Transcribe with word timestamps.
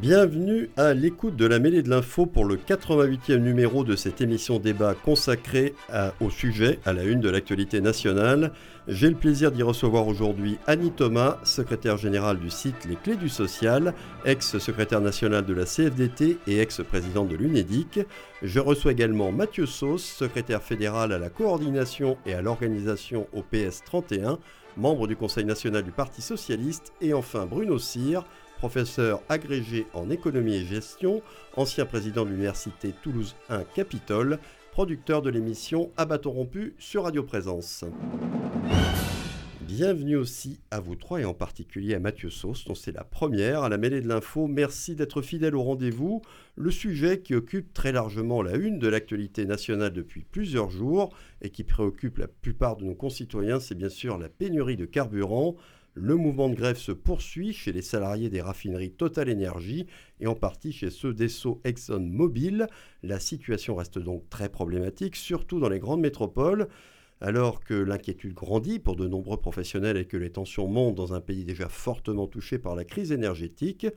Bienvenue 0.00 0.70
à 0.76 0.94
l'écoute 0.94 1.34
de 1.34 1.44
la 1.44 1.58
mêlée 1.58 1.82
de 1.82 1.90
l'info 1.90 2.24
pour 2.24 2.44
le 2.44 2.56
88e 2.56 3.38
numéro 3.38 3.82
de 3.82 3.96
cette 3.96 4.20
émission 4.20 4.60
débat 4.60 4.94
consacrée 4.94 5.74
au 6.20 6.30
sujet, 6.30 6.78
à 6.84 6.92
la 6.92 7.02
une 7.02 7.18
de 7.18 7.28
l'actualité 7.28 7.80
nationale. 7.80 8.52
J'ai 8.86 9.08
le 9.08 9.16
plaisir 9.16 9.50
d'y 9.50 9.64
recevoir 9.64 10.06
aujourd'hui 10.06 10.56
Annie 10.68 10.92
Thomas, 10.92 11.38
secrétaire 11.42 11.96
générale 11.96 12.38
du 12.38 12.48
site 12.48 12.84
Les 12.88 12.94
Clés 12.94 13.16
du 13.16 13.28
Social, 13.28 13.92
ex-secrétaire 14.24 15.00
national 15.00 15.44
de 15.44 15.52
la 15.52 15.64
CFDT 15.64 16.38
et 16.46 16.60
ex-présidente 16.60 17.26
de 17.26 17.36
l'UNEDIC. 17.36 17.98
Je 18.42 18.60
reçois 18.60 18.92
également 18.92 19.32
Mathieu 19.32 19.66
Sauce, 19.66 20.04
secrétaire 20.04 20.62
fédéral 20.62 21.10
à 21.10 21.18
la 21.18 21.28
coordination 21.28 22.18
et 22.24 22.34
à 22.34 22.42
l'organisation 22.42 23.26
au 23.32 23.42
PS 23.42 23.82
31, 23.84 24.38
membre 24.76 25.08
du 25.08 25.16
Conseil 25.16 25.44
national 25.44 25.82
du 25.82 25.90
Parti 25.90 26.22
socialiste, 26.22 26.92
et 27.00 27.14
enfin 27.14 27.46
Bruno 27.46 27.80
Cyr, 27.80 28.24
professeur 28.58 29.22
agrégé 29.28 29.86
en 29.94 30.10
économie 30.10 30.56
et 30.56 30.66
gestion, 30.66 31.22
ancien 31.56 31.86
président 31.86 32.24
de 32.24 32.30
l'université 32.30 32.92
Toulouse 33.02 33.36
1 33.48 33.62
Capitole, 33.62 34.40
producteur 34.72 35.22
de 35.22 35.30
l'émission 35.30 35.90
À 35.96 36.06
rompu 36.24 36.74
sur 36.76 37.04
Radio 37.04 37.22
Présence. 37.22 37.84
Bienvenue 39.60 40.16
aussi 40.16 40.58
à 40.72 40.80
vous 40.80 40.96
trois 40.96 41.20
et 41.20 41.24
en 41.24 41.34
particulier 41.34 41.94
à 41.94 42.00
Mathieu 42.00 42.30
Sauce, 42.30 42.64
dont 42.64 42.74
c'est 42.74 42.90
la 42.90 43.04
première 43.04 43.62
à 43.62 43.68
la 43.68 43.78
mêlée 43.78 44.00
de 44.00 44.08
l'info. 44.08 44.48
Merci 44.48 44.96
d'être 44.96 45.22
fidèle 45.22 45.54
au 45.54 45.62
rendez-vous. 45.62 46.22
Le 46.56 46.72
sujet 46.72 47.20
qui 47.20 47.36
occupe 47.36 47.72
très 47.74 47.92
largement 47.92 48.42
la 48.42 48.56
une 48.56 48.80
de 48.80 48.88
l'actualité 48.88 49.44
nationale 49.44 49.92
depuis 49.92 50.24
plusieurs 50.24 50.70
jours 50.70 51.14
et 51.42 51.50
qui 51.50 51.62
préoccupe 51.62 52.18
la 52.18 52.26
plupart 52.26 52.76
de 52.76 52.86
nos 52.86 52.94
concitoyens, 52.94 53.60
c'est 53.60 53.76
bien 53.76 53.88
sûr 53.88 54.18
la 54.18 54.28
pénurie 54.28 54.76
de 54.76 54.86
carburant. 54.86 55.54
Le 56.00 56.14
mouvement 56.14 56.48
de 56.48 56.54
grève 56.54 56.76
se 56.76 56.92
poursuit 56.92 57.52
chez 57.52 57.72
les 57.72 57.82
salariés 57.82 58.30
des 58.30 58.40
raffineries 58.40 58.92
Total 58.92 59.28
Energy 59.28 59.86
et 60.20 60.28
en 60.28 60.36
partie 60.36 60.70
chez 60.70 60.90
ceux 60.90 61.12
d'Esso 61.12 61.60
Exxon 61.64 61.98
Mobil. 61.98 62.68
La 63.02 63.18
situation 63.18 63.74
reste 63.74 63.98
donc 63.98 64.30
très 64.30 64.48
problématique, 64.48 65.16
surtout 65.16 65.58
dans 65.58 65.68
les 65.68 65.80
grandes 65.80 66.00
métropoles. 66.00 66.68
Alors 67.20 67.64
que 67.64 67.74
l'inquiétude 67.74 68.32
grandit 68.32 68.78
pour 68.78 68.94
de 68.94 69.08
nombreux 69.08 69.38
professionnels 69.38 69.96
et 69.96 70.04
que 70.04 70.16
les 70.16 70.30
tensions 70.30 70.68
montent 70.68 70.94
dans 70.94 71.14
un 71.14 71.20
pays 71.20 71.44
déjà 71.44 71.68
fortement 71.68 72.28
touché 72.28 72.60
par 72.60 72.76
la 72.76 72.84
crise 72.84 73.10
énergétique, 73.10 73.88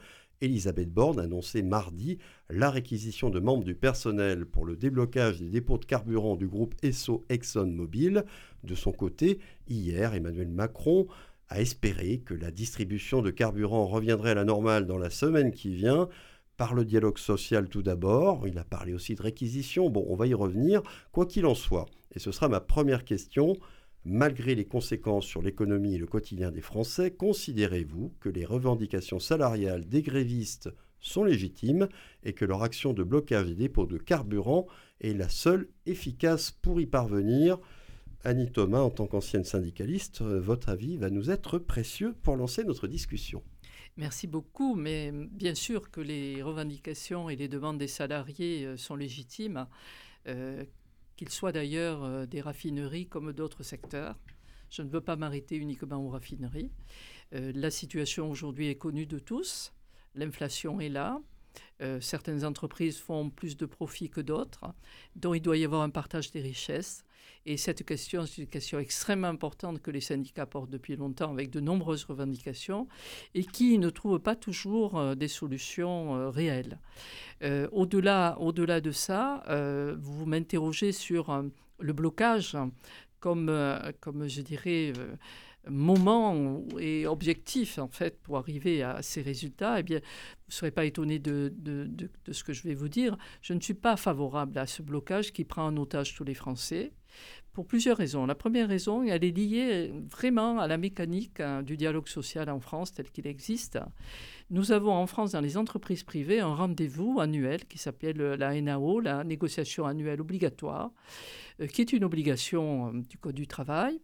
Elisabeth 0.42 0.92
Borne 0.92 1.20
a 1.20 1.24
annoncé 1.24 1.62
mardi 1.62 2.18
la 2.50 2.72
réquisition 2.72 3.30
de 3.30 3.40
membres 3.40 3.64
du 3.64 3.76
personnel 3.76 4.48
pour 4.48 4.66
le 4.66 4.76
déblocage 4.76 5.40
des 5.40 5.50
dépôts 5.50 5.78
de 5.78 5.86
carburant 5.86 6.36
du 6.36 6.48
groupe 6.48 6.74
Esso 6.82 7.24
Exxon 7.30 7.68
Mobil. 7.68 8.24
De 8.64 8.74
son 8.74 8.92
côté, 8.92 9.40
hier, 9.68 10.16
Emmanuel 10.16 10.50
Macron 10.50 11.08
a 11.52 11.60
espéré 11.60 12.20
que 12.20 12.34
la 12.34 12.50
distribution 12.50 13.22
de 13.22 13.30
carburant 13.30 13.86
reviendrait 13.86 14.32
à 14.32 14.36
la 14.36 14.46
normale 14.46 14.88
dans 14.88 14.98
la 14.98 15.10
semaine 15.10 15.52
qui 15.52 15.76
vient. 15.76 16.08
Par 16.56 16.74
le 16.74 16.86
dialogue 16.86 17.18
social 17.18 17.68
tout 17.68 17.82
d'abord, 17.82 18.48
il 18.48 18.58
a 18.58 18.64
parlé 18.64 18.94
aussi 18.94 19.16
de 19.16 19.22
réquisition, 19.22 19.90
bon 19.90 20.06
on 20.08 20.16
va 20.16 20.28
y 20.28 20.34
revenir, 20.34 20.82
quoi 21.12 21.26
qu'il 21.26 21.46
en 21.46 21.56
soit. 21.56 21.88
Et 22.16 22.20
ce 22.20 22.32
sera 22.32 22.48
ma 22.48 22.62
première 22.62 23.04
question. 23.04 23.58
Malgré 24.06 24.56
les 24.56 24.66
conséquences 24.66 25.26
sur 25.26 25.42
l'économie 25.42 25.96
et 25.96 26.00
le 26.00 26.08
quotidien 26.08 26.52
des 26.52 26.62
Français, 26.62 27.12
considérez-vous 27.12 28.14
que 28.22 28.30
les 28.30 28.46
revendications 28.46 29.20
salariales 29.20 29.88
des 29.88 30.02
grévistes 30.02 30.70
sont 31.02 31.26
légitimes 31.26 31.90
et 32.24 32.34
que 32.34 32.46
leur 32.46 32.64
action 32.64 32.94
de 32.94 33.04
blocage 33.04 33.48
des 33.48 33.56
dépôts 33.56 33.86
de 33.86 33.98
carburant 33.98 34.68
est 35.02 35.14
la 35.14 35.28
seule 35.28 35.68
efficace 35.86 36.50
pour 36.50 36.80
y 36.80 36.86
parvenir? 36.86 37.60
Annie 38.23 38.52
Thomas, 38.52 38.82
en 38.82 38.92
tant 38.92 39.08
qu'ancienne 39.08 39.43
syndicaliste, 39.43 40.21
euh, 40.21 40.39
votre 40.39 40.70
avis 40.70 40.95
va 40.98 41.09
nous 41.09 41.32
être 41.32 41.58
précieux 41.58 42.14
pour 42.21 42.36
lancer 42.36 42.64
notre 42.64 42.87
discussion. 42.87 43.43
Merci 43.98 44.27
beaucoup, 44.27 44.76
mais 44.76 45.11
bien 45.11 45.55
sûr 45.55 45.89
que 45.89 46.02
les 46.02 46.43
revendications 46.43 47.30
et 47.30 47.36
les 47.36 47.48
demandes 47.48 47.80
des 47.80 47.87
salariés 47.87 48.65
euh, 48.65 48.77
sont 48.77 48.95
légitimes, 48.95 49.65
euh, 50.27 50.64
qu'ils 51.17 51.30
soient 51.30 51.52
d'ailleurs 51.52 52.27
des 52.27 52.42
raffineries 52.42 53.08
comme 53.08 53.33
d'autres 53.33 53.64
secteurs. 53.64 54.20
Je 54.70 54.83
ne 54.83 54.89
veux 54.89 55.02
pas 55.02 55.15
m'arrêter 55.15 55.55
uniquement 55.55 55.98
aux 55.98 56.10
raffineries. 56.10 56.71
la 57.31 57.70
situation 57.70 58.31
aujourd'hui 58.31 58.70
est 58.70 58.76
connue 58.76 59.05
de 59.05 59.20
tous. 59.20 59.71
L'inflation 60.15 60.80
est 60.80 60.89
là. 60.89 61.21
certaines 61.99 62.43
entreprises 62.43 62.98
font 62.98 63.30
plus 63.30 63.55
de 63.55 63.67
profits 63.67 64.10
que 64.10 64.21
d'autres, 64.21 64.73
dont 65.15 65.36
il 65.36 65.42
doit 65.42 65.58
y 65.58 65.65
avoir 65.65 65.81
un 65.83 65.92
partage 65.92 66.31
des 66.31 66.42
richesses. 66.42 67.04
Et 67.46 67.58
cette 67.58 67.84
question, 67.84 68.26
c'est 68.26 68.44
une 68.44 68.48
question 68.48 68.80
extrêmement 68.80 69.28
importante 69.28 69.82
que 69.82 69.90
les 69.90 70.02
syndicats 70.02 70.46
portent 70.46 70.70
depuis 70.70 70.96
longtemps 70.96 71.32
avec 71.32 71.50
de 71.50 71.60
nombreuses 71.60 72.04
revendications 72.04 72.88
et 73.34 73.44
qui 73.44 73.80
ne 73.80 73.90
trouvent 73.90 74.20
pas 74.20 74.36
toujours 74.36 75.00
euh, 75.00 75.16
des 75.16 75.28
solutions 75.28 76.16
euh, 76.16 76.30
réelles. 76.30 76.80
Euh, 77.42 77.68
au-delà, 77.72 78.38
au-delà 78.40 78.80
de 78.80 78.92
ça, 78.92 79.44
vous 79.98 80.26
m'interrogez 80.26 80.92
sur 80.92 81.44
le 81.80 81.94
blocage 81.94 82.56
comme, 83.20 83.52
comme 84.00 84.28
je 84.28 84.42
dirais, 84.42 84.94
moment 85.68 86.64
et 86.80 87.08
objectif 87.08 87.78
en 87.78 87.88
fait 87.88 88.20
pour 88.22 88.38
arriver 88.38 88.84
à 88.84 89.02
ces 89.02 89.22
résultats, 89.22 89.80
eh 89.80 89.84
bien, 89.84 90.00
vous 90.00 90.50
ne 90.50 90.54
serez 90.54 90.72
pas 90.72 90.86
étonné 90.86 91.20
de, 91.20 91.54
ce 92.32 92.44
que 92.44 92.54
je 92.54 92.64
vais 92.64 92.73
vous 92.76 92.90
dire. 92.90 93.18
Je 93.42 93.54
ne 93.54 93.60
suis 93.60 93.73
pas 93.73 93.98
favorable 93.98 94.58
à 94.58 94.68
ce 94.68 94.82
blocage 94.82 95.34
qui 95.34 95.44
prend 95.44 95.66
en 95.66 95.78
otage 95.78 96.16
tous 96.16 96.23
les 96.23 96.36
Français 96.36 96.92
pour 97.54 97.66
plusieurs 97.66 97.98
raisons. 97.98 98.26
La 98.26 98.36
première 98.36 98.70
raison, 98.70 99.04
elle 99.04 99.23
est 99.23 99.32
liée 99.32 99.92
vraiment 100.10 100.60
à 100.60 100.67
la 100.67 100.78
mécanique 100.78 101.39
hein, 101.39 101.64
du 101.64 101.76
dialogue 101.76 102.08
social 102.08 102.50
en 102.50 102.60
France 102.60 102.94
tel 102.94 103.10
qu'il 103.12 103.28
existe. 103.28 103.80
Nous 104.50 104.72
avons 104.72 104.94
en 104.94 105.08
France, 105.08 105.32
dans 105.32 105.42
les 105.42 105.58
entreprises 105.58 106.04
privées, 106.04 106.40
un 106.40 106.54
rendez-vous 106.54 107.20
annuel 107.20 107.66
qui 107.66 107.78
s'appelle 107.78 108.17
la 108.17 108.60
NAO, 108.60 109.00
la 109.00 109.23
négociation 109.23 109.86
annuelle 109.86 110.22
obligatoire, 110.22 110.92
euh, 111.60 111.67
qui 111.67 111.82
est 111.82 111.94
une 111.94 112.04
obligation 112.04 112.88
euh, 112.88 113.02
du 113.10 113.17
Code 113.17 113.36
du 113.36 113.48
travail 113.48 114.00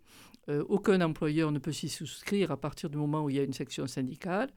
euh, 0.50 0.64
aucun 0.70 1.02
employeur 1.02 1.52
ne 1.52 1.60
peut 1.60 1.74
s'y 1.74 1.90
souscrire 1.90 2.52
à 2.52 2.58
partir 2.58 2.90
du 2.90 2.98
moment 2.98 3.24
où 3.24 3.30
il 3.30 3.36
y 3.36 3.40
a 3.40 3.44
une 3.44 3.54
section 3.54 3.86
syndicale. 3.86 4.50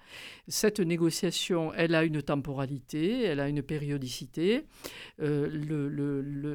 Cette 0.46 0.78
négociation, 0.78 1.72
elle 1.74 1.94
a 1.94 2.04
une 2.04 2.22
temporalité, 2.22 3.22
elle 3.24 3.40
a 3.40 3.48
une 3.48 3.62
périodicité. 3.62 4.66
Euh, 5.20 5.48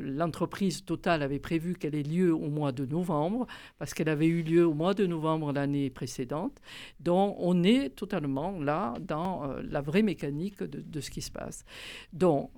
l'entreprise 0.03 0.85
totale 0.85 1.21
avait 1.21 1.39
prévu 1.39 1.75
qu'elle 1.75 1.95
ait 1.95 2.03
lieu 2.03 2.33
au 2.33 2.49
mois 2.49 2.71
de 2.71 2.85
novembre, 2.85 3.45
parce 3.77 3.93
qu'elle 3.93 4.09
avait 4.09 4.27
eu 4.27 4.41
lieu 4.41 4.65
au 4.65 4.73
mois 4.73 4.93
de 4.93 5.05
novembre 5.05 5.51
l'année 5.51 5.89
précédente. 5.89 6.61
Donc 6.99 7.35
on 7.39 7.63
est 7.63 7.89
totalement 7.89 8.57
là 8.59 8.93
dans 9.01 9.49
euh, 9.49 9.61
la 9.63 9.81
vraie 9.81 10.03
mécanique 10.03 10.63
de, 10.63 10.79
de, 10.79 11.01
ce 11.01 11.09
qui 11.09 11.21
se 11.21 11.31
passe. 11.31 11.65
Donc 12.13 12.51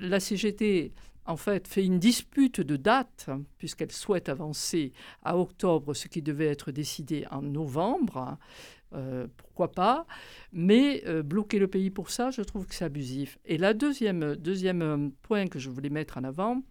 la 0.00 0.20
CGT 0.20 0.92
en 1.28 1.36
fait, 1.36 1.68
fait 1.68 1.84
une 1.84 1.98
dispute 1.98 2.60
de 2.60 2.76
date, 2.76 3.28
puisqu'elle 3.58 3.92
souhaite 3.92 4.30
avancer 4.30 4.92
à 5.22 5.36
octobre 5.36 5.92
ce 5.94 6.08
qui 6.08 6.22
devait 6.22 6.46
être 6.46 6.72
décidé 6.72 7.26
en 7.30 7.42
novembre. 7.42 8.38
Euh, 8.94 9.26
pourquoi 9.36 9.70
pas 9.70 10.06
Mais 10.52 11.02
euh, 11.06 11.22
bloquer 11.22 11.58
le 11.58 11.68
pays 11.68 11.90
pour 11.90 12.08
ça, 12.08 12.30
je 12.30 12.40
trouve 12.40 12.66
que 12.66 12.74
c'est 12.74 12.86
abusif. 12.86 13.38
Et 13.44 13.58
la 13.58 13.74
deuxième, 13.74 14.36
deuxième 14.36 15.12
point 15.20 15.46
que 15.48 15.58
je 15.58 15.68
voulais 15.68 15.90
mettre 15.90 16.16
en 16.16 16.24
avant, 16.24 16.62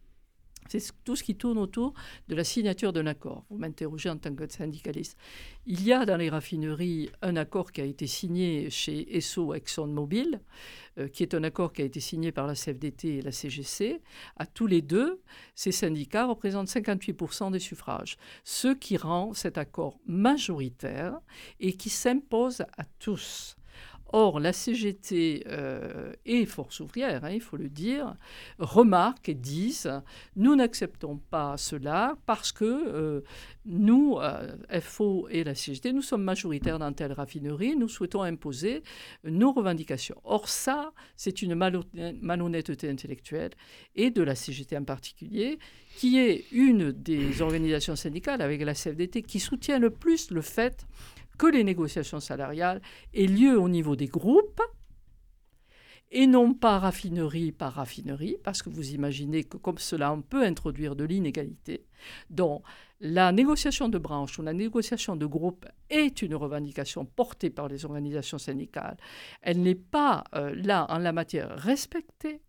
c'est 0.68 0.92
tout 1.04 1.16
ce 1.16 1.24
qui 1.24 1.36
tourne 1.36 1.58
autour 1.58 1.94
de 2.28 2.36
la 2.36 2.44
signature 2.44 2.94
d'un 2.94 3.08
accord. 3.08 3.46
Vous 3.50 3.58
m'interrogez 3.58 4.10
en 4.10 4.18
tant 4.18 4.34
que 4.34 4.52
syndicaliste. 4.52 5.18
Il 5.66 5.84
y 5.84 5.94
a 5.94 6.06
dans 6.06 6.18
les 6.18 6.30
raffineries 6.30 7.10
un 7.22 7.36
accord 7.36 7.72
qui 7.72 7.82
a 7.82 7.86
été 7.86 8.08
signé 8.08 8.70
chez 8.70 9.18
Esso 9.18 9.54
ExxonMobil, 9.54 10.40
euh, 10.98 11.08
qui 11.08 11.24
est 11.24 11.34
un 11.34 11.44
accord 11.44 11.74
qui 11.74 11.82
a 11.82 11.86
été 11.86 12.00
signé 12.00 12.32
par 12.32 12.48
la 12.48 12.56
CFDT 12.56 13.18
et 13.18 13.22
la 13.22 13.32
CGC. 13.32 14.02
À 14.38 14.46
tous 14.46 14.68
les 14.68 14.82
deux, 14.82 15.22
ces 15.56 15.72
syndicats 15.72 16.26
représentent 16.26 16.70
58% 16.70 17.52
des 17.52 17.60
suffrages, 17.60 18.18
ce 18.44 18.70
qui 18.70 18.98
rend 18.98 19.34
cet 19.34 19.58
accord 19.58 20.00
majoritaire 20.06 21.20
et 21.60 21.74
qui 21.74 21.90
s'impose 21.90 22.62
à 22.78 22.86
tous. 23.00 23.58
Or, 24.14 24.40
la 24.40 24.54
CGT 24.54 25.44
euh, 25.48 26.14
et 26.26 26.46
Force 26.46 26.80
ouvrière, 26.80 27.26
hein, 27.26 27.32
il 27.32 27.42
faut 27.42 27.58
le 27.58 27.70
dire, 27.70 28.16
remarquent 28.58 29.30
et 29.30 29.34
disent 29.34 29.92
nous 30.36 30.56
n'acceptons 30.56 31.18
pas 31.30 31.58
cela 31.58 32.16
parce 32.26 32.52
que 32.52 32.66
euh, 32.66 33.22
nous, 33.66 34.18
euh, 34.20 34.56
FO 34.82 35.28
et 35.30 35.44
la 35.44 35.56
CGT, 35.56 35.92
nous 35.92 36.02
sommes 36.02 36.24
majoritaires 36.24 36.80
dans 36.80 36.94
telle 36.94 37.12
raffinerie, 37.12 37.76
nous 37.76 37.90
souhaitons 37.90 38.22
imposer 38.22 38.82
nos 39.26 39.52
revendications. 39.52 40.22
Or, 40.24 40.48
ça, 40.48 40.94
c'est 41.18 41.42
une 41.42 41.56
malhonnêteté 41.56 42.90
intellectuelle 42.90 43.52
et 43.96 44.10
de 44.10 44.22
la 44.22 44.36
CGT 44.36 44.78
en 44.78 44.86
particulier, 44.86 45.60
qui 45.98 46.18
est 46.18 46.46
une 46.52 46.92
des 46.92 47.42
organisations 47.42 47.96
syndicales 47.96 48.42
avec 48.42 48.62
la 48.62 48.74
CFDT 48.74 49.24
qui 49.24 49.40
soutient 49.40 49.80
le 49.80 49.90
plus 49.90 50.32
le 50.32 50.42
fait 50.42 50.86
que 51.38 51.48
les 51.48 51.64
négociations 51.64 52.20
salariales 52.20 52.82
aient 53.14 53.28
lieu 53.28 53.60
au 53.60 53.70
niveau 53.70 53.96
des 53.96 54.08
groupes 54.08 54.62
et 56.12 56.26
non 56.26 56.54
pas 56.54 56.80
raffinerie 56.80 57.52
par 57.52 57.74
raffinerie, 57.74 58.38
parce 58.44 58.62
que 58.62 58.70
vous 58.70 58.92
imaginez 58.92 59.44
que 59.44 59.58
comme 59.58 59.78
cela, 59.78 60.14
on 60.14 60.22
peut 60.22 60.44
introduire 60.44 60.96
de 60.96 61.04
l'inégalité. 61.04 61.86
Donc, 62.30 62.64
la 63.00 63.32
négociation 63.32 63.90
de 63.90 63.98
branche 63.98 64.40
ou 64.40 64.42
la 64.42 64.54
négociation 64.54 65.16
de 65.16 65.26
groupe 65.26 65.66
est 65.90 66.22
une 66.22 66.36
revendication 66.36 67.06
portée 67.06 67.50
par 67.50 67.68
les 67.68 67.86
organisations 67.86 68.38
syndicales. 68.38 68.98
Elle 69.42 69.62
n'est 69.62 69.76
pas 69.76 70.24
euh, 70.34 70.56
là, 70.56 70.86
en 70.90 70.98
la 70.98 71.12
matière, 71.12 71.58
respectée 71.58 72.42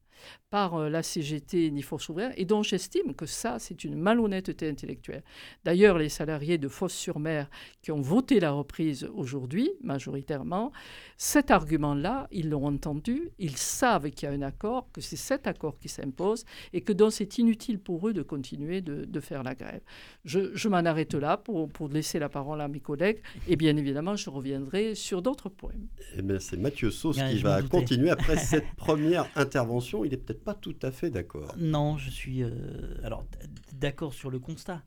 par 0.51 0.77
euh, 0.77 0.89
la 0.89 1.03
CGT 1.03 1.71
ni 1.71 1.83
Force 1.83 2.09
ouvrière, 2.09 2.33
et 2.37 2.45
dont 2.45 2.63
j'estime 2.63 3.15
que 3.15 3.27
ça, 3.27 3.59
c'est 3.59 3.85
une 3.85 3.97
malhonnêteté 3.97 4.69
intellectuelle. 4.69 5.23
D'ailleurs, 5.65 5.99
les 5.99 6.09
salariés 6.09 6.59
de 6.59 6.69
Fosse-sur-Mer 6.69 7.51
qui 7.83 7.93
ont 7.93 8.01
voté 8.01 8.41
la 8.41 8.53
reprise 8.53 9.09
aujourd'hui, 9.15 9.71
majoritairement, 9.83 10.73
cet 11.17 11.51
argument-là, 11.51 12.29
ils 12.31 12.49
l'ont 12.49 12.67
entendu, 12.67 13.31
ils 13.39 13.57
savent 13.57 14.11
qu'il 14.11 14.29
y 14.29 14.33
a 14.33 14.35
un 14.35 14.43
accord, 14.43 14.89
que 14.93 15.01
c'est 15.01 15.17
cet 15.17 15.47
accord 15.47 15.79
qui 15.79 15.89
s'impose, 15.89 16.45
et 16.73 16.81
que 16.81 16.93
donc 16.93 17.13
c'est 17.13 17.39
inutile 17.39 17.79
pour 17.79 18.09
eux 18.09 18.13
de 18.13 18.23
continuer 18.23 18.81
de, 18.81 19.21
faire 19.21 19.43
la 19.43 19.55
grève. 19.57 19.81
Je, 20.25 20.69
m'en 20.69 20.77
arrête 20.77 21.15
là 21.15 21.37
pour, 21.37 21.69
pour, 21.69 21.89
laisser 21.89 22.21
la 22.21 22.29
parole 22.29 22.61
à 22.61 22.69
mes 22.69 22.79
collègues, 22.81 23.21
et 23.49 23.57
bien 23.57 23.77
évidemment, 23.77 24.15
je 24.15 24.31
reviendrai 24.31 24.95
sur 24.95 25.23
d'autres 25.23 25.49
points. 25.49 25.73
Eh 26.17 26.23
bien, 26.23 26.39
c'est 26.39 26.57
Mathieu 26.57 26.91
Sauce 26.91 27.19
qui 27.19 27.39
va 27.39 27.63
continuer 27.63 28.11
après 28.11 28.37
cette 28.37 28.73
première 28.77 29.29
intervention. 29.35 30.05
Il 30.09 30.15
est 30.15 30.17
peut-être 30.17 30.43
pas 30.43 30.55
tout 30.55 30.77
à 30.81 30.91
fait 30.91 31.11
d'accord. 31.11 31.55
Non, 31.59 31.99
je 31.99 32.09
suis 32.09 32.43
euh, 32.43 32.97
alors 33.05 33.27
d'accord 33.75 34.15
sur 34.15 34.31
le 34.31 34.39
constat, 34.39 34.83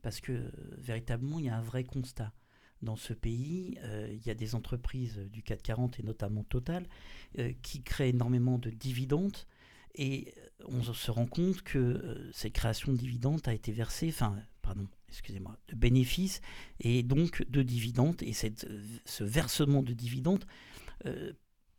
parce 0.00 0.20
que 0.20 0.48
véritablement, 0.78 1.40
il 1.40 1.46
y 1.46 1.48
a 1.48 1.56
un 1.56 1.62
vrai 1.62 1.82
constat. 1.82 2.32
Dans 2.82 2.94
ce 2.94 3.12
pays, 3.12 3.78
euh, 3.82 4.08
il 4.12 4.24
y 4.24 4.30
a 4.30 4.34
des 4.34 4.54
entreprises 4.54 5.18
du 5.32 5.42
440 5.42 5.98
et 5.98 6.02
notamment 6.04 6.44
Total 6.44 6.86
euh, 7.40 7.52
qui 7.62 7.82
créent 7.82 8.10
énormément 8.10 8.58
de 8.58 8.70
dividendes 8.70 9.36
et 9.96 10.32
on 10.66 10.82
se 10.84 11.10
rend 11.10 11.26
compte 11.26 11.62
que 11.62 12.30
cette 12.32 12.52
création 12.52 12.92
de 12.92 12.96
dividendes 12.96 13.40
a 13.46 13.52
été 13.52 13.72
versée, 13.72 14.08
enfin, 14.08 14.36
pardon, 14.62 14.86
excusez-moi, 15.08 15.58
de 15.66 15.74
bénéfices 15.74 16.40
et 16.78 17.02
donc 17.02 17.44
de 17.50 17.62
dividendes. 17.62 18.22
Et 18.22 18.32
cette, 18.34 18.68
ce 19.04 19.24
versement 19.24 19.82
de 19.82 19.92
dividendes 19.92 20.44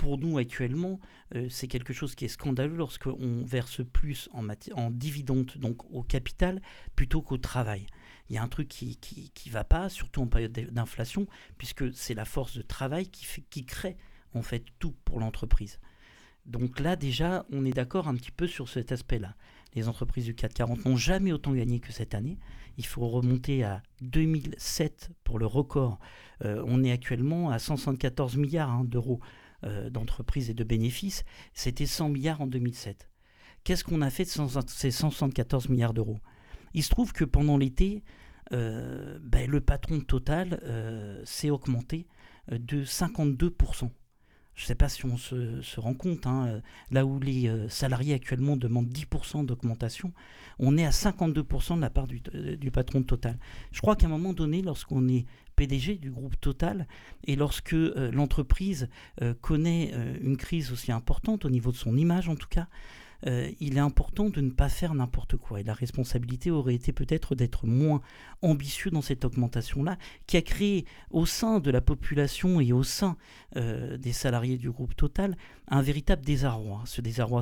pour 0.01 0.17
nous 0.17 0.39
actuellement, 0.39 0.99
euh, 1.35 1.45
c'est 1.51 1.67
quelque 1.67 1.93
chose 1.93 2.15
qui 2.15 2.25
est 2.25 2.27
scandaleux 2.27 2.75
lorsqu'on 2.75 3.43
verse 3.45 3.81
plus 3.93 4.29
en, 4.33 4.47
en 4.73 4.89
dividendes, 4.89 5.51
donc 5.57 5.85
au 5.93 6.01
capital, 6.01 6.59
plutôt 6.95 7.21
qu'au 7.21 7.37
travail. 7.37 7.85
Il 8.27 8.35
y 8.35 8.39
a 8.39 8.41
un 8.41 8.47
truc 8.47 8.67
qui 8.67 8.97
ne 8.97 9.27
qui, 9.27 9.49
va 9.51 9.63
pas, 9.63 9.89
surtout 9.89 10.23
en 10.23 10.25
période 10.25 10.53
d'inflation, 10.53 11.27
puisque 11.59 11.93
c'est 11.93 12.15
la 12.15 12.25
force 12.25 12.57
de 12.57 12.63
travail 12.63 13.09
qui, 13.09 13.25
fait, 13.25 13.43
qui 13.51 13.63
crée 13.63 13.95
en 14.33 14.41
fait 14.41 14.65
tout 14.79 14.95
pour 15.05 15.19
l'entreprise. 15.19 15.79
Donc 16.47 16.79
là 16.79 16.95
déjà, 16.95 17.45
on 17.51 17.63
est 17.63 17.73
d'accord 17.73 18.07
un 18.07 18.15
petit 18.15 18.31
peu 18.31 18.47
sur 18.47 18.69
cet 18.69 18.91
aspect-là. 18.91 19.35
Les 19.75 19.87
entreprises 19.87 20.25
du 20.25 20.33
440 20.33 20.83
n'ont 20.85 20.97
jamais 20.97 21.31
autant 21.31 21.53
gagné 21.53 21.79
que 21.79 21.91
cette 21.91 22.15
année. 22.15 22.39
Il 22.77 22.87
faut 22.87 23.07
remonter 23.07 23.63
à 23.63 23.83
2007 24.01 25.11
pour 25.23 25.37
le 25.37 25.45
record. 25.45 25.99
Euh, 26.43 26.63
on 26.65 26.83
est 26.83 26.91
actuellement 26.91 27.51
à 27.51 27.59
174 27.59 28.37
milliards 28.37 28.71
hein, 28.71 28.83
d'euros 28.83 29.21
euh, 29.63 29.89
d'entreprises 29.89 30.49
et 30.49 30.53
de 30.53 30.63
bénéfices, 30.63 31.23
c'était 31.53 31.85
100 31.85 32.09
milliards 32.09 32.41
en 32.41 32.47
2007. 32.47 33.09
Qu'est-ce 33.63 33.83
qu'on 33.83 34.01
a 34.01 34.09
fait 34.09 34.23
de 34.23 34.69
ces 34.69 34.91
174 34.91 35.69
milliards 35.69 35.93
d'euros? 35.93 36.19
Il 36.73 36.83
se 36.83 36.89
trouve 36.89 37.13
que 37.13 37.23
pendant 37.23 37.57
l'été, 37.57 38.03
euh, 38.53 39.19
ben, 39.21 39.49
le 39.49 39.61
patron 39.61 39.99
Total 39.99 40.59
euh, 40.63 41.21
s'est 41.25 41.51
augmenté 41.51 42.07
de 42.51 42.83
52%. 42.83 43.91
Je 44.61 44.65
ne 44.65 44.67
sais 44.67 44.75
pas 44.75 44.89
si 44.89 45.05
on 45.07 45.17
se, 45.17 45.79
rend 45.79 45.95
compte, 45.95 46.27
hein, 46.27 46.61
là 46.91 47.03
où 47.03 47.19
les 47.19 47.51
salariés 47.67 48.13
actuellement 48.13 48.57
demandent 48.57 48.91
10% 48.91 49.43
d'augmentation, 49.43 50.13
on 50.59 50.77
est 50.77 50.85
à 50.85 50.91
52% 50.91 51.77
de 51.77 51.81
la 51.81 51.89
part 51.89 52.05
du, 52.05 52.21
patron 52.71 53.01
Total. 53.01 53.39
Je 53.71 53.81
crois 53.81 53.95
qu'à 53.95 54.05
un 54.05 54.09
moment 54.09 54.33
donné, 54.33 54.61
lorsqu'on 54.61 55.09
est 55.09 55.25
PDG 55.55 55.95
du 55.95 56.11
groupe 56.11 56.39
Total. 56.39 56.87
Et 57.25 57.35
lorsque 57.35 57.73
euh, 57.73 58.11
l'entreprise 58.11 58.87
euh, 59.23 59.33
connaît 59.41 59.91
euh, 59.93 60.15
une 60.21 60.37
crise 60.37 60.71
aussi 60.71 60.91
importante, 60.91 61.43
au 61.43 61.49
niveau 61.49 61.71
de 61.71 61.77
son 61.77 61.97
image 61.97 62.29
en 62.29 62.35
tout 62.35 62.47
cas, 62.47 62.67
euh, 63.27 63.51
il 63.59 63.77
est 63.77 63.81
important 63.81 64.29
de 64.29 64.41
ne 64.41 64.49
pas 64.49 64.69
faire 64.69 64.93
n'importe 64.93 65.37
quoi. 65.37 65.59
Et 65.59 65.63
la 65.63 65.73
responsabilité 65.73 66.51
aurait 66.51 66.75
été 66.75 66.91
peut-être 66.91 67.35
d'être 67.35 67.67
moins 67.67 68.01
ambitieux 68.41 68.91
dans 68.91 69.01
cette 69.01 69.25
augmentation-là, 69.25 69.97
qui 70.27 70.37
a 70.37 70.41
créé 70.41 70.85
au 71.11 71.25
sein 71.25 71.59
de 71.59 71.71
la 71.71 71.81
population 71.81 72.59
et 72.59 72.73
au 72.73 72.83
sein 72.83 73.17
euh, 73.55 73.97
des 73.97 74.13
salariés 74.13 74.57
du 74.57 74.71
groupe 74.71 74.95
Total 74.95 75.35
un 75.67 75.81
véritable 75.81 76.23
désarroi. 76.23 76.83
Ce 76.85 77.01
désarroi 77.01 77.41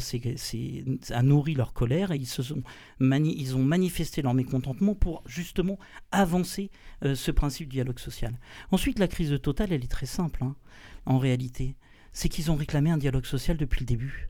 a 1.09 1.23
nourri 1.23 1.55
leur 1.55 1.73
colère 1.73 2.11
et 2.11 2.17
ils, 2.17 2.27
se 2.27 2.43
sont 2.43 2.61
ils 2.99 3.55
ont 3.55 3.63
manifesté 3.63 4.21
leur 4.21 4.33
mécontentement 4.33 4.93
pour 4.93 5.23
justement 5.25 5.79
avancer 6.11 6.69
euh, 7.03 7.15
ce 7.15 7.31
principe 7.31 7.69
du 7.69 7.77
dialogue 7.77 7.99
social. 7.99 8.37
Ensuite, 8.71 8.99
la 8.99 9.07
crise 9.07 9.31
de 9.31 9.37
Total, 9.37 9.73
elle 9.73 9.83
est 9.83 9.91
très 9.91 10.05
simple 10.05 10.43
hein, 10.43 10.55
en 11.05 11.17
réalité. 11.17 11.75
C'est 12.11 12.29
qu'ils 12.29 12.51
ont 12.51 12.55
réclamé 12.55 12.91
un 12.91 12.97
dialogue 12.97 13.25
social 13.25 13.57
depuis 13.57 13.81
le 13.81 13.85
début 13.85 14.29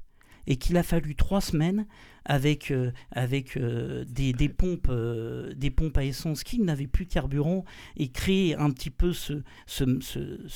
et 0.49 0.57
qu'il 0.57 0.75
a 0.75 0.83
fallu 0.83 1.15
trois 1.15 1.39
semaines 1.39 1.85
avec, 2.25 2.71
euh, 2.71 2.91
euh, 3.15 4.03
des, 4.07 4.33
des, 4.33 4.49
pompes, 4.49 4.87
euh, 4.89 5.53
des 5.53 5.69
pompes 5.69 5.97
à 5.97 6.03
essence 6.03 6.43
qui 6.43 6.59
n'avaient 6.59 6.87
plus 6.87 7.05
de 7.05 7.13
carburant 7.13 7.63
et 7.95 8.09
créer 8.09 8.55
un 8.55 8.71
petit 8.71 8.89
peu 8.89 9.13
ce, 9.13 9.43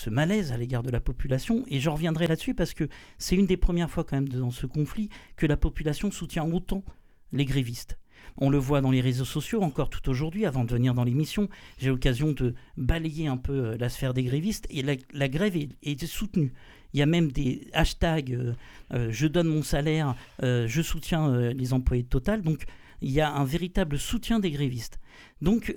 malaise 0.10 0.52
à 0.52 0.58
l'égard 0.58 0.84
de 0.84 0.92
la 0.92 1.00
population. 1.00 1.64
Et 1.68 1.80
je 1.80 1.90
reviendrai 1.90 2.28
là-dessus 2.28 2.56
parce 2.56 2.74
que 2.74 2.90
c'est 3.18 3.36
une 3.36 3.46
des 3.46 3.58
premières 3.58 3.90
fois 3.90 4.04
quand 4.04 4.18
même 4.18 4.30
dans 4.30 4.52
ce 4.52 4.66
conflit 4.66 5.10
que 5.38 5.46
la 5.46 5.58
population 5.58 6.12
soutient 6.12 6.46
autant 6.52 6.84
les 7.32 7.46
grévistes. 7.46 7.98
On 8.38 8.50
le 8.50 8.58
voit 8.58 8.82
dans 8.82 8.92
les 8.92 9.02
réseaux 9.02 9.26
sociaux 9.26 9.62
encore 9.62 9.90
tout 9.90 10.10
aujourd'hui. 10.10 10.46
Avant 10.46 10.64
de 10.64 10.72
venir 10.72 10.94
dans 10.94 11.04
l'émission, 11.04 11.50
j'ai 11.78 11.90
l'occasion 11.90 12.32
de 12.32 12.56
balayer 12.78 13.28
un 13.28 13.38
peu 13.38 13.76
la 13.76 13.90
sphère 13.90 14.14
des 14.14 14.24
grévistes 14.24 14.66
et 14.70 14.82
la, 14.82 15.28
grève 15.28 15.56
est, 15.56 15.70
est 15.84 16.06
soutenue. 16.06 16.54
Il 16.94 17.00
y 17.00 17.04
a 17.04 17.06
même 17.06 17.32
des 17.32 17.68
hashtags 17.74 18.34
euh, 18.34 18.54
euh, 18.94 19.08
je 19.12 19.28
donne 19.28 19.48
mon 19.48 19.64
salaire, 19.64 20.16
euh, 20.44 20.68
je 20.68 20.82
soutiens 20.82 21.52
les 21.52 21.74
employés 21.74 22.04
de 22.04 22.08
Total. 22.08 22.42
Donc 22.42 22.66
il 23.02 23.12
y 23.12 23.22
a 23.22 23.32
un 23.32 23.44
véritable 23.44 23.98
soutien 23.98 24.40
des 24.40 24.52
grévistes. 24.52 25.00
Donc 25.42 25.76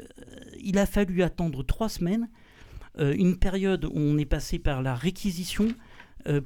il 0.60 0.78
a 0.78 0.86
fallu 0.86 1.22
attendre 1.22 1.64
trois 1.64 1.88
semaines, 1.88 2.28
une 2.98 3.36
période 3.36 3.84
où 3.84 3.92
on 3.94 4.16
est 4.16 4.26
passé 4.26 4.58
par 4.58 4.80
la 4.80 4.94
réquisition 4.94 5.68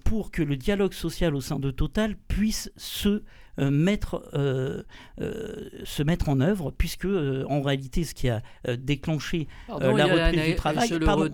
pour 0.05 0.31
que 0.31 0.43
le 0.43 0.57
dialogue 0.57 0.95
social 0.95 1.35
au 1.35 1.41
sein 1.41 1.59
de 1.59 1.71
Total 1.71 2.17
puisse 2.29 2.73
se 2.77 3.23
mettre, 3.69 4.23
euh, 4.35 4.83
euh, 5.21 5.69
se 5.85 6.03
mettre 6.03 6.29
en 6.29 6.41
œuvre, 6.41 6.71
puisque 6.71 7.07
en 7.07 7.61
réalité, 7.61 8.05
ce 8.05 8.15
qui 8.15 8.29
a 8.29 8.43
déclenché 8.79 9.49
la 9.69 10.07
reprise 10.07 10.45
du 10.45 10.55
travail, 10.55 10.89
je 10.89 10.97
pardon, 10.97 11.29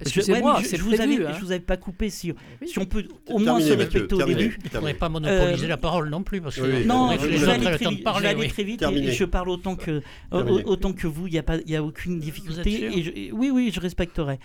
excusez-moi, 0.00 0.60
je, 0.62 0.76
je, 0.76 0.82
vous 0.82 1.00
avais, 1.00 1.16
je 1.16 1.40
vous 1.40 1.52
avais 1.52 1.60
pas 1.60 1.76
coupé. 1.76 2.10
Si, 2.10 2.32
si 2.66 2.78
on 2.78 2.86
peut 2.86 3.04
au 3.28 3.38
moins 3.38 3.60
se 3.60 3.72
respecter 3.72 4.14
au 4.14 4.22
début. 4.22 4.58
Vous 4.62 4.68
ne 4.72 4.78
pourrez 4.80 4.94
pas 4.94 5.08
monopoliser 5.08 5.66
la 5.66 5.76
parole 5.76 6.08
non 6.08 6.22
plus, 6.22 6.40
parce 6.40 6.56
que 6.56 6.86
non, 6.86 7.12
je 7.12 7.26
vais 7.26 8.28
aller 8.28 8.48
très 8.48 8.64
vite. 8.64 8.82
Et 8.82 9.12
je 9.12 9.24
parle 9.24 9.50
autant 9.50 9.76
que 9.76 10.02
autant 10.30 10.92
que 10.92 11.06
vous. 11.06 11.26
Il 11.26 11.32
n'y 11.32 11.38
a 11.38 11.42
pas, 11.42 11.58
il 11.58 11.70
y 11.70 11.76
a 11.76 11.82
aucune 11.82 12.18
difficulté. 12.18 12.90
Et 12.96 13.32
oui, 13.32 13.50
oui, 13.52 13.70
je 13.72 13.80
respecterai. 13.80 14.38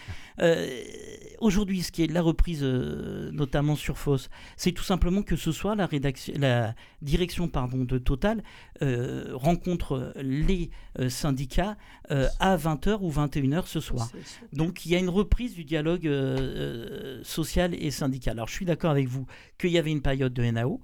Aujourd'hui, 1.40 1.84
ce 1.84 1.92
qui 1.92 2.04
est 2.04 2.12
la 2.12 2.22
reprise, 2.22 2.64
notamment 2.64 3.76
sur 3.76 3.98
FOSS, 3.98 4.30
c'est 4.56 4.72
tout 4.72 4.84
simplement 4.84 5.22
que 5.22 5.36
ce 5.36 5.52
soit 5.52 5.76
la 5.76 5.86
rédaction 5.86 6.34
la 6.38 6.76
direction 7.02 7.48
pardon, 7.48 7.84
de 7.84 7.98
Total 7.98 8.44
euh, 8.82 9.32
rencontre 9.34 10.14
les 10.18 10.70
euh, 11.00 11.10
syndicats 11.10 11.78
euh, 12.12 12.28
à 12.40 12.58
20h 12.58 13.00
ou 13.02 13.12
21h 13.12 13.66
ce 13.66 13.80
soir. 13.80 14.10
Donc 14.54 14.86
il 14.86 14.92
y 14.92 14.96
a 14.96 15.00
une 15.00 15.10
reprise 15.10 15.54
du 15.54 15.64
dialogue 15.64 16.10
social 17.24 17.74
et 17.74 17.92
syndical. 17.92 18.38
Alors 18.38 18.48
je 18.48 18.54
suis 18.54 18.66
d'accord 18.66 18.92
avec 18.92 19.08
vous 19.08 19.26
qu'il 19.58 19.72
y 19.72 19.78
avait 19.78 19.92
une 19.92 20.02
période 20.02 20.34
de 20.34 20.44
NAO, 20.44 20.82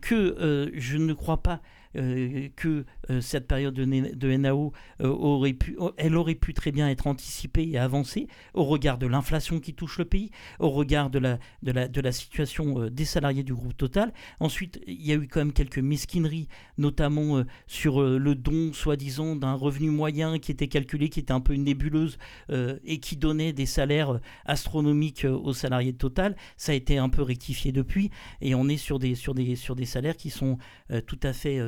que 0.00 0.70
je 0.74 0.96
ne 0.96 1.12
crois 1.12 1.42
pas 1.42 1.60
euh, 1.96 2.48
que 2.54 2.84
euh, 3.10 3.20
cette 3.22 3.46
période 3.46 3.74
de, 3.74 4.36
NAO 4.36 4.72
euh, 5.00 5.08
aurait 5.08 5.54
pu, 5.54 5.78
elle 5.96 6.16
aurait 6.16 6.34
pu 6.34 6.52
très 6.52 6.70
bien 6.70 6.88
être 6.88 7.06
anticipée 7.06 7.66
et 7.66 7.78
avancée 7.78 8.28
au 8.52 8.64
regard 8.64 8.98
de 8.98 9.06
l'inflation 9.06 9.58
qui 9.58 9.72
touche 9.72 9.98
le 9.98 10.04
pays, 10.04 10.30
au 10.58 10.68
regard 10.68 11.08
de 11.08 11.18
la, 11.18 11.38
de 11.62 11.72
la, 11.72 11.88
de 11.88 12.00
la 12.00 12.12
situation 12.12 12.88
des 12.90 13.04
salariés 13.04 13.42
du 13.42 13.54
groupe 13.54 13.76
Total. 13.76 14.12
Ensuite, 14.40 14.80
il 14.86 15.06
y 15.06 15.12
a 15.12 15.14
eu 15.14 15.28
quand 15.28 15.40
même 15.40 15.52
quelques 15.52 15.78
mesquineries, 15.78 16.48
notamment 16.78 17.44
sur 17.66 18.02
le 18.02 18.34
don, 18.34 18.72
soi-disant, 18.72 19.36
d'un 19.36 19.54
revenu 19.54 19.90
moyen 19.90 20.38
qui 20.38 20.50
était 20.50 20.68
calculé, 20.68 21.10
qui 21.10 21.20
était 21.20 21.32
un 21.32 21.40
peu 21.40 21.52
une 21.52 21.64
nébuleuse 21.64 22.18
et 22.50 22.98
qui 22.98 23.16
donnait 23.16 23.52
des 23.52 23.66
salaires 23.66 24.20
astronomiques 24.46 25.24
aux 25.24 25.52
salariés 25.52 25.92
de 25.92 25.98
Total. 25.98 26.34
Ça 26.56 26.72
a 26.72 26.74
été 26.74 26.98
un 26.98 27.08
peu 27.08 27.22
rectifié 27.22 27.70
depuis 27.70 28.10
et 28.40 28.54
on 28.54 28.68
est 28.68 28.78
sur 28.78 28.98
des, 28.98 29.14
sur 29.14 29.34
des, 29.34 29.54
sur 29.54 29.76
des 29.76 29.86
salaires 29.86 30.16
qui 30.16 30.30
sont 30.30 30.58
tout 31.06 31.20
à 31.22 31.32
fait 31.32 31.60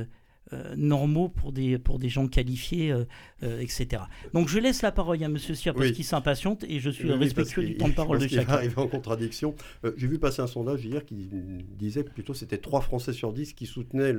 normaux 0.77 1.29
pour 1.29 1.53
des, 1.53 1.79
pour 1.79 1.99
des 1.99 2.09
gens 2.09 2.27
qualifiés, 2.29 2.93
euh, 2.93 3.05
euh, 3.43 3.61
etc. 3.61 4.03
Donc 4.35 4.49
je 4.49 4.59
laisse 4.59 4.83
la 4.83 4.93
parole 4.93 5.23
à 5.23 5.27
M. 5.27 5.39
Cyr 5.39 5.75
parce 5.75 5.93
qu'il 5.93 6.05
s'impatiente 6.05 6.65
et 6.69 6.81
je 6.81 6.91
suis 6.91 7.11
respectueux 7.13 7.65
du 7.65 7.77
temps 7.77 7.89
de 7.89 7.95
parole 7.95 8.19
de 8.19 8.29
chacun. 8.29 8.53
arrive 8.55 8.79
en 8.79 8.89
contradiction. 8.89 9.55
J'ai 9.97 10.07
vu 10.07 10.19
passer 10.19 10.43
un 10.43 10.47
sondage 10.47 10.85
hier 10.85 11.05
qui 11.05 11.29
disait 11.79 12.05
plutôt 12.05 12.35
c'était 12.35 12.59
3 12.59 12.81
Français 12.81 13.13
sur 13.13 13.33
10 13.33 13.55
qui 13.55 13.67
soutenaient 13.67 14.15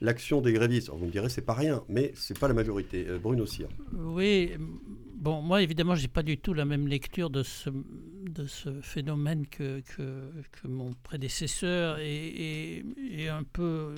l'action 0.00 0.40
des 0.40 0.52
grévistes. 0.52 0.88
Alors 0.88 0.98
vous 0.98 1.06
me 1.06 1.12
direz 1.12 1.28
c'est 1.28 1.42
pas 1.42 1.54
rien, 1.54 1.82
mais 1.88 2.12
c'est 2.14 2.38
pas 2.38 2.48
la 2.48 2.54
majorité. 2.54 3.06
Bruno 3.22 3.46
Cyr. 3.46 3.68
Oui, 3.92 4.50
bon, 5.16 5.42
moi 5.42 5.62
évidemment 5.62 5.94
j'ai 5.94 6.08
pas 6.08 6.22
du 6.22 6.38
tout 6.38 6.54
la 6.54 6.64
même 6.64 6.86
lecture 6.86 7.30
de 7.30 7.42
ce, 7.42 7.70
de 7.70 8.46
ce 8.46 8.80
phénomène 8.80 9.46
que, 9.46 9.80
que, 9.80 10.30
que 10.52 10.68
mon 10.68 10.92
prédécesseur 10.92 11.98
et, 11.98 12.84
et, 13.10 13.28
un 13.28 13.42
peu 13.42 13.94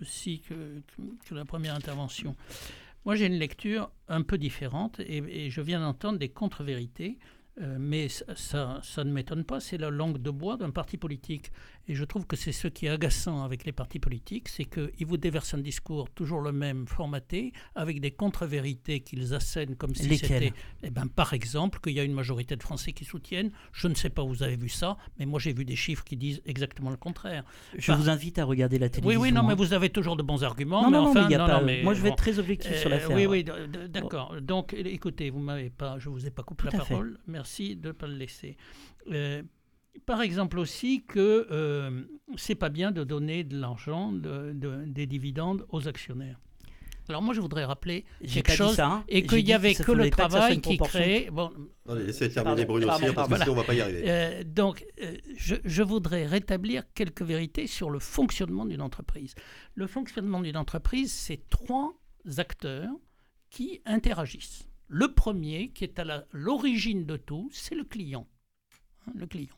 aussi 0.00 0.40
que, 0.40 0.82
que, 1.26 1.34
la 1.34 1.44
première 1.44 1.74
intervention. 1.74 2.34
Moi, 3.04 3.16
j'ai 3.16 3.26
une 3.26 3.38
lecture 3.38 3.90
un 4.08 4.22
peu 4.22 4.38
différente 4.38 5.00
et, 5.00 5.46
et 5.46 5.50
je 5.50 5.60
viens 5.60 5.80
d'entendre 5.80 6.18
des 6.18 6.28
contre-vérités. 6.28 7.18
Euh, 7.60 7.76
mais 7.78 8.08
ça, 8.08 8.80
ça, 8.82 9.04
ne 9.04 9.12
m'étonne 9.12 9.44
pas, 9.44 9.60
c'est 9.60 9.76
la 9.76 9.90
langue 9.90 10.18
de 10.18 10.30
bois 10.30 10.56
d'un 10.56 10.70
parti 10.70 10.96
politique. 10.96 11.52
Et 11.88 11.94
je 11.94 12.04
trouve 12.04 12.26
que 12.26 12.36
c'est 12.36 12.52
ce 12.52 12.68
qui 12.68 12.86
est 12.86 12.90
agaçant 12.90 13.44
avec 13.44 13.64
les 13.64 13.72
partis 13.72 13.98
politiques, 13.98 14.48
c'est 14.48 14.64
qu'ils 14.64 15.06
vous 15.06 15.16
déversent 15.16 15.54
un 15.54 15.58
discours 15.58 16.08
toujours 16.10 16.40
le 16.40 16.52
même, 16.52 16.86
formaté, 16.86 17.52
avec 17.74 18.00
des 18.00 18.12
contre-vérités 18.12 19.00
qu'ils 19.00 19.34
assènent 19.34 19.76
comme 19.76 19.94
si 19.94 20.16
c'était... 20.16 20.52
Eh 20.82 20.90
ben, 20.90 21.06
par 21.06 21.32
exemple, 21.32 21.80
qu'il 21.80 21.92
y 21.92 22.00
a 22.00 22.04
une 22.04 22.12
majorité 22.12 22.56
de 22.56 22.62
Français 22.62 22.92
qui 22.92 23.04
soutiennent. 23.04 23.50
Je 23.72 23.88
ne 23.88 23.94
sais 23.94 24.10
pas 24.10 24.22
vous 24.22 24.42
avez 24.42 24.56
vu 24.56 24.68
ça, 24.68 24.96
mais 25.18 25.26
moi 25.26 25.40
j'ai 25.40 25.52
vu 25.52 25.64
des 25.64 25.76
chiffres 25.76 26.04
qui 26.04 26.16
disent 26.16 26.40
exactement 26.46 26.90
le 26.90 26.96
contraire. 26.96 27.44
Je 27.76 27.92
vous 27.92 28.08
invite 28.08 28.38
à 28.38 28.44
regarder 28.44 28.78
la 28.78 28.88
télévision. 28.88 29.20
Oui, 29.20 29.28
oui, 29.28 29.34
non, 29.34 29.42
mais 29.42 29.52
hein. 29.52 29.56
vous 29.56 29.72
avez 29.72 29.90
toujours 29.90 30.16
de 30.16 30.22
bons 30.22 30.44
arguments. 30.44 30.82
Non, 30.82 30.90
mais 30.90 30.96
non, 30.98 31.08
enfin, 31.08 31.28
non, 31.28 31.64
mais 31.64 31.82
moi 31.82 31.94
je 31.94 32.02
vais 32.02 32.10
être 32.10 32.16
très 32.16 32.38
objectif 32.38 32.76
sur 32.76 32.88
l'affaire. 32.88 33.16
Oui, 33.16 33.26
oui, 33.26 33.44
d'accord. 33.88 34.40
Donc 34.40 34.74
écoutez, 34.74 35.30
vous 35.30 35.40
m'avez 35.40 35.70
pas, 35.70 35.98
je 35.98 36.08
vous 36.08 36.26
ai 36.26 36.30
pas 36.30 36.42
coupé 36.42 36.64
la 36.70 36.78
parole. 36.78 37.18
Merci 37.26 37.76
de 37.76 37.88
ne 37.88 37.92
pas 37.92 38.06
le 38.06 38.14
laisser. 38.14 38.56
Euh, 39.10 39.42
par 40.06 40.22
exemple 40.22 40.58
aussi 40.58 41.04
que 41.04 41.46
euh, 41.50 42.02
c'est 42.36 42.54
pas 42.54 42.68
bien 42.68 42.92
de 42.92 43.04
donner 43.04 43.44
de 43.44 43.58
l'argent, 43.58 44.12
de, 44.12 44.52
des 44.86 45.06
dividendes 45.06 45.66
aux 45.68 45.88
actionnaires. 45.88 46.38
Alors 47.08 47.20
moi 47.20 47.34
je 47.34 47.40
voudrais 47.40 47.64
rappeler 47.64 48.04
quelque 48.26 48.52
chose 48.52 48.76
ça, 48.76 48.86
hein. 48.86 49.04
et 49.08 49.26
qu'il 49.26 49.44
n'y 49.44 49.52
avait 49.52 49.74
que, 49.74 49.92
le 49.92 50.08
travail 50.08 50.60
qui 50.60 50.78
crée. 50.78 51.28
Bon, 51.32 51.50
Allez, 51.88 52.04
laissez 52.04 52.30
terminer 52.30 52.64
Bruno 52.64 52.88
aussi, 52.88 53.12
parce 53.12 53.28
que 53.28 53.36
sinon 53.38 53.52
on 53.52 53.56
va 53.56 53.64
pas 53.64 53.74
y 53.74 53.80
arriver. 53.80 54.04
Euh, 54.06 54.44
donc 54.44 54.86
euh, 55.02 55.16
je, 55.36 55.56
je, 55.64 55.82
voudrais 55.82 56.26
rétablir 56.26 56.84
quelques 56.94 57.22
vérités 57.22 57.66
sur 57.66 57.90
le 57.90 57.98
fonctionnement 57.98 58.64
d'une 58.64 58.80
entreprise. 58.80 59.34
Le 59.74 59.88
fonctionnement 59.88 60.40
d'une 60.40 60.56
entreprise, 60.56 61.12
c'est 61.12 61.48
trois 61.50 61.92
acteurs 62.38 62.92
qui 63.50 63.82
interagissent. 63.84 64.68
Le 64.86 65.12
premier, 65.12 65.70
qui 65.70 65.84
est 65.84 65.98
à 65.98 66.24
l'origine 66.30 67.04
de 67.04 67.16
tout, 67.16 67.50
c'est 67.52 67.74
le 67.74 67.84
client. 67.84 68.28
Hein, 69.06 69.12
le 69.16 69.26
client. 69.26 69.56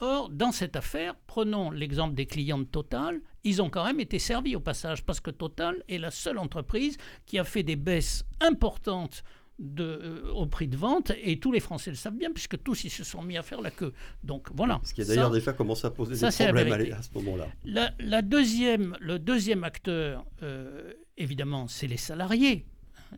Or, 0.00 0.30
dans 0.30 0.50
cette 0.50 0.76
affaire, 0.76 1.14
prenons 1.26 1.70
l'exemple 1.70 2.14
des 2.14 2.24
clients 2.24 2.58
de 2.58 2.64
Total, 2.64 3.20
ils 3.44 3.60
ont 3.60 3.68
quand 3.68 3.84
même 3.84 4.00
été 4.00 4.18
servis 4.18 4.56
au 4.56 4.60
passage, 4.60 5.04
parce 5.04 5.20
que 5.20 5.30
Total 5.30 5.82
est 5.88 5.98
la 5.98 6.10
seule 6.10 6.38
entreprise 6.38 6.96
qui 7.26 7.38
a 7.38 7.44
fait 7.44 7.62
des 7.62 7.76
baisses 7.76 8.24
importantes 8.40 9.22
de, 9.58 9.84
euh, 9.84 10.32
au 10.32 10.46
prix 10.46 10.68
de 10.68 10.76
vente, 10.76 11.12
et 11.22 11.38
tous 11.38 11.52
les 11.52 11.60
Français 11.60 11.90
le 11.90 11.96
savent 11.96 12.16
bien, 12.16 12.32
puisque 12.32 12.62
tous 12.62 12.84
ils 12.84 12.90
se 12.90 13.04
sont 13.04 13.22
mis 13.22 13.36
à 13.36 13.42
faire 13.42 13.60
la 13.60 13.70
queue. 13.70 13.92
Donc 14.24 14.48
voilà. 14.54 14.80
Ce 14.84 14.94
qui 14.94 15.02
a 15.02 15.04
d'ailleurs 15.04 15.36
fois 15.42 15.52
commencé 15.52 15.86
à 15.86 15.90
poser 15.90 16.14
des 16.14 16.44
problèmes 16.44 16.92
à, 16.92 17.02
ce 17.02 17.10
moment-là. 17.14 17.48
La, 17.64 18.22
deuxième, 18.22 18.96
le 19.00 19.18
deuxième 19.18 19.64
acteur, 19.64 20.24
euh, 20.42 20.94
évidemment, 21.18 21.68
c'est 21.68 21.86
les 21.86 21.98
salariés 21.98 22.64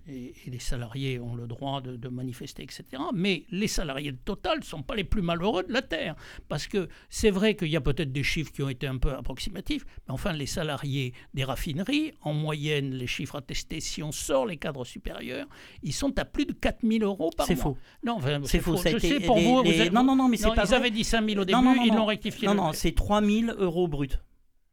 et, 0.08 0.34
les 0.46 0.58
salariés 0.58 1.18
ont 1.18 1.34
le 1.34 1.46
droit 1.46 1.80
de, 1.80 2.08
manifester, 2.08 2.62
etc. 2.62 2.84
Mais 3.14 3.44
les 3.50 3.68
salariés 3.68 4.12
de 4.12 4.18
Total 4.24 4.58
ne 4.58 4.64
sont 4.64 4.82
pas 4.82 4.94
les 4.94 5.04
plus 5.04 5.22
malheureux 5.22 5.62
de 5.62 5.72
la 5.72 5.82
Terre. 5.82 6.14
Parce 6.48 6.66
que 6.66 6.88
c'est 7.08 7.30
vrai 7.30 7.54
qu'il 7.54 7.68
y 7.68 7.76
a 7.76 7.80
peut-être 7.80 8.12
des 8.12 8.22
chiffres 8.22 8.52
qui 8.52 8.62
ont 8.62 8.68
été 8.68 8.86
un 8.86 8.98
peu 8.98 9.12
approximatifs, 9.12 9.84
mais 10.06 10.14
enfin, 10.14 10.32
les 10.32 10.46
salariés 10.46 11.12
des 11.34 11.44
raffineries, 11.44 12.12
en 12.22 12.34
moyenne, 12.34 12.92
les 12.94 13.06
chiffres 13.06 13.36
attestés, 13.36 13.80
si 13.80 14.02
on 14.02 14.12
sort 14.12 14.46
les 14.46 14.56
cadres 14.56 14.84
supérieurs, 14.84 15.46
ils 15.82 15.92
sont 15.92 16.18
à 16.18 16.24
plus 16.24 16.46
de 16.46 16.52
4 16.52 16.80
000 16.82 17.04
euros 17.04 17.30
par 17.36 17.46
mois. 17.46 17.56
C'est 17.56 17.60
faux. 17.60 17.76
Non, 18.04 18.18
c'est 18.44 18.60
faux. 18.60 18.76
Je 18.76 18.98
sais, 18.98 19.20
pour 19.20 19.38
vous, 19.38 19.62
Non, 19.92 20.04
non, 20.04 20.16
non, 20.16 20.28
mais 20.28 20.36
c'est 20.36 20.54
pas 20.54 20.64
Ils 20.64 20.74
avaient 20.74 20.90
dit 20.90 21.04
5 21.04 21.28
000 21.28 21.40
au 21.40 21.44
début, 21.44 21.58
ils 21.84 21.94
l'ont 21.94 22.06
rectifié. 22.06 22.48
Non, 22.48 22.54
non, 22.54 22.72
c'est 22.72 22.92
3 22.92 23.22
000 23.22 23.52
euros 23.58 23.88
bruts. 23.88 24.08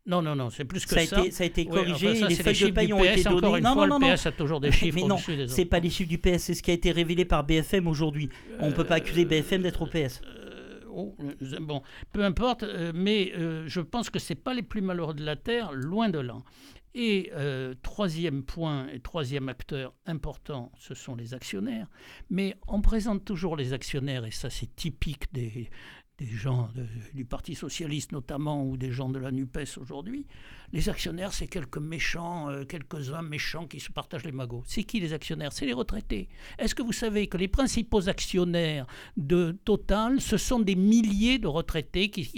Non, 0.05 0.21
non, 0.21 0.35
non, 0.35 0.49
c'est 0.49 0.65
plus 0.65 0.85
que 0.85 0.89
ça. 0.89 1.05
ça. 1.05 1.17
A 1.17 1.21
été, 1.21 1.31
ça 1.31 1.43
a 1.43 1.47
été 1.47 1.65
corrigé, 1.65 2.13
les 2.13 2.35
feuilles 2.35 2.71
de 2.71 2.75
paye 2.75 2.93
ont 2.93 3.03
été 3.03 3.23
données. 3.23 3.61
Non, 3.61 3.73
fois, 3.73 3.87
non, 3.87 3.99
non, 3.99 4.09
le 4.09 4.15
PS 4.15 4.25
a 4.25 4.31
toujours 4.31 4.59
des 4.59 4.71
chiffres. 4.71 4.97
Mais 5.01 5.07
non, 5.07 5.17
c'est 5.47 5.65
pas 5.65 5.79
les 5.79 5.89
chiffres 5.89 6.09
du 6.09 6.17
PS, 6.17 6.43
c'est 6.43 6.53
ce 6.53 6.63
qui 6.63 6.71
a 6.71 6.73
été 6.73 6.91
révélé 6.91 7.25
par 7.25 7.43
BFM 7.43 7.87
aujourd'hui. 7.87 8.29
On 8.59 8.67
ne 8.67 8.73
peut 8.73 8.85
pas 8.85 8.95
accuser 8.95 9.25
BFM 9.25 9.61
d'être 9.61 9.81
au 9.81 9.85
PS. 9.85 10.21
Euh, 10.25 10.79
oh, 10.89 11.15
euh, 11.21 11.57
bon, 11.59 11.83
peu 12.11 12.23
importe, 12.23 12.63
euh, 12.63 12.91
mais 12.95 13.33
je 13.67 13.81
pense 13.81 14.09
que 14.09 14.19
c'est 14.19 14.35
pas 14.35 14.53
les 14.53 14.63
plus 14.63 14.81
malheureux 14.81 15.13
de 15.13 15.23
la 15.23 15.35
Terre, 15.35 15.71
loin 15.73 16.09
de 16.09 16.19
là. 16.19 16.37
Et 16.95 17.31
troisième 17.83 18.43
point 18.43 18.87
et 18.87 18.99
troisième 18.99 19.47
acteur 19.47 19.93
important, 20.07 20.71
ce 20.79 20.95
sont 20.95 21.15
les 21.15 21.35
actionnaires. 21.35 21.87
Mais 22.31 22.55
on 22.67 22.81
présente 22.81 23.23
toujours 23.23 23.55
les 23.55 23.73
actionnaires, 23.73 24.25
et 24.25 24.31
ça 24.31 24.49
c'est 24.49 24.75
typique 24.75 25.31
des, 25.31 25.69
des 26.19 26.27
gens 26.27 26.69
du 27.13 27.25
Parti 27.25 27.55
socialiste 27.55 28.11
notamment 28.11 28.65
ou 28.65 28.77
des 28.77 28.91
gens 28.91 29.09
de 29.09 29.19
la 29.19 29.31
NUPES 29.31 29.77
aujourd'hui, 29.79 30.25
les 30.71 30.89
actionnaires, 30.89 31.33
c'est 31.33 31.47
quelques 31.47 31.77
méchants, 31.77 32.49
euh, 32.49 32.65
quelques-uns 32.65 33.21
méchants 33.21 33.65
qui 33.67 33.79
se 33.79 33.91
partagent 33.91 34.25
les 34.25 34.31
magots. 34.31 34.63
C'est 34.67 34.83
qui 34.83 34.99
les 34.99 35.13
actionnaires? 35.13 35.53
C'est 35.53 35.65
les 35.65 35.73
retraités. 35.73 36.29
Est-ce 36.57 36.75
que 36.75 36.83
vous 36.83 36.93
savez 36.93 37.27
que 37.27 37.37
les 37.37 37.47
principaux 37.47 38.07
actionnaires 38.09 38.85
de 39.17 39.57
Total, 39.65 40.21
ce 40.21 40.37
sont 40.37 40.59
des 40.59 40.75
milliers 40.75 41.39
de 41.39 41.47
retraités 41.47 42.09
qui, 42.09 42.31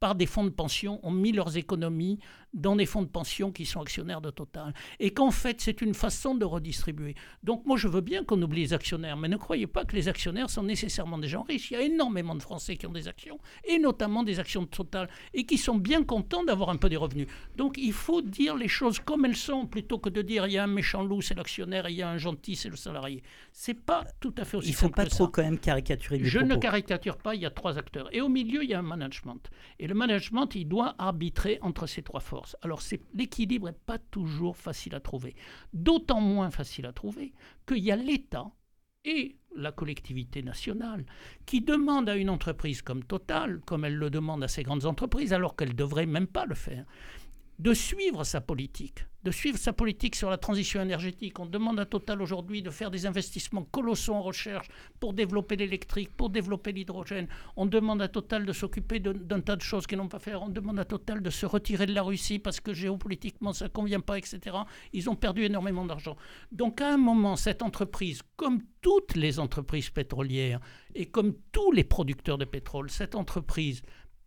par 0.00 0.14
des 0.14 0.26
fonds 0.26 0.44
de 0.44 0.50
pension, 0.50 1.00
ont 1.06 1.10
mis 1.10 1.32
leurs 1.32 1.56
économies 1.56 2.18
dans 2.54 2.76
des 2.76 2.86
fonds 2.86 3.02
de 3.02 3.08
pension 3.08 3.52
qui 3.52 3.66
sont 3.66 3.80
actionnaires 3.80 4.20
de 4.20 4.30
Total. 4.30 4.72
Et 5.00 5.12
qu'en 5.12 5.30
fait, 5.30 5.60
c'est 5.60 5.82
une 5.82 5.94
façon 5.94 6.34
de 6.34 6.44
redistribuer. 6.44 7.14
Donc 7.42 7.66
moi, 7.66 7.76
je 7.76 7.88
veux 7.88 8.00
bien 8.00 8.24
qu'on 8.24 8.40
oublie 8.40 8.62
les 8.62 8.72
actionnaires, 8.72 9.16
mais 9.16 9.28
ne 9.28 9.36
croyez 9.36 9.66
pas 9.66 9.84
que 9.84 9.94
les 9.94 10.08
actionnaires 10.08 10.50
sont 10.50 10.62
nécessairement 10.62 11.18
des 11.18 11.28
gens 11.28 11.42
riches. 11.42 11.70
Il 11.70 11.74
y 11.74 11.76
a 11.76 11.82
énormément 11.82 12.34
de 12.34 12.42
Français 12.42 12.76
qui 12.76 12.86
ont 12.86 12.92
des 12.92 13.08
actions, 13.08 13.38
et 13.64 13.78
notamment 13.78 14.22
des 14.22 14.40
actions 14.40 14.62
de 14.62 14.68
Total, 14.68 15.08
et 15.34 15.44
qui 15.44 15.58
sont 15.58 15.76
bien 15.76 16.04
contents 16.04 16.44
d'avoir 16.44 16.70
un 16.70 16.76
peu 16.76 16.88
des 16.88 16.96
revenus. 16.96 17.26
Donc 17.56 17.76
il 17.76 17.92
faut 17.92 18.22
dire 18.22 18.56
les 18.56 18.68
choses 18.68 18.98
comme 18.98 19.24
elles 19.24 19.36
sont, 19.36 19.66
plutôt 19.66 19.98
que 19.98 20.08
de 20.08 20.22
dire 20.22 20.46
il 20.46 20.52
y 20.52 20.58
a 20.58 20.64
un 20.64 20.68
méchant 20.68 21.02
loup, 21.02 21.22
c'est 21.22 21.34
l'actionnaire, 21.34 21.88
il 21.88 21.96
y 21.96 22.02
a 22.02 22.08
un 22.08 22.18
gentil, 22.18 22.56
c'est 22.56 22.68
le 22.68 22.76
salarié. 22.76 23.22
C'est 23.52 23.74
pas 23.74 24.04
tout 24.20 24.34
à 24.38 24.44
fait 24.44 24.56
aussi 24.56 24.68
Il 24.68 24.74
faut 24.74 24.88
pas 24.88 25.06
trop 25.06 25.28
quand 25.28 25.42
même 25.42 25.58
caricaturer 25.58 26.20
Je 26.22 26.38
ne 26.38 26.56
caricature 26.56 27.16
pas, 27.16 27.34
il 27.34 27.42
y 27.42 27.46
a 27.46 27.50
trois 27.50 27.78
acteurs. 27.78 28.08
Et 28.12 28.20
au 28.20 28.28
milieu, 28.28 28.62
il 28.64 28.70
y 28.70 28.74
a 28.74 28.78
un 28.78 28.82
management. 28.82 29.50
Et 29.78 29.86
le 29.86 29.94
management, 29.94 30.54
il 30.54 30.66
doit 30.66 30.94
arbitrer 30.98 31.58
entre 31.62 31.86
ces 31.86 32.02
trois 32.02 32.20
forces. 32.20 32.43
Alors 32.62 32.80
l'équilibre 33.14 33.66
n'est 33.66 33.72
pas 33.72 33.98
toujours 33.98 34.56
facile 34.56 34.94
à 34.94 35.00
trouver. 35.00 35.34
D'autant 35.72 36.20
moins 36.20 36.50
facile 36.50 36.86
à 36.86 36.92
trouver 36.92 37.32
qu'il 37.66 37.78
y 37.78 37.90
a 37.90 37.96
l'État 37.96 38.50
et 39.04 39.36
la 39.56 39.72
collectivité 39.72 40.42
nationale 40.42 41.04
qui 41.46 41.60
demandent 41.60 42.08
à 42.08 42.16
une 42.16 42.30
entreprise 42.30 42.82
comme 42.82 43.04
Total, 43.04 43.60
comme 43.66 43.84
elle 43.84 43.96
le 43.96 44.10
demande 44.10 44.42
à 44.42 44.48
ces 44.48 44.62
grandes 44.62 44.86
entreprises, 44.86 45.32
alors 45.32 45.56
qu'elle 45.56 45.70
ne 45.70 45.74
devrait 45.74 46.06
même 46.06 46.26
pas 46.26 46.46
le 46.46 46.54
faire, 46.54 46.84
de 47.58 47.72
suivre 47.72 48.24
sa 48.24 48.40
politique, 48.40 49.06
de 49.22 49.30
suivre 49.30 49.58
sa 49.58 49.72
politique 49.72 50.16
sur 50.16 50.28
la 50.28 50.36
transition 50.36 50.82
énergétique. 50.82 51.38
On 51.38 51.46
demande 51.46 51.78
à 51.80 51.86
Total 51.86 52.20
aujourd'hui 52.20 52.62
de 52.62 52.70
faire 52.70 52.90
des 52.90 53.06
investissements 53.06 53.62
colossaux 53.62 54.12
en 54.12 54.22
recherche 54.22 54.68
pour 55.00 55.14
développer 55.14 55.56
l'électrique, 55.56 56.10
pour 56.16 56.30
développer 56.30 56.72
l'hydrogène. 56.72 57.28
On 57.56 57.64
demande 57.64 58.02
à 58.02 58.08
Total 58.08 58.44
de 58.44 58.52
s'occuper 58.52 58.98
d'un 59.00 59.40
tas 59.40 59.56
de 59.56 59.62
choses 59.62 59.86
qu'ils 59.86 59.98
n'ont 59.98 60.08
pas 60.08 60.18
fait. 60.18 60.34
On 60.34 60.48
demande 60.48 60.78
à 60.78 60.84
Total 60.84 61.22
de 61.22 61.30
se 61.30 61.46
retirer 61.46 61.86
de 61.86 61.94
la 61.94 62.02
Russie 62.02 62.38
parce 62.38 62.60
que 62.60 62.74
géopolitiquement 62.74 63.52
ça 63.52 63.66
ne 63.66 63.70
convient 63.70 64.00
pas, 64.00 64.18
etc. 64.18 64.56
Ils 64.92 65.08
ont 65.08 65.16
perdu 65.16 65.44
énormément 65.44 65.86
d'argent. 65.86 66.16
Donc 66.52 66.80
à 66.80 66.92
un 66.92 66.98
moment, 66.98 67.36
cette 67.36 67.62
entreprise, 67.62 68.20
comme 68.36 68.60
toutes 68.82 69.14
les 69.14 69.38
entreprises 69.38 69.88
pétrolières 69.88 70.60
et 70.94 71.06
comme 71.06 71.34
tous 71.52 71.72
les 71.72 71.84
producteurs 71.84 72.36
de 72.36 72.44
pétrole, 72.44 72.90
cette 72.90 73.14
entreprise 73.14 73.80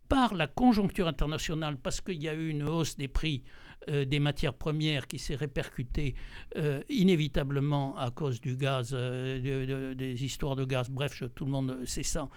par 0.08 0.34
la 0.34 0.46
conjoncture 0.46 1.06
internationale, 1.06 1.76
parce 1.76 2.00
qu'il 2.00 2.22
y 2.22 2.28
a 2.28 2.34
eu 2.34 2.48
une 2.48 2.62
hausse 2.62 2.96
des 2.96 3.08
prix 3.08 3.42
euh, 3.88 4.04
des 4.04 4.18
matières 4.18 4.54
premières 4.54 5.06
qui 5.06 5.18
s'est 5.18 5.36
répercutée 5.36 6.14
euh, 6.56 6.82
inévitablement 6.88 7.96
à 7.96 8.10
cause 8.10 8.40
du 8.40 8.56
gaz, 8.56 8.90
euh, 8.92 9.94
des 9.94 10.24
histoires 10.24 10.56
de 10.56 10.64
gaz, 10.64 10.90
bref, 10.90 11.22
tout 11.34 11.44
le 11.44 11.50
monde 11.50 11.78
sait 11.86 12.02
ça. 12.02 12.28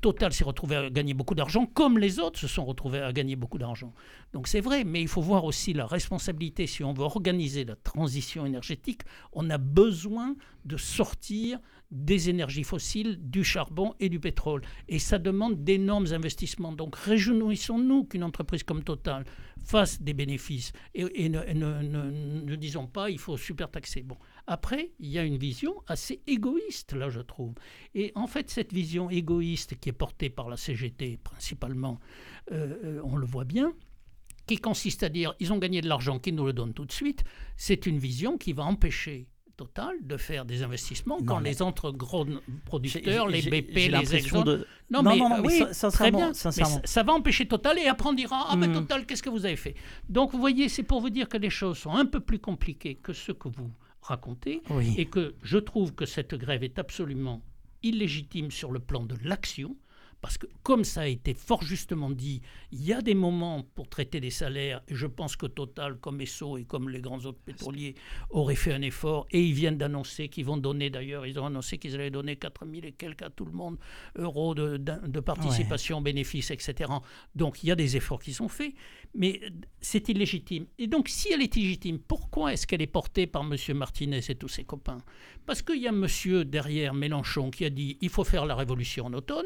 Total 0.00 0.32
s'est 0.32 0.44
retrouvé 0.44 0.76
à 0.76 0.90
gagner 0.90 1.12
beaucoup 1.12 1.34
d'argent, 1.34 1.66
comme 1.66 1.98
les 1.98 2.20
autres 2.20 2.38
se 2.38 2.46
sont 2.46 2.64
retrouvés 2.64 3.00
à 3.00 3.12
gagner 3.12 3.36
beaucoup 3.36 3.58
d'argent. 3.58 3.92
Donc 4.32 4.46
c'est 4.48 4.60
vrai, 4.60 4.84
mais 4.84 5.02
il 5.02 5.08
faut 5.08 5.20
voir 5.20 5.44
aussi 5.44 5.72
la 5.72 5.86
responsabilité. 5.86 6.66
Si 6.66 6.84
on 6.84 6.92
veut 6.92 7.04
organiser 7.04 7.64
la 7.64 7.76
transition 7.76 8.46
énergétique, 8.46 9.02
on 9.32 9.50
a 9.50 9.58
besoin 9.58 10.36
de 10.64 10.76
sortir 10.76 11.58
des 11.94 12.28
énergies 12.28 12.64
fossiles, 12.64 13.18
du 13.20 13.44
charbon 13.44 13.94
et 14.00 14.08
du 14.08 14.18
pétrole. 14.18 14.62
Et 14.88 14.98
ça 14.98 15.18
demande 15.18 15.62
d'énormes 15.62 16.08
investissements. 16.12 16.72
Donc 16.72 16.96
réjouissons-nous 16.96 18.04
qu'une 18.04 18.24
entreprise 18.24 18.64
comme 18.64 18.82
Total 18.82 19.24
fasse 19.62 20.02
des 20.02 20.12
bénéfices 20.12 20.72
et, 20.94 21.28
ne, 21.28 22.54
disons 22.56 22.86
pas 22.86 23.10
il 23.10 23.18
faut 23.18 23.36
super 23.36 23.70
taxer. 23.70 24.02
Bon. 24.02 24.16
Après, 24.46 24.90
il 24.98 25.08
y 25.08 25.18
a 25.18 25.24
une 25.24 25.38
vision 25.38 25.74
assez 25.86 26.20
égoïste, 26.26 26.92
là, 26.92 27.08
je 27.08 27.20
trouve. 27.20 27.54
Et 27.94 28.12
en 28.14 28.26
fait, 28.26 28.50
cette 28.50 28.72
vision 28.72 29.08
égoïste 29.08 29.78
qui 29.78 29.88
est 29.88 29.92
portée 29.92 30.28
par 30.28 30.50
la 30.50 30.56
CGT 30.56 31.18
principalement, 31.22 32.00
euh, 32.50 32.76
euh, 32.84 33.00
on 33.04 33.16
le 33.16 33.26
voit 33.26 33.44
bien, 33.44 33.72
qui 34.46 34.58
consiste 34.58 35.04
à 35.04 35.08
dire 35.08 35.34
ils 35.38 35.52
ont 35.52 35.58
gagné 35.58 35.80
de 35.80 35.88
l'argent, 35.88 36.18
qu'ils 36.18 36.34
nous 36.34 36.44
le 36.44 36.52
donnent 36.52 36.74
tout 36.74 36.84
de 36.84 36.92
suite, 36.92 37.24
c'est 37.56 37.86
une 37.86 37.98
vision 37.98 38.36
qui 38.36 38.52
va 38.52 38.64
empêcher 38.64 39.28
Total 39.56 39.94
de 40.02 40.16
faire 40.16 40.44
des 40.44 40.64
investissements 40.64 41.18
quand 41.24 41.38
les 41.38 41.62
autres 41.62 41.92
gros 41.92 42.26
producteurs, 42.64 43.28
les 43.28 43.42
BP, 43.42 43.74
les 43.88 44.14
Exxon... 44.16 44.42
De... 44.42 44.66
Non, 44.90 45.02
mais, 45.02 45.16
non, 45.16 45.40
oui, 45.44 45.62
très 45.92 46.10
bien. 46.10 46.32
ça, 46.34 47.02
va 47.02 47.12
empêcher 47.12 47.46
Total 47.46 47.78
et 47.78 47.86
après 47.86 48.08
on 48.08 48.14
dira 48.14 48.46
ah 48.48 48.56
mais 48.56 48.66
hmm. 48.66 48.74
Total 48.74 49.06
qu'est-ce 49.06 49.22
que 49.22 49.30
vous 49.30 49.46
avez 49.46 49.56
fait? 49.56 49.74
Donc 50.08 50.32
vous 50.32 50.40
voyez, 50.40 50.68
c'est 50.68 50.82
pour 50.82 51.00
vous 51.00 51.10
dire 51.10 51.28
que 51.28 51.36
les 51.36 51.50
choses 51.50 51.78
sont 51.78 51.92
un 51.92 52.06
peu 52.06 52.20
plus 52.20 52.40
compliquées 52.40 52.96
que 52.96 53.12
ce 53.12 53.30
que 53.30 53.48
vous 53.48 53.70
racontez 54.02 54.62
et 54.96 55.06
que 55.06 55.34
je 55.42 55.58
trouve 55.58 55.94
que 55.94 56.04
cette 56.04 56.34
grève 56.34 56.64
est 56.64 56.78
absolument 56.78 57.42
illégitime 57.82 58.50
sur 58.50 58.72
le 58.72 58.80
plan 58.80 59.04
de 59.04 59.16
l'action 59.22 59.76
parce 60.24 60.38
que, 60.38 60.46
comme 60.62 60.84
ça 60.84 61.02
a 61.02 61.06
été 61.06 61.34
fort 61.34 61.62
justement 61.62 62.08
dit, 62.08 62.40
il 62.72 62.82
y 62.82 62.94
a 62.94 63.02
des 63.02 63.12
moments 63.12 63.62
pour 63.74 63.90
traiter 63.90 64.20
des 64.20 64.30
salaires, 64.30 64.80
et 64.88 64.94
je 64.94 65.06
pense 65.06 65.36
que 65.36 65.44
Total, 65.44 65.98
comme 65.98 66.18
Esso 66.22 66.56
et 66.56 66.64
comme 66.64 66.88
les 66.88 67.02
grands 67.02 67.22
autres 67.26 67.42
pétroliers, 67.44 67.94
auraient 68.30 68.54
fait 68.54 68.72
un 68.72 68.80
effort, 68.80 69.26
et 69.32 69.44
ils 69.44 69.52
viennent 69.52 69.76
d'annoncer 69.76 70.30
qu'ils 70.30 70.46
vont 70.46 70.56
donner, 70.56 70.88
d'ailleurs, 70.88 71.26
ils 71.26 71.38
ont 71.38 71.44
annoncé 71.44 71.76
qu'ils 71.76 71.94
allaient 71.94 72.10
donner 72.10 72.36
4 72.36 72.64
000 72.64 72.86
et 72.86 72.92
quelques 72.92 73.20
à 73.20 73.28
tout 73.28 73.44
le 73.44 73.52
monde, 73.52 73.76
euros 74.16 74.54
de, 74.54 75.20
participation, 75.20 76.00
bénéfices, 76.00 76.50
etc. 76.50 76.90
Donc, 77.34 77.62
il 77.62 77.66
y 77.66 77.70
a 77.70 77.76
des 77.76 77.98
efforts 77.98 78.22
qui 78.22 78.32
sont 78.32 78.48
faits, 78.48 78.72
mais 79.14 79.42
c'est 79.82 80.08
illégitime. 80.08 80.64
Et 80.78 80.86
donc, 80.86 81.10
si 81.10 81.34
elle 81.34 81.42
est 81.42 81.54
illégitime, 81.54 81.98
pourquoi 81.98 82.54
est-ce 82.54 82.66
qu'elle 82.66 82.80
est 82.80 82.86
portée 82.86 83.26
par 83.26 83.42
M. 83.42 83.76
Martinez 83.76 84.22
et 84.26 84.34
tous 84.36 84.48
ses 84.48 84.64
copains? 84.64 85.02
Parce 85.44 85.60
qu'il 85.60 85.82
y 85.82 85.86
a 85.86 85.92
monsieur 85.92 86.46
derrière 86.46 86.94
Mélenchon 86.94 87.50
qui 87.50 87.66
a 87.66 87.70
dit 87.70 87.98
il 88.00 88.08
faut 88.08 88.24
faire 88.24 88.46
la 88.46 88.54
révolution 88.54 89.04
en 89.04 89.12
automne. 89.12 89.44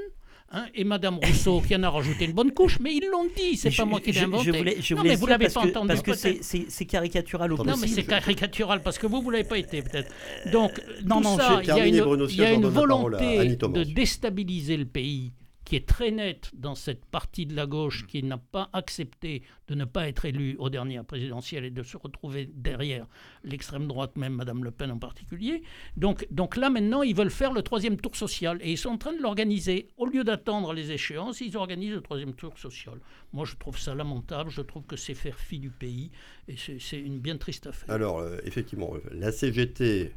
Hein, 0.51 0.65
et 0.75 0.83
Madame 0.85 1.19
Rousseau 1.23 1.61
qui 1.61 1.77
en 1.77 1.83
a 1.83 1.91
rajouté 1.91 2.25
une 2.25 2.33
bonne 2.33 2.53
couche, 2.53 2.79
mais 2.81 2.95
ils 2.95 3.07
l'ont 3.13 3.27
dit, 3.37 3.59
c'est 3.59 3.75
pas 3.75 3.85
moi 3.85 4.01
qui 4.01 4.13
l'ai 4.13 4.21
inventé. 4.21 4.45
Je 4.45 4.51
voulais, 4.57 4.77
je 4.81 4.95
non, 4.95 5.03
mais 5.03 5.15
vous 5.15 5.27
l'avez 5.27 5.49
pas 5.49 5.61
entendu. 5.61 5.89
Parce 5.89 6.03
que 6.03 6.15
c'est 6.15 6.87
caricatural 6.87 7.53
au 7.53 7.63
Non, 7.63 7.77
mais 7.77 7.87
c'est 7.87 8.05
caricatural 8.05 8.83
parce 8.83 8.99
que 8.99 9.07
vous, 9.07 9.21
vous 9.21 9.31
l'avez 9.31 9.45
pas 9.45 9.59
été 9.59 9.83
peut-être. 9.83 10.11
Donc, 10.51 10.81
non, 11.05 11.21
non, 11.21 11.37
ça, 11.37 11.61
il 11.63 11.69
y 11.69 11.71
a 11.71 11.87
une, 11.87 11.95
y 12.31 12.43
a 12.43 12.53
une 12.53 12.67
volonté 12.67 13.57
de 13.57 13.85
déstabiliser 13.85 14.79
le 14.79 14.87
pays 14.87 15.33
qui 15.69 15.77
est 15.77 15.87
très 15.87 16.11
nette 16.11 16.51
dans 16.55 16.75
cette 16.75 17.05
partie 17.05 17.45
de 17.45 17.55
la 17.55 17.67
gauche 17.67 18.07
qui 18.07 18.23
n'a 18.23 18.39
pas 18.39 18.71
accepté 18.73 19.43
de 19.69 19.75
ne 19.75 19.85
pas 19.85 20.09
être 20.09 20.25
élu 20.25 20.57
aux 20.59 20.71
dernières 20.71 21.05
présidentielles 21.05 21.67
et 21.67 21.71
de 21.71 21.83
se 21.83 21.99
retrouver 21.99 22.49
derrière 22.55 23.07
l'extrême 23.45 23.87
droite, 23.87 24.17
même 24.17 24.33
Madame 24.33 24.65
Le 24.65 24.71
Pen 24.71 24.91
en 24.91 24.99
particulier. 24.99 25.63
Donc, 25.99 26.27
donc 26.31 26.57
là, 26.57 26.71
maintenant, 26.71 27.03
ils 27.03 27.15
veulent 27.15 27.31
faire 27.31 27.53
le 27.53 27.61
troisième 27.61 28.01
tour 28.01 28.17
social 28.17 28.59
et 28.63 28.73
ils 28.73 28.79
sont 28.79 28.89
en 28.89 28.97
train 28.97 29.13
de 29.13 29.21
l'organiser. 29.21 29.89
Au 29.99 30.07
lieu 30.07 30.25
d'attendre 30.25 30.73
les 30.73 30.91
échéances, 30.91 31.43
ils 31.43 31.55
organisent 31.55 31.97
le 31.97 32.01
troisième 32.01 32.33
tour 32.33 32.57
social. 32.57 32.99
Moi, 33.35 33.45
je 33.45 33.55
trouve 33.57 33.79
ça 33.79 33.95
lamentable. 33.95 34.49
Je 34.49 34.63
trouve 34.63 34.85
que 34.85 34.97
c'est 34.97 35.13
faire 35.13 35.39
fi 35.39 35.59
du 35.59 35.69
pays 35.69 36.11
et 36.49 36.55
c'est 36.57 36.99
une 36.99 37.19
bien 37.19 37.37
triste 37.37 37.67
affaire. 37.67 37.95
Alors, 37.95 38.21
euh, 38.21 38.39
effectivement, 38.43 38.95
la 39.11 39.33
CGT 39.33 40.15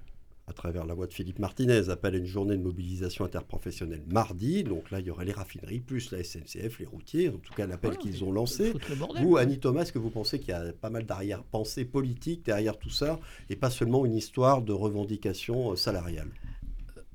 à 0.51 0.53
travers 0.53 0.85
la 0.85 0.93
voix 0.93 1.07
de 1.07 1.13
Philippe 1.13 1.39
Martinez, 1.39 1.89
appelle 1.89 2.15
à 2.15 2.17
une 2.17 2.25
journée 2.25 2.57
de 2.57 2.61
mobilisation 2.61 3.23
interprofessionnelle 3.23 4.03
mardi. 4.07 4.63
Donc 4.63 4.91
là, 4.91 4.99
il 4.99 5.07
y 5.07 5.09
aurait 5.09 5.23
les 5.23 5.31
raffineries, 5.31 5.79
plus 5.79 6.11
la 6.11 6.21
SNCF, 6.23 6.79
les 6.79 6.85
routiers, 6.85 7.29
en 7.29 7.37
tout 7.37 7.53
cas 7.53 7.65
l'appel 7.65 7.97
qu'ils 7.97 8.23
ont 8.25 8.33
lancé. 8.33 8.73
Vous, 9.21 9.37
Annie 9.37 9.59
Thomas, 9.59 9.83
est-ce 9.83 9.93
que 9.93 9.99
vous 9.99 10.09
pensez 10.09 10.39
qu'il 10.39 10.49
y 10.49 10.53
a 10.53 10.73
pas 10.73 10.89
mal 10.89 11.05
d'arrière-pensée 11.05 11.85
politique 11.85 12.45
derrière 12.45 12.77
tout 12.77 12.89
ça, 12.89 13.19
et 13.49 13.55
pas 13.55 13.69
seulement 13.69 14.05
une 14.05 14.15
histoire 14.15 14.61
de 14.61 14.73
revendication 14.73 15.71
euh, 15.71 15.75
salariale 15.77 16.29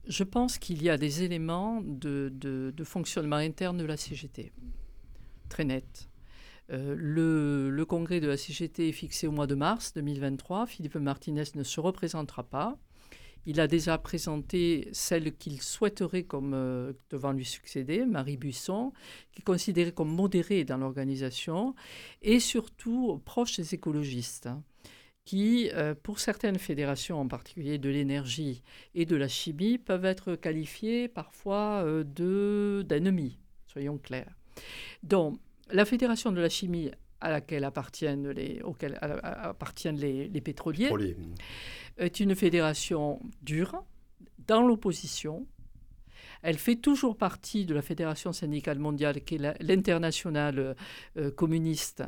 Je 0.09 0.25
pense 0.25 0.57
qu'il 0.57 0.83
y 0.83 0.89
a 0.89 0.97
des 0.97 1.23
éléments 1.23 1.83
de, 1.85 2.73
fonctionnement 2.85 3.37
interne 3.37 3.77
de 3.77 3.85
la 3.85 3.99
CGT, 3.99 4.51
très 5.51 5.65
net. 5.65 6.09
Euh, 6.73 6.97
le, 6.99 7.71
le, 7.71 7.85
congrès 7.85 8.19
de 8.19 8.27
la 8.27 8.37
CGT 8.37 8.89
est 8.89 8.93
fixé 8.93 9.27
au 9.29 9.31
mois 9.31 9.47
de 9.47 9.55
mars 9.55 9.93
2023. 9.95 10.67
Philippe 10.67 10.97
Martinez 10.97 11.45
ne 11.55 11.63
se 11.63 11.79
représentera 11.79 12.43
pas. 12.43 12.77
Il 13.47 13.61
a 13.61 13.69
déjà 13.69 13.97
présenté 13.97 14.89
celle 14.93 15.37
qu'il 15.37 15.63
souhaiterait 15.63 16.25
comme 16.25 16.53
euh, 16.53 16.93
devant 17.11 17.31
lui 17.31 17.45
succéder, 17.45 18.05
Marie 18.05 18.37
Buisson, 18.37 18.93
qui 19.33 19.41
est 19.41 19.45
considérée 19.45 19.93
comme 19.93 20.11
modérée 20.11 20.65
dans 20.65 20.77
l'organisation 20.77 21.75
et 22.23 22.41
surtout 22.41 23.23
proche 23.25 23.57
des 23.57 23.75
écologistes 23.75 24.49
hein, 24.49 24.65
qui, 25.25 25.71
euh, 25.75 25.95
pour 25.95 26.19
certaines 26.19 26.59
fédérations, 26.59 27.21
en 27.21 27.29
particulier 27.29 27.79
de 27.79 27.89
l'énergie 27.89 28.63
et 28.95 29.05
de 29.07 29.15
la 29.17 29.29
chimie, 29.29 29.79
peuvent 29.79 30.05
être 30.05 30.35
qualifiées 30.35 31.07
parfois 31.07 31.85
euh, 31.85 32.83
d'ennemis, 32.83 33.39
soyons 33.67 33.99
clairs. 33.99 34.37
Donc, 35.05 35.39
la 35.71 35.85
fédération 35.85 36.33
de 36.33 36.41
la 36.41 36.49
chimie 36.49 36.91
à 37.21 37.31
laquelle 37.31 37.65
appartiennent 37.65 38.31
les, 38.31 38.61
pétroliers 40.41 40.91
est 41.99 42.21
une 42.21 42.35
fédération 42.35 43.21
dure, 43.43 43.83
dans 44.47 44.63
l'opposition. 44.63 45.47
Elle 46.43 46.59
fait 46.59 46.77
toujours 46.77 47.17
partie 47.17 47.65
de 47.65 47.75
la 47.75 47.83
Fédération 47.83 48.33
syndicale 48.33 48.79
mondiale, 48.79 49.23
qui 49.23 49.37
est 49.37 49.63
l'internationale 49.63 50.77
euh, 51.17 51.31
communiste, 51.31 52.05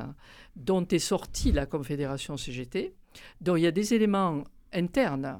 dont 0.55 0.87
est 0.87 0.99
sortie 0.99 1.51
la 1.51 1.65
Confédération 1.65 2.37
CGT. 2.37 2.93
Donc 3.41 3.57
il 3.57 3.63
y 3.63 3.67
a 3.67 3.71
des 3.71 3.93
éléments 3.93 4.43
internes. 4.71 5.39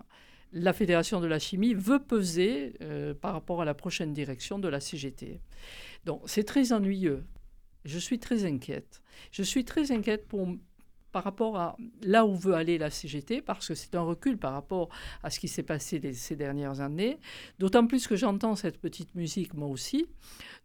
La 0.52 0.74
Fédération 0.74 1.22
de 1.22 1.28
la 1.28 1.40
chimie 1.40 1.76
veut 1.76 2.00
peser 2.00 2.74
euh, 2.82 3.14
par 3.14 3.34
rapport 3.34 3.62
à 3.62 3.66
la 3.66 3.76
prochaine 3.76 4.14
direction 4.14 4.58
de 4.58 4.68
la 4.68 4.80
CGT. 4.80 5.40
Donc 6.06 6.24
c'est 6.26 6.44
très 6.44 6.74
ennuyeux. 6.74 7.24
Je 7.86 8.00
suis 8.00 8.20
très 8.20 8.46
inquiète. 8.46 9.02
Je 9.32 9.44
suis 9.44 9.64
très 9.64 9.92
inquiète 9.92 10.28
pour 10.28 10.48
par 11.12 11.24
rapport 11.24 11.58
à 11.58 11.78
là 12.02 12.26
où 12.26 12.36
veut 12.36 12.54
aller 12.54 12.78
la 12.78 12.90
CGT, 12.90 13.42
parce 13.42 13.68
que 13.68 13.76
c'est 13.76 13.96
un 13.96 14.02
recul 14.02 14.38
par 14.38 14.54
rapport 14.54 14.90
à 15.24 15.30
ce 15.30 15.40
qui 15.40 15.48
s'est 15.48 15.64
passé 15.64 16.02
ces 16.14 16.36
dernières 16.36 16.82
années. 16.82 17.18
D'autant 17.58 17.86
plus 17.88 18.08
que 18.08 18.16
j'entends 18.16 18.56
cette 18.56 18.78
petite 18.78 19.16
musique, 19.16 19.54
moi 19.54 19.68
aussi, 19.68 20.08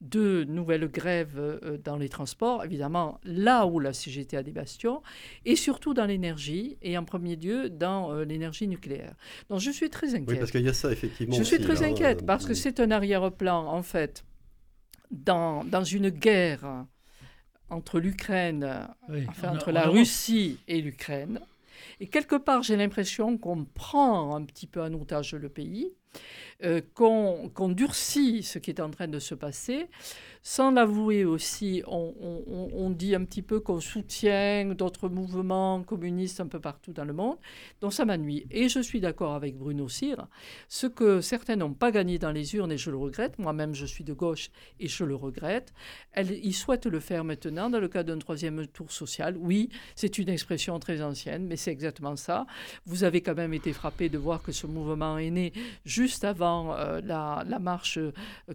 de 0.01 0.45
nouvelles 0.45 0.89
grèves 0.89 1.39
euh, 1.39 1.79
dans 1.83 1.97
les 1.97 2.09
transports, 2.09 2.65
évidemment 2.65 3.21
là 3.25 3.67
où 3.67 3.79
la 3.81 3.93
CGT 3.93 4.37
a 4.37 4.43
des 4.43 4.53
bastions, 4.53 5.03
et 5.45 5.57
surtout 5.57 5.95
dans 5.95 6.07
l'énergie, 6.07 6.77
et 6.83 6.99
en 6.99 7.05
premier 7.05 7.37
lieu 7.37 7.71
dans 7.71 8.13
euh, 8.13 8.25
l'énergie 8.25 8.69
nucléaire. 8.69 9.15
Donc 9.49 9.61
je 9.61 9.71
suis 9.71 9.91
très 9.91 10.15
inquiète. 10.15 10.29
Oui, 10.29 10.37
parce 10.39 10.51
qu'il 10.51 10.63
y 10.63 10.69
a 10.69 10.75
ça, 10.75 10.93
effectivement. 10.93 11.35
Je 11.35 11.43
suis 11.43 11.59
très 11.59 11.83
hein, 11.83 11.91
inquiète, 11.91 12.23
euh, 12.23 12.27
parce 12.27 12.45
que 12.45 12.55
c'est 12.55 12.81
un 12.81 12.91
arrière-plan, 12.91 13.67
en 13.67 13.83
fait, 13.83 14.25
dans, 15.11 15.65
dans 15.65 15.85
une 15.85 16.11
guerre 16.11 16.87
entre 17.71 18.01
l'Ukraine, 18.01 18.89
enfin 19.29 19.55
entre 19.55 19.73
la 19.73 19.89
Russie 19.89 20.59
et 20.69 20.81
l'Ukraine. 20.81 21.41
Et 22.01 22.07
quelque 22.07 22.37
part, 22.37 22.63
j'ai 22.63 22.77
l'impression 22.77 23.39
qu'on 23.39 23.65
prend 23.65 24.35
un 24.35 24.45
petit 24.45 24.67
peu 24.67 24.83
en 24.83 24.93
otage 24.95 25.35
le 25.35 25.49
pays, 25.49 25.93
euh, 26.63 26.81
qu'on 26.95 27.69
durcit 27.69 28.43
ce 28.43 28.59
qui 28.59 28.71
est 28.71 28.81
en 28.81 28.91
train 28.91 29.09
de 29.09 29.19
se 29.19 29.35
passer, 29.35 29.89
sans 30.47 30.71
l'avouer 30.73 31.25
aussi, 31.25 31.83
on, 31.87 32.91
dit 32.91 33.15
un 33.15 33.25
petit 33.25 33.41
peu 33.41 33.61
qu'on 33.61 33.81
soutient 33.81 34.67
d'autres 34.75 35.09
mouvements 35.09 35.83
communistes 35.83 36.39
un 36.39 36.47
peu 36.47 36.61
partout 36.61 36.93
dans 36.93 37.07
le 37.07 37.15
monde. 37.15 37.39
Donc 37.81 37.95
ça 37.95 38.05
m'ennuie. 38.05 38.47
Et 38.51 38.69
je 38.69 38.81
suis 38.81 39.01
d'accord 39.01 39.33
avec 39.33 39.57
Bruno 39.57 39.89
Cyr. 39.89 40.27
Ce 40.69 40.87
que 40.87 41.23
certains 41.23 41.57
n'ont 41.57 41.73
pas 41.73 41.91
gagné 41.91 42.19
dans 42.19 42.31
les 42.31 42.55
urnes, 42.57 42.73
et 42.73 42.77
je 42.77 42.91
le 42.91 42.99
regrette, 42.99 43.39
moi-même 43.39 43.75
je 43.75 43.87
suis 43.87 44.05
de 44.05 44.13
gauche 44.13 44.51
et 44.81 44.87
je 44.87 45.05
le 45.05 45.15
regrette, 45.15 45.73
ils 46.15 46.53
souhaitent 46.53 46.85
le 46.85 47.01
faire 47.01 47.25
maintenant 47.25 47.71
dans 47.71 47.81
le 47.81 47.89
cadre 47.89 48.13
d'un 48.13 48.19
troisième 48.19 48.67
tour 48.67 48.93
social. 48.93 49.39
Oui, 49.39 49.71
c'est 49.95 50.19
une 50.19 50.29
expression 50.29 50.79
très 50.79 51.01
ancienne, 51.01 51.47
mais 51.47 51.57
c'est 51.57 51.73
exactement 51.73 52.17
ça. 52.17 52.47
Vous 52.85 53.03
avez 53.03 53.23
quand 53.23 53.35
même 53.35 53.55
été 53.55 53.73
frappé 53.73 54.11
de 54.11 54.19
voir 54.19 54.43
que 54.43 54.53
ce 54.53 54.67
mouvement 54.67 55.17
est 55.17 55.31
né 55.31 55.55
juste 55.87 56.04
avant 56.25 56.75
euh, 56.75 57.01
la, 57.05 57.45
marche 57.59 57.99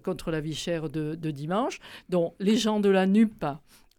contre 0.03 0.31
la 0.31 0.41
vie 0.41 0.55
chère 0.55 0.89
de 0.89 1.31
dimanche. 1.31 1.79
Donc 2.09 2.33
les 2.39 2.57
gens 2.57 2.79
de 2.79 2.89
la 2.89 3.05
NUP 3.05 3.45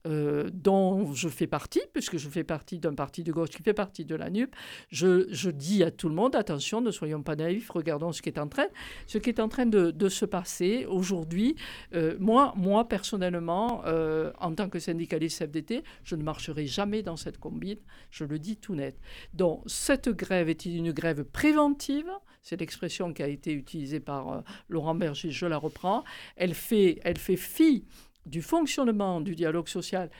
euh, 0.06 0.48
dont 0.52 1.12
je 1.12 1.28
fais 1.28 1.46
partie, 1.46 1.82
puisque 1.92 2.16
je 2.16 2.28
fais 2.28 2.42
partie 2.42 2.78
d'un 2.78 2.94
parti 2.94 3.22
de 3.22 3.32
gauche 3.32 3.50
qui 3.50 3.62
fait 3.62 3.74
partie 3.74 4.06
de 4.06 4.14
la 4.14 4.30
NUP, 4.30 4.54
je, 4.88 5.50
dis 5.50 5.82
à 5.82 5.90
tout 5.90 6.08
le 6.08 6.14
monde, 6.14 6.34
attention, 6.34 6.80
ne 6.80 6.90
soyons 6.90 7.22
pas 7.22 7.36
naïfs, 7.36 7.68
regardons 7.70 8.12
ce 8.12 8.22
qui 8.22 8.30
est 8.30 8.38
en 8.38 8.48
train, 8.48 8.66
ce 9.06 9.18
qui 9.18 9.28
est 9.28 9.40
en 9.40 9.48
train 9.48 9.66
de, 9.66 9.90
de 9.90 10.08
se 10.08 10.24
passer 10.24 10.86
aujourd'hui. 10.88 11.54
Euh, 11.94 12.16
moi, 12.18 12.54
moi, 12.56 12.88
personnellement, 12.88 13.82
euh, 13.84 14.32
en 14.40 14.54
tant 14.54 14.70
que 14.70 14.78
syndicaliste 14.78 15.44
FDT, 15.44 15.84
je 16.02 16.16
ne 16.16 16.22
marcherai 16.22 16.66
jamais 16.66 17.02
dans 17.02 17.16
cette 17.16 17.38
combine, 17.38 17.78
je 18.10 18.24
le 18.24 18.38
dis 18.38 18.56
tout 18.56 18.74
net. 18.74 18.98
Donc, 19.34 19.62
cette 19.66 20.08
grève 20.08 20.48
est 20.48 20.64
une 20.64 20.92
grève 20.92 21.24
préventive, 21.24 22.10
c'est 22.42 22.58
l'expression 22.58 23.12
qui 23.12 23.22
a 23.22 23.28
été 23.28 23.52
utilisée 23.52 24.00
par 24.00 24.42
Laurent 24.70 24.94
Berger, 24.94 25.30
je 25.30 25.44
la 25.44 25.58
reprends, 25.58 26.04
elle 26.36 26.54
fait, 26.54 27.00
elle 27.04 27.18
fait 27.18 27.36
fi 27.36 27.84
du 28.26 28.42
fonctionnement 28.42 29.20
du 29.20 29.34
dialogue 29.34 29.68
social 29.68 30.10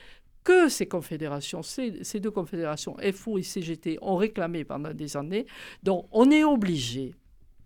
que 0.43 0.69
ces 0.69 0.87
confédérations, 0.87 1.61
ces, 1.61 2.19
deux 2.19 2.31
confédérations, 2.31 2.97
FO 3.13 3.37
et 3.37 3.43
CGT, 3.43 3.99
ont 4.01 4.15
réclamé 4.15 4.63
pendant 4.63 4.93
des 4.93 5.15
années. 5.17 5.45
Donc 5.83 6.07
on 6.11 6.31
est 6.31 6.43
obligé 6.43 7.13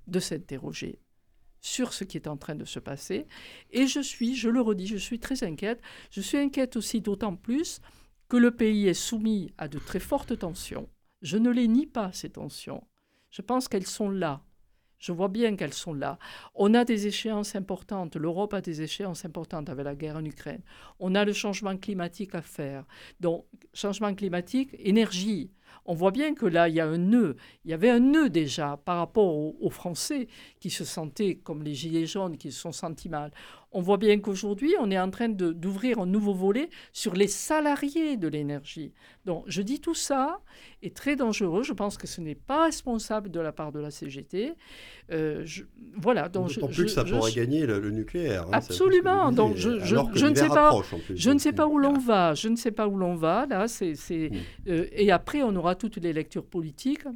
de 0.07 0.19
s'interroger 0.19 0.99
sur 1.61 1.93
ce 1.93 2.03
qui 2.03 2.17
est 2.17 2.27
en 2.27 2.37
train 2.37 2.55
de 2.55 2.65
se 2.65 2.79
passer. 2.79 3.25
Et 3.71 3.87
je 3.87 3.99
suis, 3.99 4.35
je 4.35 4.49
le 4.49 4.61
redis, 4.61 4.87
je 4.87 4.97
suis 4.97 5.19
très 5.19 5.43
inquiète. 5.43 5.81
Je 6.11 6.21
suis 6.21 6.37
inquiète 6.37 6.75
aussi 6.75 7.01
d'autant 7.01 7.35
plus 7.35 7.79
que 8.27 8.37
le 8.37 8.51
pays 8.51 8.87
est 8.87 8.93
soumis 8.93 9.51
à 9.57 9.67
de 9.67 9.79
très 9.79 9.99
fortes 9.99 10.37
tensions. 10.37 10.89
Je 11.21 11.37
ne 11.37 11.49
les 11.49 11.67
nie 11.67 11.87
pas, 11.87 12.11
ces 12.11 12.29
tensions. 12.29 12.83
Je 13.31 13.41
pense 13.41 13.67
qu'elles 13.67 13.87
sont 13.87 14.09
là. 14.09 14.41
Je 14.99 15.11
vois 15.11 15.27
bien 15.27 15.55
qu'elles 15.55 15.73
sont 15.73 15.93
là. 15.93 16.17
On 16.53 16.73
a 16.73 16.85
des 16.85 17.07
échéances 17.07 17.55
importantes. 17.55 18.15
L'Europe 18.15 18.53
a 18.53 18.61
des 18.61 18.81
échéances 18.81 19.25
importantes 19.25 19.69
avec 19.69 19.85
la 19.85 19.95
guerre 19.95 20.17
en 20.17 20.25
Ukraine. 20.25 20.61
On 20.99 21.15
a 21.15 21.25
le 21.25 21.33
changement 21.33 21.77
climatique 21.77 22.35
à 22.35 22.41
faire. 22.41 22.85
Donc, 23.19 23.45
changement 23.73 24.13
climatique, 24.15 24.69
énergie. 24.79 25.51
On 25.85 25.93
voit 25.93 26.11
bien 26.11 26.33
que 26.33 26.45
là, 26.45 26.69
il 26.69 26.75
y 26.75 26.79
a 26.79 26.87
un 26.87 26.97
nœud. 26.97 27.35
Il 27.63 27.71
y 27.71 27.73
avait 27.73 27.89
un 27.89 27.99
nœud 27.99 28.29
déjà 28.29 28.77
par 28.85 28.97
rapport 28.97 29.35
aux, 29.35 29.55
aux 29.59 29.69
Français 29.69 30.27
qui 30.59 30.69
se 30.69 30.83
sentaient 30.83 31.35
comme 31.35 31.63
les 31.63 31.73
Gilets 31.73 32.05
jaunes, 32.05 32.37
qui 32.37 32.51
se 32.51 32.59
sont 32.59 32.71
sentis 32.71 33.09
mal 33.09 33.31
on 33.75 33.81
voit 33.81 33.97
bien 33.97 34.17
qu'aujourd'hui, 34.21 34.73
on 34.79 34.89
est 34.89 34.97
en 34.97 35.11
train 35.11 35.27
d'ouvrir 35.27 35.99
un 35.99 36.05
nouveau 36.05 36.33
volet 36.33 36.69
sur 36.93 37.13
les 37.13 37.27
salariés 37.27 38.15
de 38.15 38.29
l'énergie. 38.29 38.93
Donc, 39.25 39.43
je 39.47 39.61
dis 39.61 39.81
tout 39.81 39.93
ça 39.93 40.39
est 40.81 40.95
très 40.95 41.17
dangereux. 41.17 41.61
Je 41.63 41.73
pense 41.73 41.97
que 41.97 42.07
ce 42.07 42.21
n'est 42.21 42.35
pas 42.35 42.65
responsable 42.65 43.29
de 43.29 43.39
la 43.41 43.51
part 43.51 43.73
de 43.73 43.79
la 43.79 43.91
CGT. 43.91 44.53
Euh, 45.11 45.41
je, 45.43 45.63
voilà. 45.97 46.29
Donc, 46.29 46.53
D'autant 46.53 46.67
plus 46.67 46.85
que 46.85 46.91
ça 46.91 47.03
pourrait 47.03 47.33
gagner 47.33 47.65
le, 47.65 47.79
le 47.79 47.91
nucléaire. 47.91 48.43
Hein, 48.43 48.53
absolument. 48.53 49.33
Donc, 49.33 49.57
je, 49.57 49.79
je, 49.79 49.97
je 50.13 50.25
ne 50.25 50.35
sais 50.35 50.47
pas. 50.47 50.71
Plus, 50.79 51.17
je 51.17 51.31
ne 51.31 51.39
sais 51.39 51.51
pas 51.51 51.67
où 51.67 51.77
l'on 51.77 51.97
va. 51.97 52.33
Je 52.33 52.47
ne 52.47 52.55
sais 52.55 52.71
pas 52.71 52.87
où 52.87 52.95
l'on 52.95 53.15
va. 53.15 53.45
Là, 53.45 53.67
c'est. 53.67 53.93
Euh, 54.67 54.87
et 54.93 55.11
après, 55.11 55.43
on 55.43 55.53
aura 55.55 55.64
toutes 55.73 55.97
les 55.97 56.13
lectures 56.13 56.45
politiques 56.45 57.07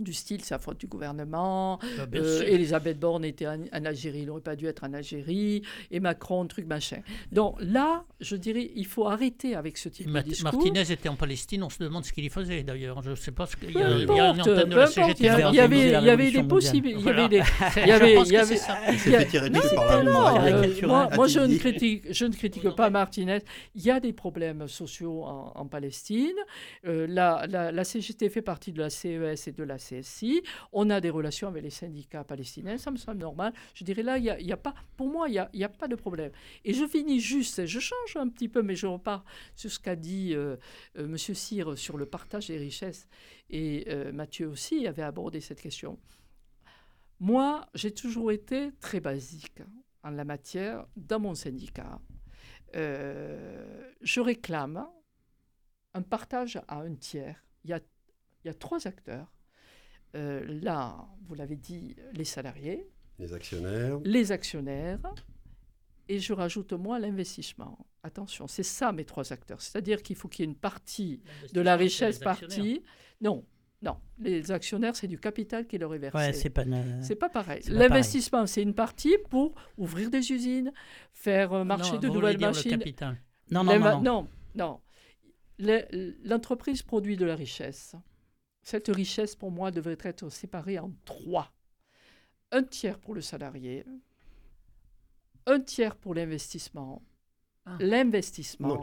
du 0.00 0.12
style, 0.12 0.42
c'est 0.42 0.54
la 0.54 0.58
faute 0.58 0.78
du 0.80 0.86
gouvernement, 0.86 1.78
Ah, 1.98 2.06
euh, 2.14 2.42
Elisabeth 2.46 2.98
Borne 2.98 3.24
était 3.24 3.46
en, 3.46 3.58
en 3.72 3.84
Algérie, 3.84 4.20
il 4.20 4.26
n'aurait 4.26 4.40
pas 4.40 4.56
dû 4.56 4.66
être 4.66 4.84
en 4.84 4.92
Algérie, 4.92 5.62
et 5.90 6.00
Macron, 6.00 6.46
truc 6.46 6.66
machin. 6.66 6.98
Donc 7.32 7.56
là, 7.60 8.04
je 8.20 8.36
dirais, 8.36 8.70
il 8.74 8.86
faut 8.86 9.06
arrêter 9.06 9.54
avec 9.54 9.78
ce 9.78 9.88
type 9.88 10.08
Ma- 10.08 10.22
de 10.22 10.28
discours. 10.30 10.52
Martinez 10.52 10.90
était 10.92 11.08
en 11.08 11.16
Palestine, 11.16 11.62
on 11.62 11.70
se 11.70 11.82
demande 11.82 12.04
ce 12.04 12.12
qu'il 12.12 12.24
y 12.24 12.28
faisait 12.28 12.62
d'ailleurs. 12.62 13.02
Je 13.02 13.10
ne 13.10 13.14
sais 13.14 13.32
pas 13.32 13.46
ce 13.46 13.56
qu'il 13.56 13.70
y 13.72 13.78
a. 13.82 13.90
Il 13.90 14.06
y 14.06 14.10
a 14.20 14.34
il 15.50 15.54
y, 15.56 15.60
avait, 15.60 15.86
il 15.88 16.04
y 16.04 16.10
avait 16.10 16.30
des 16.30 16.42
possibilités. 16.42 16.98
Il 16.98 17.04
y 17.06 17.08
avait 17.10 17.40
Voilà. 17.40 17.74
il 17.76 17.88
y 17.88 17.92
avait, 17.92 18.14
il 18.26 18.32
y 18.32 18.36
avait- 18.36 18.56
ça. 18.56 18.76
Il 19.06 19.12
y 19.12 19.50
non, 19.50 19.60
dessus 19.60 19.74
par 19.74 19.90
euh, 19.92 20.72
moi, 20.86 21.08
moi, 21.14 21.26
je 21.28 21.40
ne 21.40 21.56
critique, 21.56 22.04
je 22.10 22.24
ne 22.26 22.32
critique 22.32 22.68
pas 22.70 22.90
Martinez. 22.90 23.38
Il 23.74 23.82
y 23.82 23.90
a 23.90 24.00
des 24.00 24.12
problèmes 24.12 24.68
sociaux 24.68 25.22
en, 25.24 25.52
en 25.54 25.66
Palestine. 25.66 26.34
Euh, 26.86 27.06
la, 27.08 27.46
la, 27.48 27.72
la 27.72 27.84
CGT 27.84 28.28
fait 28.28 28.42
partie 28.42 28.72
de 28.72 28.80
la 28.80 28.90
CES 28.90 29.48
et 29.48 29.52
de 29.52 29.62
la 29.62 29.78
CSI. 29.84 30.42
On 30.72 30.90
a 30.90 31.00
des 31.00 31.10
relations 31.10 31.48
avec 31.48 31.62
les 31.62 31.70
syndicats 31.70 32.24
palestiniens. 32.24 32.78
Ça 32.78 32.90
me 32.90 32.96
semble 32.96 33.18
normal. 33.18 33.52
Je 33.74 33.84
dirais 33.84 34.02
là, 34.02 34.18
il 34.18 34.24
y 34.24 34.52
a, 34.52 34.56
pas, 34.56 34.74
pour 34.96 35.08
moi, 35.08 35.28
il 35.28 35.32
n'y 35.32 35.38
a, 35.38 35.50
y 35.52 35.64
a 35.64 35.68
pas 35.68 35.88
de 35.88 35.96
problème. 35.96 36.32
Et 36.64 36.72
je 36.72 36.86
finis 36.86 37.20
juste, 37.20 37.66
je 37.66 37.80
change 37.80 38.16
un 38.16 38.28
petit 38.28 38.48
peu, 38.48 38.62
mais 38.62 38.76
je 38.76 38.86
repars 38.86 39.24
sur 39.54 39.70
ce 39.70 39.78
qu'a 39.78 39.96
dit 39.96 40.34
euh, 40.34 40.56
euh, 40.98 41.04
M. 41.04 41.16
Cyr 41.16 41.76
sur 41.76 41.96
le 41.96 42.06
partage 42.06 42.48
des 42.48 42.58
richesses. 42.58 43.08
Et 43.50 43.84
euh, 43.88 44.12
Mathieu 44.12 44.48
aussi 44.48 44.86
avait 44.86 45.02
abordé 45.02 45.40
cette 45.40 45.60
question. 45.60 45.98
Moi, 47.20 47.66
j'ai 47.74 47.92
toujours 47.92 48.32
été 48.32 48.72
très 48.80 49.00
basique 49.00 49.62
en 50.02 50.10
la 50.10 50.24
matière 50.24 50.86
dans 50.96 51.20
mon 51.20 51.34
syndicat. 51.34 52.00
Euh, 52.74 53.92
je 54.02 54.20
réclame 54.20 54.86
un 55.94 56.02
partage 56.02 56.60
à 56.68 56.80
un 56.80 56.94
tiers. 56.94 57.44
Il 57.64 57.70
y 57.70 58.48
a 58.48 58.54
trois 58.54 58.86
acteurs. 58.86 59.33
Euh, 60.14 60.44
là, 60.62 61.06
vous 61.26 61.34
l'avez 61.34 61.56
dit, 61.56 61.96
les 62.12 62.24
salariés, 62.24 62.86
Les 63.18 63.32
actionnaires. 63.32 63.98
les 64.04 64.32
actionnaires, 64.32 65.00
et 66.08 66.18
je 66.18 66.32
rajoute 66.32 66.72
moi 66.72 66.98
l'investissement. 66.98 67.78
Attention, 68.02 68.46
c'est 68.46 68.62
ça 68.62 68.92
mes 68.92 69.04
trois 69.04 69.32
acteurs. 69.32 69.60
C'est-à-dire 69.62 70.02
qu'il 70.02 70.16
faut 70.16 70.28
qu'il 70.28 70.44
y 70.44 70.48
ait 70.48 70.50
une 70.52 70.56
partie 70.58 71.22
de 71.52 71.60
la 71.60 71.76
richesse 71.76 72.18
partie. 72.18 72.82
Non, 73.20 73.44
non. 73.82 73.96
Les 74.18 74.50
actionnaires, 74.52 74.94
c'est 74.94 75.06
du 75.08 75.18
capital 75.18 75.66
qui 75.66 75.78
leur 75.78 75.94
est 75.94 75.98
versé. 75.98 76.16
Ouais, 76.18 76.32
c'est 76.32 76.50
pas. 77.16 77.28
pareil. 77.30 77.62
L'investissement, 77.68 78.46
c'est 78.46 78.62
une 78.62 78.74
partie 78.74 79.16
pour 79.30 79.54
ouvrir 79.78 80.10
des 80.10 80.30
usines, 80.32 80.72
faire 81.12 81.52
euh, 81.54 81.64
marcher 81.64 81.94
Non, 81.94 81.98
de 82.00 82.08
vous 82.08 82.14
nouvelles 82.14 82.36
dire 82.36 82.48
le 82.50 82.54
machines. 82.54 82.70
capital. 82.78 83.16
Non, 83.50 83.64
non, 83.64 83.78
non, 83.78 83.84
non. 83.90 84.02
non, 84.02 84.28
non. 84.54 84.80
Le- 85.58 86.14
L'entreprise 86.24 86.82
produit 86.82 87.16
de 87.16 87.24
la 87.24 87.34
richesse. 87.36 87.94
Cette 88.64 88.88
richesse, 88.88 89.36
pour 89.36 89.50
moi, 89.52 89.70
devrait 89.70 89.98
être 90.02 90.28
séparée 90.30 90.78
en 90.78 90.90
trois. 91.04 91.52
Un 92.50 92.62
tiers 92.62 92.98
pour 92.98 93.14
le 93.14 93.20
salarié, 93.20 93.84
un 95.46 95.60
tiers 95.60 95.96
pour 95.96 96.14
l'investissement, 96.14 97.02
Ah. 97.66 97.76
l'investissement, 97.80 98.80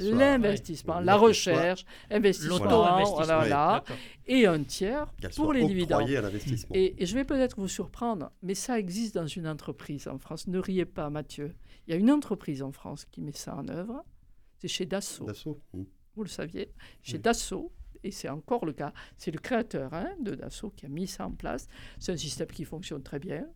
l'investissement, 0.00 0.98
ouais. 0.98 1.04
la 1.04 1.16
recherche, 1.16 1.84
investissement, 2.10 2.58
voilà, 2.58 3.36
voilà, 3.36 3.84
et 4.26 4.46
un 4.46 4.62
tiers 4.64 5.06
pour 5.36 5.52
les 5.52 5.66
dividendes. 5.66 6.08
Et, 6.72 7.02
et 7.02 7.06
je 7.06 7.14
vais 7.14 7.24
peut-être 7.24 7.58
vous 7.60 7.68
surprendre, 7.68 8.30
mais 8.42 8.54
ça 8.54 8.78
existe 8.78 9.14
dans 9.14 9.26
une 9.26 9.46
entreprise 9.48 10.08
en 10.08 10.18
France. 10.18 10.46
Ne 10.48 10.58
riez 10.58 10.84
pas, 10.84 11.10
Mathieu. 11.10 11.54
Il 11.86 11.90
y 11.92 11.94
a 11.94 11.96
une 11.96 12.10
entreprise 12.10 12.62
en 12.62 12.72
France 12.72 13.04
qui 13.04 13.20
met 13.20 13.32
ça 13.32 13.56
en 13.56 13.68
œuvre. 13.68 14.04
C'est 14.58 14.68
chez 14.68 14.86
Dassault. 14.86 15.26
Dassault. 15.26 15.60
Hmm. 15.72 15.84
Vous 16.16 16.22
le 16.24 16.28
saviez. 16.28 16.72
Chez 17.02 17.14
Oui. 17.14 17.18
Dassault, 17.20 17.72
et 18.04 18.10
c'est 18.10 18.28
encore 18.28 18.66
le 18.66 18.72
cas, 18.72 18.92
c'est 19.16 19.30
le 19.30 19.38
créateur 19.38 19.92
hein, 19.94 20.10
de 20.20 20.34
Dassault 20.34 20.70
qui 20.70 20.86
a 20.86 20.88
mis 20.88 21.08
ça 21.08 21.26
en 21.26 21.32
place. 21.32 21.66
C'est 21.98 22.12
un 22.12 22.16
système 22.16 22.48
qui 22.48 22.64
fonctionne 22.64 23.02
très 23.02 23.18
bien. 23.18 23.46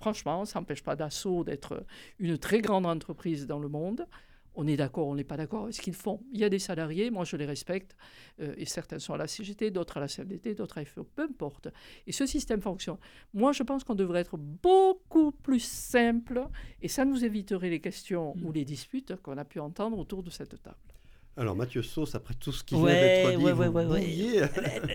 Franchement, 0.00 0.44
ça 0.44 0.58
n'empêche 0.58 0.82
pas 0.82 0.96
Dassault 0.96 1.44
d'être 1.44 1.84
une 2.18 2.38
très 2.38 2.60
grande 2.60 2.86
entreprise 2.86 3.46
dans 3.46 3.58
le 3.58 3.68
monde. 3.68 4.06
On 4.54 4.66
est 4.66 4.76
d'accord, 4.76 5.06
on 5.06 5.14
n'est 5.14 5.24
pas 5.24 5.38
d'accord 5.38 5.62
avec 5.62 5.74
ce 5.74 5.80
qu'ils 5.80 5.94
font. 5.94 6.20
Il 6.30 6.38
y 6.38 6.44
a 6.44 6.50
des 6.50 6.58
salariés, 6.58 7.10
moi 7.10 7.24
je 7.24 7.36
les 7.36 7.46
respecte, 7.46 7.96
euh, 8.40 8.54
et 8.58 8.66
certains 8.66 8.98
sont 8.98 9.14
à 9.14 9.16
la 9.16 9.26
CGT, 9.26 9.70
d'autres 9.70 9.96
à 9.96 10.00
la 10.00 10.08
CFDT, 10.08 10.54
d'autres 10.54 10.78
à 10.78 10.84
FO, 10.84 11.04
peu 11.04 11.22
importe. 11.22 11.68
Et 12.06 12.12
ce 12.12 12.26
système 12.26 12.60
fonctionne. 12.60 12.98
Moi 13.32 13.52
je 13.52 13.62
pense 13.62 13.82
qu'on 13.82 13.94
devrait 13.94 14.20
être 14.20 14.36
beaucoup 14.36 15.32
plus 15.32 15.60
simple, 15.60 16.46
et 16.82 16.88
ça 16.88 17.06
nous 17.06 17.24
éviterait 17.24 17.70
les 17.70 17.80
questions 17.80 18.36
ou 18.44 18.52
les 18.52 18.66
disputes 18.66 19.16
qu'on 19.22 19.38
a 19.38 19.44
pu 19.44 19.58
entendre 19.58 19.98
autour 19.98 20.22
de 20.22 20.28
cette 20.28 20.62
table. 20.62 20.91
Alors, 21.34 21.56
Mathieu 21.56 21.82
Sauce, 21.82 22.14
après 22.14 22.34
tout 22.34 22.52
ce 22.52 22.62
qui 22.62 22.74
Ouais, 22.74 22.92
vient 22.92 23.00
d'être 23.00 23.38
dit, 23.38 23.44
ouais, 23.44 23.52
vous 23.54 23.92
ouais. 23.94 24.50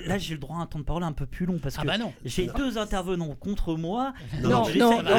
Là, 0.05 0.19
j'ai 0.19 0.35
le 0.35 0.39
droit 0.39 0.57
à 0.57 0.59
un 0.59 0.65
temps 0.67 0.77
de 0.77 0.83
parole 0.83 1.01
un 1.01 1.11
peu 1.11 1.25
plus 1.25 1.47
long 1.47 1.57
parce 1.57 1.75
Ah 1.79 1.81
que 1.81 1.87
bah 1.87 1.97
non. 1.97 2.13
j'ai 2.23 2.45
deux 2.55 2.77
intervenants 2.77 3.33
contre 3.35 3.73
moi. 3.75 4.13
Non, 4.43 4.49
non, 4.49 4.69
non, 4.75 5.01
Non, 5.01 5.15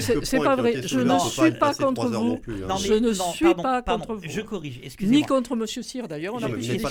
c'est- 0.00 0.38
pas 0.38 0.54
vrai. 0.54 0.82
Je 0.86 1.00
ne 1.00 1.18
suis 1.18 1.50
pas 1.58 1.74
contre 1.74 2.06
vous. 2.06 2.12
non 2.12 2.36
plus, 2.36 2.62
hein. 2.62 2.66
Non, 2.68 2.76
Je 2.76 2.92
ne 2.94 3.12
non, 3.12 3.32
suis 3.32 3.44
pardon, 3.46 3.62
pas 3.64 3.82
pardon, 3.82 4.04
contre 4.06 4.20
vous. 4.24 4.30
Je 4.32 4.40
corrige, 4.40 4.78
Ni 4.78 4.84
excusez-moi. 4.86 5.26
contre 5.26 5.52
M. 5.54 5.66
Cyr, 5.66 6.06
d'ailleurs, 6.06 6.34
on 6.34 6.38
a 6.42 6.48
Non, 6.48 6.54
c'est 6.60 6.74
Et, 6.76 6.78
pas 6.78 6.90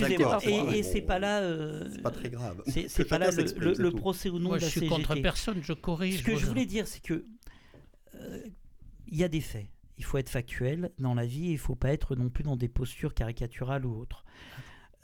et 0.75 0.83
c'est 0.83 1.01
pas 1.01 1.19
là. 1.19 1.39
euh, 1.39 1.87
C'est 1.93 2.01
pas 2.01 2.11
très 2.11 2.29
grave. 2.29 2.61
C'est 2.67 3.05
pas 3.07 3.19
là 3.19 3.29
le, 3.31 3.91
procès 3.91 4.29
nom 4.29 4.49
Moi, 4.49 4.55
de 4.57 4.59
je 4.61 4.65
la 4.65 4.71
suis 4.71 4.79
CGT. 4.81 4.95
contre 4.95 5.15
personne, 5.21 5.59
je 5.61 5.71
corrige. 5.71 6.17
Ce 6.19 6.23
que 6.23 6.35
je 6.35 6.45
voulais 6.45 6.65
dire, 6.65 6.87
c'est 6.87 7.01
que 7.01 7.23
euh, 8.15 8.39
il 9.07 9.17
y 9.17 9.23
a 9.23 9.29
des 9.29 9.39
faits. 9.41 9.67
Il 9.97 10.03
faut 10.03 10.17
être 10.17 10.29
factuel 10.29 10.91
dans 10.99 11.13
la 11.13 11.25
vie. 11.25 11.47
et 11.47 11.51
Il 11.51 11.53
ne 11.53 11.59
faut 11.59 11.75
pas 11.75 11.93
être 11.93 12.15
non 12.15 12.29
plus 12.29 12.43
dans 12.43 12.55
des 12.55 12.69
postures 12.69 13.13
caricaturales 13.13 13.85
ou 13.85 13.95
autres. 13.97 14.25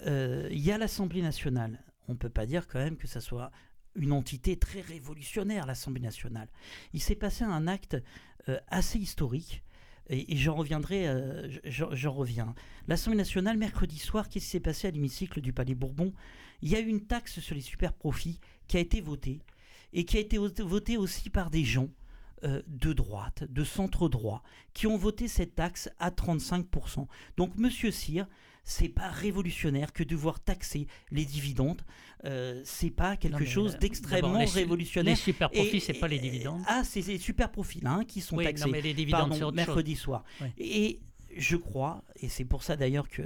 Euh, 0.06 0.48
Il 0.52 0.60
y 0.60 0.72
a 0.72 0.78
l'Assemblée 0.78 1.22
nationale. 1.22 1.84
On 2.08 2.14
ne 2.14 2.18
peut 2.18 2.30
pas 2.30 2.46
dire 2.46 2.68
quand 2.68 2.80
même 2.80 2.98
que 2.98 3.08
ça 3.08 3.22
soit 3.22 3.52
une 3.96 4.12
entité 4.12 4.58
très 4.58 4.82
révolutionnaire, 4.82 5.66
l'Assemblée 5.66 6.02
nationale. 6.02 6.48
Il 6.94 7.02
s'est 7.02 7.16
passé 7.16 7.44
un 7.44 7.68
acte 7.68 7.98
euh, 8.50 8.60
assez 8.68 9.00
historique. 9.00 9.64
Et, 10.10 10.36
j'en 10.36 10.56
reviendrai, 10.56 11.08
euh, 11.08 11.48
reviens. 12.06 12.54
L'Assemblée 12.88 13.18
nationale, 13.18 13.58
mercredi 13.58 13.98
soir, 13.98 14.28
qu'est-ce 14.28 14.46
qui 14.46 14.52
s'est 14.52 14.60
passé 14.60 14.88
à 14.88 14.92
l'hémicycle 14.92 15.40
du 15.40 15.54
Palais 15.54 15.76
Bourbon? 15.76 16.14
Il 16.62 16.70
y 16.70 16.76
a 16.76 16.80
eu 16.80 16.88
une 16.88 17.06
taxe 17.06 17.40
sur 17.40 17.56
les 17.56 17.62
super 17.62 17.94
profits 17.94 18.40
qui 18.68 18.78
a 18.78 18.82
été 18.82 19.00
votée 19.00 19.40
et 19.94 20.04
qui 20.04 20.18
a 20.18 20.20
été 20.20 20.38
votée 20.38 20.98
aussi 20.98 21.30
par 21.30 21.50
des 21.50 21.64
gens 21.64 21.90
euh, 22.44 22.62
de 22.68 22.94
droite, 22.94 23.44
de 23.50 23.64
centre 23.64 24.10
droit, 24.10 24.44
qui 24.74 24.88
ont 24.88 24.98
voté 24.98 25.28
cette 25.28 25.56
taxe 25.56 25.90
à 26.00 26.10
35%. 26.10 27.08
Donc, 27.38 27.56
Monsieur 27.58 27.92
Cyr, 27.92 28.28
c'est 28.64 28.90
pas 28.90 29.10
révolutionnaire 29.10 29.92
que 29.94 30.04
de 30.04 30.16
voir 30.16 30.40
taxer 30.40 30.88
les 31.12 31.26
dividendes. 31.26 31.82
Euh, 32.26 32.62
c'est 32.64 32.92
pas 32.92 33.18
quelque 33.18 33.44
Non, 33.44 33.50
chose 33.50 33.76
euh, 33.76 33.78
d'extrêmement 33.80 34.46
révolutionnaire. 34.46 35.14
Les 35.16 35.20
super 35.20 35.50
profits, 35.50 35.80
c'est 35.80 35.94
pas 35.94 36.08
les 36.08 36.20
dividendes. 36.20 36.62
Ah, 36.68 36.84
c'est 36.84 37.02
les 37.08 37.18
super 37.18 37.52
profits 37.52 37.82
là, 37.82 37.92
hein, 37.94 38.06
qui 38.06 38.22
sont 38.22 38.38
Oui, 38.38 38.44
taxés. 38.46 38.66
non, 38.66 38.72
mais 38.72 38.82
les 38.82 38.94
dividendes, 38.94 39.22
Pardon, 39.22 39.36
c'est 39.36 39.44
autre 39.44 39.56
mercredi 39.56 39.96
soir. 39.96 40.24
Oui. 40.42 40.48
Et 40.60 41.00
je 41.38 41.56
crois, 41.56 42.04
et 42.18 42.30
c'est 42.30 42.46
pour 42.46 42.64
ça 42.64 42.76
d'ailleurs 42.76 43.08
que, 43.10 43.22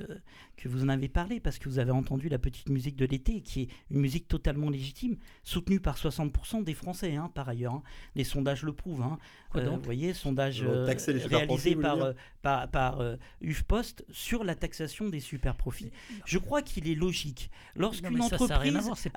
que 0.57 0.67
vous 0.69 0.83
en 0.83 0.89
avez 0.89 1.07
parlé, 1.07 1.39
parce 1.39 1.57
que 1.59 1.69
vous 1.69 1.79
avez 1.79 1.91
entendu 1.91 2.29
la 2.29 2.37
petite 2.39 2.69
musique 2.69 2.95
de 2.95 3.05
l'été, 3.05 3.41
qui 3.41 3.61
est 3.63 3.67
une 3.91 3.99
musique 3.99 4.27
totalement 4.27 4.69
légitime, 4.69 5.17
soutenue 5.43 5.79
par 5.79 5.97
60% 5.97 6.63
des 6.63 6.73
Français, 6.73 7.15
hein, 7.15 7.31
par 7.33 7.49
ailleurs. 7.49 7.73
hein. 7.73 7.83
Les 8.15 8.23
sondages 8.23 8.63
le 8.63 8.73
prouvent. 8.73 9.01
hein. 9.01 9.17
Quoi 9.49 9.61
Euh, 9.61 9.65
donc 9.65 9.79
vous 9.79 9.85
voyez, 9.85 10.13
sondage 10.13 10.61
euh, 10.63 10.85
réalisé 11.27 11.75
par, 11.81 11.97
euh, 12.09 12.13
par, 12.41 12.69
par 12.71 12.99
euh, 13.01 13.15
UFPost 13.41 14.05
sur 14.11 14.43
la 14.43 14.55
taxation 14.55 15.09
des 15.09 15.19
super 15.19 15.55
profits. 15.55 15.91
Je 16.25 16.37
crois 16.37 16.61
qu'il 16.61 16.87
est 16.89 16.95
logique, 16.95 17.49
lorsqu'une 17.75 18.21
ça, 18.29 18.37
ça 18.37 18.43
a 18.43 18.47
entreprise 18.47 18.73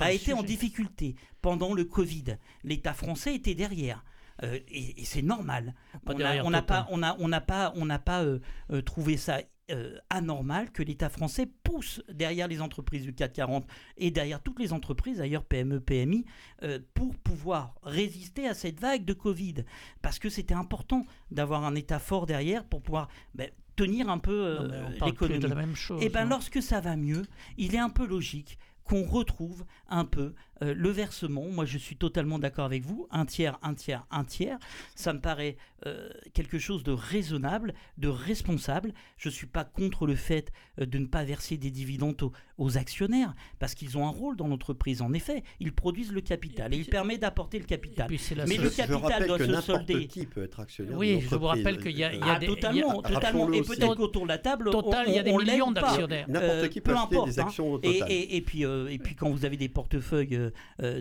a 0.07 0.12
le 0.12 0.12
été 0.12 0.33
en 0.33 0.42
difficulté 0.42 1.14
pendant 1.42 1.74
le 1.74 1.85
Covid, 1.85 2.37
l'État 2.64 2.94
français 2.94 3.35
était 3.35 3.55
derrière. 3.55 4.05
Euh, 4.42 4.59
et, 4.68 5.01
et 5.01 5.05
c'est 5.05 5.22
normal. 5.22 5.74
Pas 6.05 6.14
On 6.44 6.51
n'a 6.51 6.62
pas, 6.62 6.87
on 6.90 7.03
a, 7.03 7.16
on 7.18 7.31
pas, 7.40 7.72
on 7.77 7.85
n'a 7.85 7.98
pas 7.98 8.22
euh, 8.22 8.40
trouvé 8.83 9.16
ça 9.16 9.40
euh, 9.70 9.98
anormal 10.09 10.72
que 10.72 10.83
l'État 10.83 11.11
français 11.11 11.46
pousse 11.62 12.01
derrière 12.11 12.48
les 12.48 12.62
entreprises 12.62 13.03
du 13.03 13.12
440 13.12 13.66
et 13.98 14.11
derrière 14.11 14.42
toutes 14.42 14.59
les 14.61 14.72
entreprises, 14.72 15.18
d'ailleurs 15.18 15.44
PME, 15.44 15.81
PMI, 15.81 16.24
euh, 16.62 16.79
pour 16.94 17.14
pouvoir 17.16 17.74
résister 17.83 18.48
à 18.48 18.55
cette 18.55 18.81
vague 18.81 19.05
de 19.05 19.12
Covid. 19.12 19.57
Parce 20.01 20.18
que 20.18 20.31
c'était 20.31 20.55
important 20.55 21.05
d'avoir 21.31 21.66
un 21.66 21.74
État 21.74 21.98
fort 21.98 22.24
derrière 22.24 22.64
pour 22.64 22.81
pouvoir 22.81 23.09
ben, 23.35 23.51
tenir 23.77 24.09
un 24.09 24.16
peu 24.16 24.33
euh, 24.33 24.88
l'économie. 25.05 25.38
de 25.38 25.48
la 25.48 25.55
même 25.55 25.77
chose. 25.77 26.03
Et 26.03 26.09
bien, 26.09 26.22
hein. 26.22 26.29
lorsque 26.31 26.62
ça 26.62 26.81
va 26.81 26.96
mieux, 26.96 27.27
il 27.59 27.74
est 27.74 27.79
un 27.79 27.90
peu 27.90 28.07
logique 28.07 28.59
qu'on 28.85 29.05
retrouve 29.05 29.66
un 29.90 30.07
peu 30.07 30.35
euh, 30.62 30.75
le 30.77 30.90
versement. 30.90 31.44
Moi, 31.51 31.64
je 31.64 31.79
suis 31.79 31.97
totalement 31.97 32.38
d'accord 32.38 32.64
avec 32.64 32.85
vous. 32.85 33.07
Un 33.11 33.27
tiers, 33.27 33.59
un 33.62 33.75
tiers, 33.75 34.07
un 34.11 34.25
tiers. 34.25 34.59
Ça 34.94 35.12
me 35.12 35.21
paraît 35.21 35.57
euh, 35.87 36.09
quelque 36.35 36.59
chose 36.59 36.83
de 36.83 36.90
raisonnable, 36.92 37.75
de 37.99 38.09
responsable. 38.09 38.92
Je 39.16 39.29
ne 39.29 39.33
suis 39.33 39.47
pas 39.47 39.64
contre 39.64 40.07
le 40.07 40.16
fait 40.16 40.51
euh, 40.81 40.87
de 40.87 40.99
ne 40.99 41.07
pas 41.07 41.23
verser 41.25 41.57
des 41.57 41.71
dividendes 41.71 42.21
aux, 42.23 42.33
aux 42.59 42.77
actionnaires, 42.79 43.35
parce 43.61 43.75
qu'ils 43.77 43.97
ont 43.97 44.07
un 44.07 44.11
rôle 44.11 44.37
dans 44.37 44.49
l'entreprise. 44.49 45.03
En 45.03 45.12
effet, 45.12 45.44
ils 45.61 45.73
produisent 45.73 46.12
le 46.12 46.21
capital 46.21 46.73
et, 46.73 46.77
Et 46.77 46.81
ils 46.81 46.83
puis- 46.85 46.90
permettent 46.90 47.21
d'apporter 47.21 47.59
le 47.61 47.64
capital. 47.64 48.09
Mais 48.49 48.57
le 48.57 48.71
capital 48.71 49.27
doit 49.29 49.38
se 49.38 49.44
n'importe 49.44 49.64
solder. 49.87 50.07
qui 50.09 50.27
peut 50.27 50.42
être 50.42 50.59
actionnaire. 50.61 50.97
Oui, 50.97 51.21
je 51.21 51.35
vous 51.37 51.47
rappelle 51.47 51.81
qu'il 51.81 51.97
y 51.97 52.03
a- 52.03 52.12
il 52.12 52.18
y 52.18 52.23
a 52.23 52.35
Ah, 52.35 52.38
des- 52.40 52.47
totalement, 52.47 53.03
il 53.07 53.12
y 53.12 53.14
a- 53.14 53.14
totalement. 53.21 53.53
Et 53.53 53.62
peut-être 53.62 54.21
de 54.23 54.27
la 54.27 54.38
table, 54.38 54.71
Total, 54.71 55.07
on, 55.07 55.11
il 55.11 55.14
y 55.16 55.18
a 55.18 55.23
des 55.23 55.31
on 55.31 55.38
millions 55.38 55.71
d'actionnaires. 55.71 56.29
N'importe 56.29 56.68
qui 56.71 56.81
peu 56.81 56.90
peut 56.92 56.99
acheter 56.99 57.14
importe, 57.16 57.29
des 57.31 57.40
hein. 57.40 57.44
actions 57.47 57.73
au 57.75 57.79
Et, 57.83 57.92
total. 58.01 58.11
et- 58.12 58.37
et 58.37 58.40
puis, 58.40 58.64
euh, 58.64 58.88
et 58.88 58.99
puis 58.99 59.14
quand 59.14 59.31
vous 59.31 59.44
avez 59.44 59.57
des 59.57 59.68
portefeuilles 59.68 60.48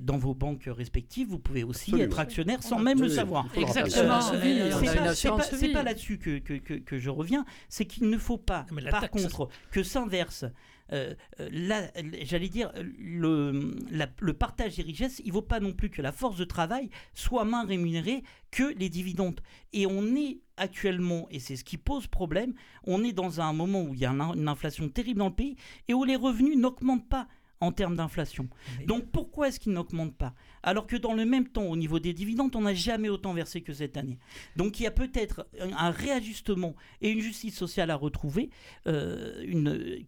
dans 0.02 0.18
vos 0.18 0.34
banques 0.34 0.66
respectives, 0.68 1.28
vous 1.30 1.40
pouvez 1.40 1.64
aussi 1.64 1.92
Absolument. 1.92 2.04
être 2.06 2.20
actionnaire 2.20 2.64
sans 2.64 2.80
même 2.80 3.00
le 3.00 3.08
Oui, 3.08 3.16
savoir. 3.16 3.48
Exactement. 3.56 4.20
Euh, 4.34 4.42
euh, 4.44 5.14
c'est 5.14 5.72
pas- 5.74 5.84
là-dessus 5.84 6.18
que, 6.18 6.40
que, 6.40 6.54
que, 6.54 6.74
que 6.76 6.98
je 6.98 7.10
reviens, 7.10 7.46
c'est 7.70 7.86
qu'il 7.86 8.10
ne 8.10 8.18
faut 8.18 8.38
pas, 8.38 8.66
par 8.92 9.02
taxe- 9.02 9.12
contre, 9.24 9.50
que 9.72 9.84
s'inverse, 9.84 10.46
euh, 10.94 11.14
euh, 11.42 11.50
la- 11.52 11.92
j'allais 12.24 12.48
dire, 12.50 12.72
le, 12.98 13.76
la- 13.92 14.08
le 14.20 14.34
partage 14.34 14.78
des 14.78 14.84
richesses, 14.84 15.22
il 15.24 15.28
ne 15.30 15.34
vaut 15.34 15.42
pas 15.42 15.60
non 15.60 15.74
plus 15.74 15.90
que 15.90 16.02
la 16.02 16.12
force 16.12 16.38
de 16.38 16.46
travail 16.46 16.90
soit 17.14 17.44
moins 17.46 17.66
rémunérée 17.66 18.24
que 18.52 18.74
les 18.78 18.90
dividendes. 18.90 19.42
Et 19.74 19.86
on 19.86 20.16
est 20.16 20.40
actuellement, 20.56 21.28
et 21.30 21.40
c'est 21.40 21.56
ce 21.56 21.64
qui 21.64 21.78
pose 21.78 22.08
problème, 22.08 22.54
on 22.86 23.04
est 23.04 23.12
dans 23.14 23.42
un 23.42 23.54
moment 23.54 23.84
où 23.84 23.94
il 23.94 24.00
y 24.00 24.06
a 24.06 24.12
un- 24.12 24.34
une 24.34 24.48
inflation 24.48 24.88
terrible 24.90 25.20
dans 25.20 25.28
le 25.30 25.36
pays 25.36 25.56
et 25.88 25.94
où 25.94 26.04
les 26.04 26.16
revenus 26.16 26.58
n'augmentent 26.58 27.08
pas 27.10 27.28
en 27.60 27.72
termes 27.72 27.96
d'inflation. 27.96 28.48
Donc 28.86 29.12
pourquoi 29.12 29.48
est-ce 29.48 29.60
qu'ils 29.60 29.74
n'augmentent 29.74 30.18
pas? 30.18 30.34
Alors 30.64 30.88
que 30.88 30.96
dans 30.96 31.14
le 31.14 31.26
même 31.26 31.48
temps, 31.48 31.66
au 31.66 31.76
niveau 31.76 32.00
des 32.00 32.14
dividendes, 32.14 32.56
on 32.56 32.62
n'a 32.62 32.74
jamais 32.74 33.10
autant 33.10 33.34
versé 33.34 33.62
que 33.62 33.74
cette 33.74 33.98
année. 33.98 34.20
Donc 34.56 34.80
il 34.80 34.84
y 34.84 34.88
a 34.88 34.92
peut-être 34.92 35.48
un, 35.60 35.72
un 35.74 35.92
réajustement 35.92 36.76
et 37.02 37.10
une 37.10 37.22
justice 37.22 37.56
sociale 37.56 37.90
à 37.90 37.96
retrouver 37.96 38.50
euh, 38.88 39.44
une, 39.46 40.04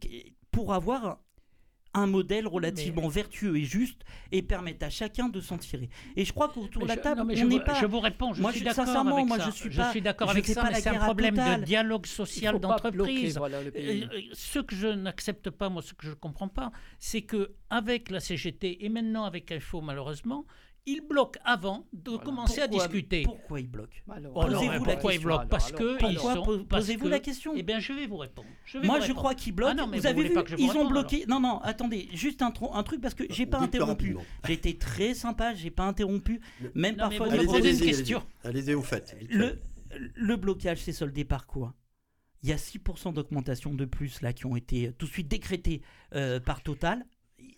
pour 0.51 0.73
avoir 0.73 1.19
un 1.99 2.07
modèle 2.07 2.47
relativement 2.47 3.07
vertueux 3.07 3.57
et 3.57 3.63
juste 3.63 4.01
et 4.31 4.41
permettre 4.41 4.85
à 4.85 4.89
chacun 4.89 5.29
de 5.29 5.39
s'en 5.41 5.57
tirer. 5.57 5.89
Et 6.15 6.25
je 6.25 6.33
crois 6.33 6.49
qu'autour 6.49 6.83
de 6.83 6.87
la 6.87 6.95
je- 6.95 6.99
table, 6.99 7.19
non, 7.21 7.25
mais 7.25 7.33
on 7.33 7.37
je, 7.37 7.45
n'est 7.45 7.57
vous, 7.59 7.63
pas... 7.63 7.73
je 7.75 7.85
vous 7.85 7.99
réponds, 7.99 8.33
je 8.33 8.41
Moi, 8.41 8.51
suis 8.51 8.61
je- 8.61 8.65
d'accord 8.65 8.85
sincèrement, 8.85 9.15
avec 9.15 9.27
moi, 9.27 9.37
ça. 9.37 9.45
je 9.45 9.51
suis 9.51 9.69
pas- 9.69 9.93
d'accord 9.99 10.27
je 10.29 10.33
avec 10.33 10.45
ça, 10.45 10.69
c'est 10.73 10.87
un 10.89 10.99
problème 10.99 11.35
de 11.35 11.63
dialogue 11.63 12.05
social 12.05 12.59
d'entreprise. 12.59 13.37
voilà. 13.37 13.57
Euh, 13.57 13.71
euh, 13.75 14.07
ce 14.33 14.59
que 14.59 14.75
je 14.75 14.87
n'accepte 14.87 15.49
pas, 15.49 15.69
moi, 15.69 15.81
ce 15.81 15.93
que 15.93 16.05
je 16.05 16.11
ne 16.11 16.15
comprends 16.15 16.47
pas, 16.47 16.71
c'est 16.99 17.21
que 17.21 17.51
avec 17.69 18.09
la 18.09 18.19
CGT 18.19 18.83
et 18.85 18.89
maintenant 18.89 19.25
avec 19.25 19.53
FO, 19.59 19.81
malheureusement, 19.81 20.45
ils 20.85 21.01
bloquent 21.01 21.39
avant 21.45 21.87
de 21.93 22.11
Voilà. 22.11 22.25
commencer 22.25 22.61
à 22.61 22.67
discuter. 22.67 23.23
Pourquoi 23.23 23.59
ils 23.59 23.67
bloquent 23.69 23.97
Alors, 24.09 24.31
Oh, 24.35 24.43
non, 24.47 24.53
Posez-vous 24.53 24.85
la 24.85 24.93
pourquoi 24.93 25.13
ils 25.13 25.15
question, 25.17 25.27
bloquent 25.27 25.39
alors, 25.39 25.49
Parce 25.49 25.71
que 25.71 25.97
ils 26.09 26.15
Pourquoi 26.15 26.33
sont. 26.35 26.65
Posez-vous 26.65 27.03
que- 27.05 27.09
la 27.09 27.19
question? 27.19 27.53
Eh 27.55 27.63
bien, 27.63 27.79
je 27.79 27.93
vais 27.93 28.07
vous 28.07 28.17
répondre. 28.17 28.47
Je 28.65 28.77
vais 28.79 28.87
Moi, 28.87 28.99
vous 28.99 29.05
je 29.05 29.13
crois 29.13 29.35
qu'ils 29.35 29.53
bloquent. 29.53 29.71
Ah 29.71 29.75
non, 29.75 29.87
mais 29.87 29.97
vous 29.97 30.01
vous 30.03 30.07
avez 30.07 30.23
vu, 30.27 30.33
pas 30.33 30.43
que 30.43 30.49
je 30.49 30.55
vous 30.55 30.63
ils 30.63 30.77
ont 30.77 30.87
bloqué. 30.89 31.25
Non, 31.27 31.39
non, 31.39 31.59
attendez, 31.59 32.07
juste 32.13 32.41
un, 32.41 32.51
tro- 32.51 32.73
un 32.73 32.83
truc 32.83 33.01
parce 33.01 33.13
que 33.13 33.23
j'ai 33.29 33.45
pas 33.45 33.59
interrompu. 33.59 34.15
J'ai 34.47 34.53
été 34.53 34.77
très 34.77 35.13
sympa, 35.13 35.53
j'ai 35.53 35.69
pas 35.71 35.83
interrompu. 35.83 36.41
Même 36.73 36.95
Non, 36.95 37.09
parfois. 37.09 37.27
vous 37.27 37.37
des 37.37 37.45
posez 37.45 37.59
une 37.59 37.65
allez-y, 37.65 37.85
question. 37.85 38.23
allez-y. 38.43 38.73
Au 38.73 38.81
fait. 38.81 39.15
Le, 39.29 39.59
le 40.15 40.35
blocage 40.37 40.79
s'est 40.81 40.91
soldé 40.93 41.23
par 41.25 41.45
quoi? 41.45 41.73
Il 42.41 42.49
y 42.49 42.53
a 42.53 42.55
6% 42.55 43.13
d'augmentation 43.13 43.73
de 43.73 43.83
plus 43.85 44.21
là 44.21 44.31
qui 44.33 44.45
ont 44.45 44.55
été 44.55 44.93
tout 44.97 45.05
de 45.07 45.11
suite 45.11 45.27
décrétés 45.27 45.81
euh, 46.15 46.39
par 46.39 46.63
Total. 46.63 47.05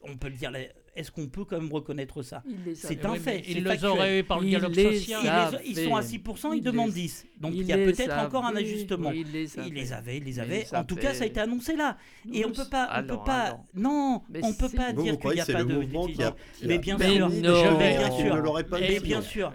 On 0.03 0.17
peut 0.17 0.29
le 0.29 0.35
dire. 0.35 0.51
Est-ce 0.93 1.09
qu'on 1.09 1.27
peut 1.27 1.45
quand 1.45 1.57
même 1.61 1.71
reconnaître 1.71 2.21
ça 2.21 2.43
C'est 2.75 3.05
un 3.05 3.13
Oui, 3.13 3.19
fait, 3.19 3.43
Ils 3.47 3.63
les 3.63 3.85
auraient 3.85 4.19
eu 4.19 4.23
par 4.25 4.41
le 4.41 4.47
dialogue 4.47 4.75
social. 4.75 5.21
Ils, 5.23 5.57
les- 5.57 5.69
ils 5.81 5.85
sont 5.87 5.95
à 5.95 6.01
mais 6.01 6.07
6%, 6.07 6.53
ils, 6.57 6.61
demandent 6.61 6.87
les- 6.87 6.93
10. 6.93 7.25
Donc 7.39 7.53
il 7.55 7.61
Il 7.61 7.67
y 7.67 7.71
a 7.71 7.77
peut-être 7.77 8.17
encore 8.17 8.43
un 8.45 8.55
ajustement. 8.57 9.11
il 9.11 9.31
les 9.31 9.57
Il 9.59 9.73
les 9.73 9.93
avait, 9.93 10.17
il 10.17 10.23
les 10.25 10.39
avait. 10.39 10.65
En 10.75 10.83
tout 10.83 10.97
cas, 10.97 11.13
ça 11.13 11.23
a 11.23 11.27
été 11.27 11.39
annoncé 11.39 11.75
là. 11.77 11.97
Et 12.33 12.45
on 12.45 12.51
peut 12.51 12.67
pas, 12.69 12.89
on 12.99 13.07
peut 13.07 13.23
pas. 13.25 13.41
alors. 13.43 13.65
Non, 13.73 14.21
Mais 14.29 14.41
on 14.43 14.53
peut 14.53 14.67
pas 14.69 14.91
Vous, 14.91 15.03
dire 15.03 15.17
qu'il 15.17 15.31
n'y 15.31 15.39
a 15.39 15.45
pas 15.45 15.63
de. 15.63 15.73
mouvement 15.73 16.07
qui 16.07 16.21
a, 16.23 16.35
qui 16.57 16.67
Mais 16.67 16.77
bien 16.77 16.97
sûr. 16.97 17.29
qu'il 17.29 17.41
Bien 17.41 18.11
sûr. 18.11 18.35
ne 18.35 18.41
l'aurait 18.41 18.63
pas 18.65 18.79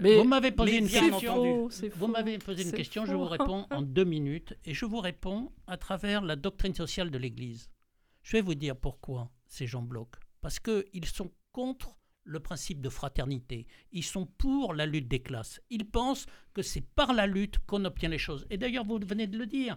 Mais 0.00 0.16
Vous 0.16 0.24
m'avez 0.24 0.52
posé 0.52 0.78
une 0.78 0.88
question. 0.88 1.68
Vous 1.96 2.06
m'avez 2.06 2.38
posé 2.38 2.62
une 2.62 2.72
question, 2.72 3.04
je 3.04 3.14
vous 3.14 3.24
réponds 3.26 3.66
en 3.70 3.82
deux 3.82 4.04
minutes 4.16 4.54
et 4.64 4.72
je 4.72 4.86
vous 4.86 5.00
réponds 5.00 5.52
à 5.66 5.76
travers 5.76 6.22
la 6.22 6.36
doctrine 6.36 6.74
sociale 6.74 7.10
de 7.10 7.18
l'Église. 7.18 7.68
Je 8.22 8.32
vais 8.38 8.40
vous 8.42 8.54
dire 8.54 8.74
pourquoi 8.74 9.30
ces 9.46 9.66
gens 9.66 9.82
bloquent. 9.82 10.18
Parce 10.46 10.60
qu'ils 10.60 11.06
sont 11.06 11.32
contre 11.50 11.98
le 12.22 12.38
principe 12.38 12.80
de 12.80 12.88
fraternité. 12.88 13.66
Ils 13.90 14.04
sont 14.04 14.26
pour 14.26 14.74
la 14.74 14.86
lutte 14.86 15.08
des 15.08 15.18
classes. 15.18 15.60
Ils 15.70 15.90
pensent 15.90 16.26
que 16.54 16.62
c'est 16.62 16.86
par 16.94 17.14
la 17.14 17.26
lutte 17.26 17.58
qu'on 17.66 17.84
obtient 17.84 18.10
les 18.10 18.16
choses. 18.16 18.46
Et 18.48 18.56
d'ailleurs, 18.56 18.84
vous 18.84 19.00
venez 19.04 19.26
de 19.26 19.38
le 19.38 19.46
dire, 19.46 19.76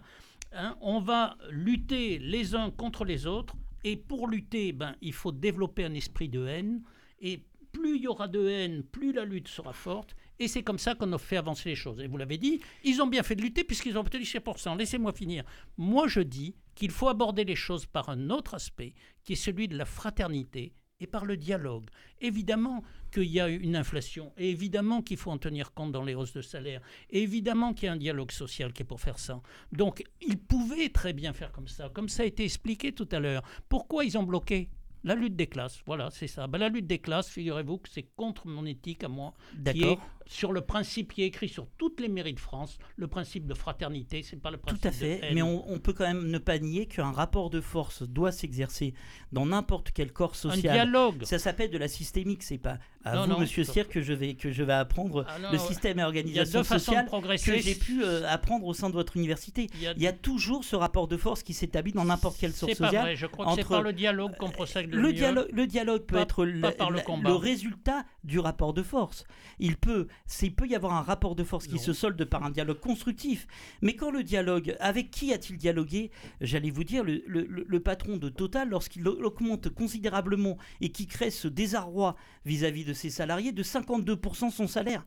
hein, 0.52 0.78
on 0.80 1.00
va 1.00 1.36
lutter 1.50 2.20
les 2.20 2.54
uns 2.54 2.70
contre 2.70 3.04
les 3.04 3.26
autres. 3.26 3.56
Et 3.82 3.96
pour 3.96 4.28
lutter, 4.28 4.70
ben, 4.70 4.94
il 5.00 5.12
faut 5.12 5.32
développer 5.32 5.82
un 5.84 5.94
esprit 5.94 6.28
de 6.28 6.46
haine. 6.46 6.84
Et 7.18 7.48
plus 7.72 7.96
il 7.96 8.02
y 8.02 8.06
aura 8.06 8.28
de 8.28 8.46
haine, 8.46 8.84
plus 8.84 9.12
la 9.12 9.24
lutte 9.24 9.48
sera 9.48 9.72
forte. 9.72 10.14
Et 10.40 10.48
c'est 10.48 10.62
comme 10.62 10.78
ça 10.78 10.94
qu'on 10.94 11.12
a 11.12 11.18
fait 11.18 11.36
avancer 11.36 11.68
les 11.68 11.76
choses. 11.76 12.00
Et 12.00 12.06
vous 12.06 12.16
l'avez 12.16 12.38
dit, 12.38 12.60
ils 12.82 13.02
ont 13.02 13.06
bien 13.06 13.22
fait 13.22 13.36
de 13.36 13.42
lutter 13.42 13.62
puisqu'ils 13.62 13.96
ont 13.98 14.00
obtenu 14.00 14.24
6%. 14.24 14.76
Laissez-moi 14.76 15.12
finir. 15.12 15.44
Moi, 15.76 16.08
je 16.08 16.20
dis 16.20 16.56
qu'il 16.74 16.90
faut 16.90 17.08
aborder 17.08 17.44
les 17.44 17.54
choses 17.54 17.84
par 17.84 18.08
un 18.08 18.30
autre 18.30 18.54
aspect, 18.54 18.94
qui 19.22 19.34
est 19.34 19.36
celui 19.36 19.68
de 19.68 19.76
la 19.76 19.84
fraternité 19.84 20.72
et 20.98 21.06
par 21.06 21.26
le 21.26 21.36
dialogue. 21.36 21.90
Évidemment 22.22 22.82
qu'il 23.12 23.24
y 23.24 23.38
a 23.38 23.48
une 23.48 23.76
inflation, 23.76 24.32
et 24.38 24.50
évidemment 24.50 25.02
qu'il 25.02 25.18
faut 25.18 25.30
en 25.30 25.38
tenir 25.38 25.74
compte 25.74 25.92
dans 25.92 26.04
les 26.04 26.14
hausses 26.14 26.32
de 26.32 26.42
salaire, 26.42 26.80
et 27.10 27.22
évidemment 27.22 27.74
qu'il 27.74 27.86
y 27.86 27.88
a 27.88 27.92
un 27.92 27.96
dialogue 27.96 28.32
social 28.32 28.72
qui 28.72 28.82
est 28.82 28.86
pour 28.86 29.00
faire 29.00 29.18
ça. 29.18 29.42
Donc, 29.72 30.04
ils 30.22 30.38
pouvaient 30.38 30.88
très 30.88 31.12
bien 31.12 31.34
faire 31.34 31.52
comme 31.52 31.68
ça, 31.68 31.90
comme 31.90 32.08
ça 32.08 32.22
a 32.22 32.26
été 32.26 32.44
expliqué 32.44 32.92
tout 32.92 33.08
à 33.12 33.20
l'heure. 33.20 33.42
Pourquoi 33.68 34.04
ils 34.04 34.16
ont 34.16 34.22
bloqué 34.22 34.70
la 35.02 35.14
lutte 35.14 35.36
des 35.36 35.46
classes, 35.46 35.80
voilà, 35.86 36.10
c'est 36.10 36.26
ça. 36.26 36.46
Ben, 36.46 36.58
la 36.58 36.68
lutte 36.68 36.86
des 36.86 36.98
classes, 36.98 37.30
figurez-vous 37.30 37.78
que 37.78 37.88
c'est 37.88 38.02
contre 38.02 38.46
mon 38.46 38.66
éthique 38.66 39.02
à 39.02 39.08
moi, 39.08 39.32
qui 39.72 39.84
est. 39.84 39.98
sur 40.32 40.52
le 40.52 40.60
principe 40.60 41.12
qui 41.12 41.22
est 41.22 41.26
écrit 41.26 41.48
sur 41.48 41.66
toutes 41.76 41.98
les 41.98 42.08
mairies 42.08 42.34
de 42.34 42.38
France, 42.40 42.78
le 42.96 43.08
principe 43.08 43.48
de 43.48 43.54
fraternité, 43.54 44.22
c'est 44.22 44.36
pas 44.40 44.52
le 44.52 44.58
Tout 44.58 44.62
principe 44.76 44.86
à 44.86 44.90
de 44.90 44.94
fait, 44.94 45.20
haine. 45.24 45.34
mais 45.34 45.42
on, 45.42 45.68
on 45.68 45.80
peut 45.80 45.92
quand 45.92 46.06
même 46.06 46.28
ne 46.28 46.38
pas 46.38 46.60
nier 46.60 46.86
qu'un 46.86 47.10
rapport 47.10 47.50
de 47.50 47.60
force 47.60 48.04
doit 48.04 48.30
s'exercer 48.30 48.94
dans 49.32 49.44
n'importe 49.44 49.90
quel 49.92 50.12
corps 50.12 50.30
un 50.30 50.34
social. 50.34 50.72
dialogue. 50.72 51.24
Ça 51.24 51.40
s'appelle 51.40 51.70
de 51.70 51.78
la 51.78 51.88
systémique, 51.88 52.44
c'est 52.44 52.58
pas 52.58 52.78
à 53.04 53.16
Non, 53.16 53.22
vous, 53.22 53.28
non, 53.30 53.40
Monsieur 53.40 53.64
Cyr, 53.64 53.88
que 53.88 54.00
je 54.02 54.12
vais 54.12 54.34
que 54.34 54.52
je 54.52 54.62
vais 54.62 54.72
apprendre 54.72 55.24
Ah 55.28 55.38
non, 55.40 55.50
le 55.50 55.58
système 55.58 55.98
et 55.98 56.04
organisation 56.04 56.62
sociale 56.62 57.08
que 57.10 57.58
j'ai 57.58 57.74
pu 57.74 58.04
euh, 58.04 58.22
apprendre 58.28 58.66
au 58.66 58.74
sein 58.74 58.88
de 58.88 58.94
votre 58.94 59.16
université. 59.16 59.66
Il 59.74 59.82
y 59.82 59.86
a- 59.88 59.94
Il 59.96 60.02
y 60.02 60.06
a 60.06 60.12
toujours 60.12 60.62
ce 60.64 60.76
rapport 60.76 61.08
de 61.08 61.16
force 61.16 61.42
qui 61.42 61.54
s'établit 61.54 61.92
dans 61.92 62.04
n'importe 62.04 62.38
quelle 62.38 62.52
source 62.52 62.70
C'est 62.72 62.78
pas 62.78 62.84
sociale. 62.86 63.02
vrai, 63.06 63.16
je 63.16 63.26
crois 63.26 63.46
que 63.46 63.52
c'est 63.56 63.68
par 63.68 63.82
le 63.82 63.92
dialogue 63.92 64.36
qu'on 64.36 64.50
procède 64.50 64.90
le, 64.90 64.96
Le 65.00 65.08
mieux. 65.08 65.12
dialogue, 65.14 65.48
le 65.52 65.66
dialogue 65.66 66.02
peut 66.02 66.16
Pas- 66.16 66.22
être 66.22 66.44
pas 66.76 66.90
le 66.90 67.00
combat. 67.00 67.36
résultat 67.36 68.04
du 68.22 68.38
rapport 68.38 68.74
de 68.74 68.82
force. 68.82 69.24
Il 69.58 69.76
peut 69.76 70.06
il 70.42 70.54
peut 70.54 70.66
y 70.66 70.74
avoir 70.74 70.92
un 70.94 71.02
rapport 71.02 71.34
de 71.34 71.42
force 71.44 71.66
qui 71.66 71.74
Non. 71.76 71.80
se 71.80 71.92
solde 71.92 72.24
par 72.24 72.44
un 72.44 72.50
dialogue 72.50 72.78
constructif. 72.80 73.46
Mais 73.82 73.94
quand 73.96 74.10
le 74.10 74.22
dialogue, 74.22 74.76
avec 74.80 75.10
qui 75.10 75.32
a-t-il 75.32 75.56
dialogué? 75.58 76.10
J'allais 76.40 76.70
vous 76.70 76.84
dire, 76.84 77.02
le, 77.04 77.22
le- 77.26 77.80
patron 77.80 78.16
de 78.16 78.28
Total, 78.28 78.68
lorsqu'il 78.68 79.06
au- 79.08 79.22
augmente 79.24 79.68
considérablement 79.70 80.56
et 80.80 80.90
qui 80.90 81.06
crée 81.06 81.30
ce 81.30 81.48
désarroi 81.48 82.16
vis-à-vis 82.44 82.84
de 82.84 82.92
ses 82.92 83.10
salariés, 83.10 83.52
de 83.52 83.62
52% 83.62 84.50
son 84.50 84.66
salaire. 84.66 85.04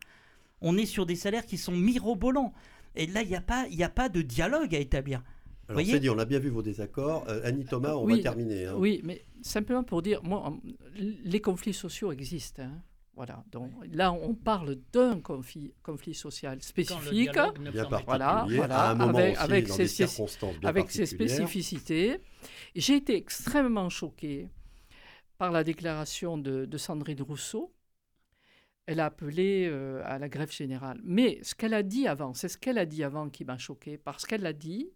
On 0.62 0.78
est 0.78 0.86
sur 0.86 1.06
des 1.06 1.16
salaires 1.16 1.46
qui 1.46 1.58
sont 1.58 1.76
mirobolants. 1.76 2.54
Et 2.96 3.08
là, 3.08 3.22
il 3.22 3.30
n'y 3.30 3.36
a, 3.36 3.42
pas- 3.42 3.66
il 3.70 3.76
y 3.76 3.84
a 3.84 3.90
pas 3.90 4.10
de 4.10 4.22
dialogue 4.22 4.76
à 4.76 4.80
établir. 4.80 5.24
Alors 5.70 5.82
c'est 5.86 6.00
dit, 6.00 6.10
on 6.10 6.20
a 6.20 6.26
bien 6.26 6.40
vu 6.40 6.50
vos 6.50 6.62
désaccords. 6.62 7.24
Euh, 7.30 7.42
Annie 7.46 7.64
Thomas, 7.66 7.94
on 7.96 8.04
Oui, 8.06 8.18
va 8.18 8.24
terminer. 8.24 8.66
hein. 8.66 8.76
Oui, 8.78 9.00
mais 9.04 9.24
simplement 9.42 9.84
pour 9.84 10.02
dire, 10.02 10.22
moi, 10.24 10.54
les 11.24 11.40
conflits 11.42 11.74
sociaux 11.74 12.12
existent. 12.12 12.64
hein. 12.64 12.82
Voilà. 13.16 13.44
Donc 13.52 13.70
là, 13.92 14.12
on 14.12 14.34
parle 14.34 14.76
d'un 14.92 15.20
conflit, 15.22 15.74
conflit 15.84 16.16
social 16.16 16.54
Quand 16.54 16.56
le 16.56 16.62
spécifique. 16.62 17.30
Voilà, 18.06 18.46
voilà, 18.58 18.80
à 18.82 18.92
un 18.92 18.96
moment 18.96 19.18
avec- 19.20 19.34
aussi, 19.34 19.42
avec 19.44 19.68
dans 19.68 19.74
ses 19.76 19.84
des 19.84 19.88
spéci- 19.90 20.08
circonstances 20.08 20.58
bien 20.60 20.70
avec 20.70 20.90
ses 20.92 21.06
spécificités. 21.06 22.18
J'ai 22.76 22.96
été 22.96 23.16
extrêmement 23.16 23.90
choquée 23.90 24.50
par 25.38 25.52
la 25.52 25.64
déclaration 25.64 26.38
de, 26.40 26.66
de 26.66 26.78
Sandrine 26.78 27.22
Rousseau. 27.22 27.72
Elle 28.86 29.00
a 29.00 29.06
appelé 29.06 29.68
euh, 29.72 30.02
à 30.06 30.18
la 30.20 30.28
grève 30.28 30.52
générale. 30.52 31.00
Mais 31.04 31.40
ce 31.44 31.54
qu'elle 31.56 31.74
a 31.74 31.84
dit 31.84 32.08
avant, 32.08 32.34
c'est 32.34 32.50
ce 32.50 32.58
qu'elle 32.58 32.78
a 32.80 32.86
dit 32.86 33.04
avant 33.04 33.30
qui 33.30 33.46
m'a 33.46 33.58
choquée, 33.58 33.98
parce 33.98 34.26
qu'elle 34.26 34.46
a 34.46 34.54
dit, 34.54 34.90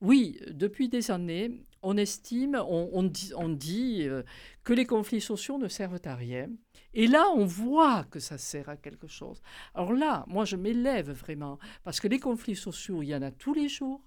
oui, 0.00 0.38
depuis 0.50 0.88
des 0.88 1.10
années, 1.10 1.50
on 1.82 1.96
estime, 1.96 2.56
on, 2.56 2.90
on 2.92 3.02
dit, 3.02 3.32
on 3.36 3.48
dit, 3.48 4.02
euh, 4.02 4.22
que 4.64 4.72
les 4.72 4.86
conflits 4.86 5.20
sociaux 5.20 5.58
ne 5.58 5.68
servent 5.68 6.00
à 6.04 6.14
rien. 6.14 6.48
Et 6.94 7.06
là, 7.06 7.26
on 7.34 7.44
voit 7.44 8.04
que 8.04 8.20
ça 8.20 8.38
sert 8.38 8.68
à 8.68 8.76
quelque 8.76 9.06
chose. 9.06 9.40
Alors 9.74 9.92
là, 9.92 10.24
moi, 10.26 10.44
je 10.44 10.56
m'élève 10.56 11.10
vraiment, 11.10 11.58
parce 11.84 12.00
que 12.00 12.08
les 12.08 12.18
conflits 12.18 12.56
sociaux, 12.56 13.02
il 13.02 13.08
y 13.08 13.14
en 13.14 13.22
a 13.22 13.30
tous 13.30 13.54
les 13.54 13.68
jours. 13.68 14.02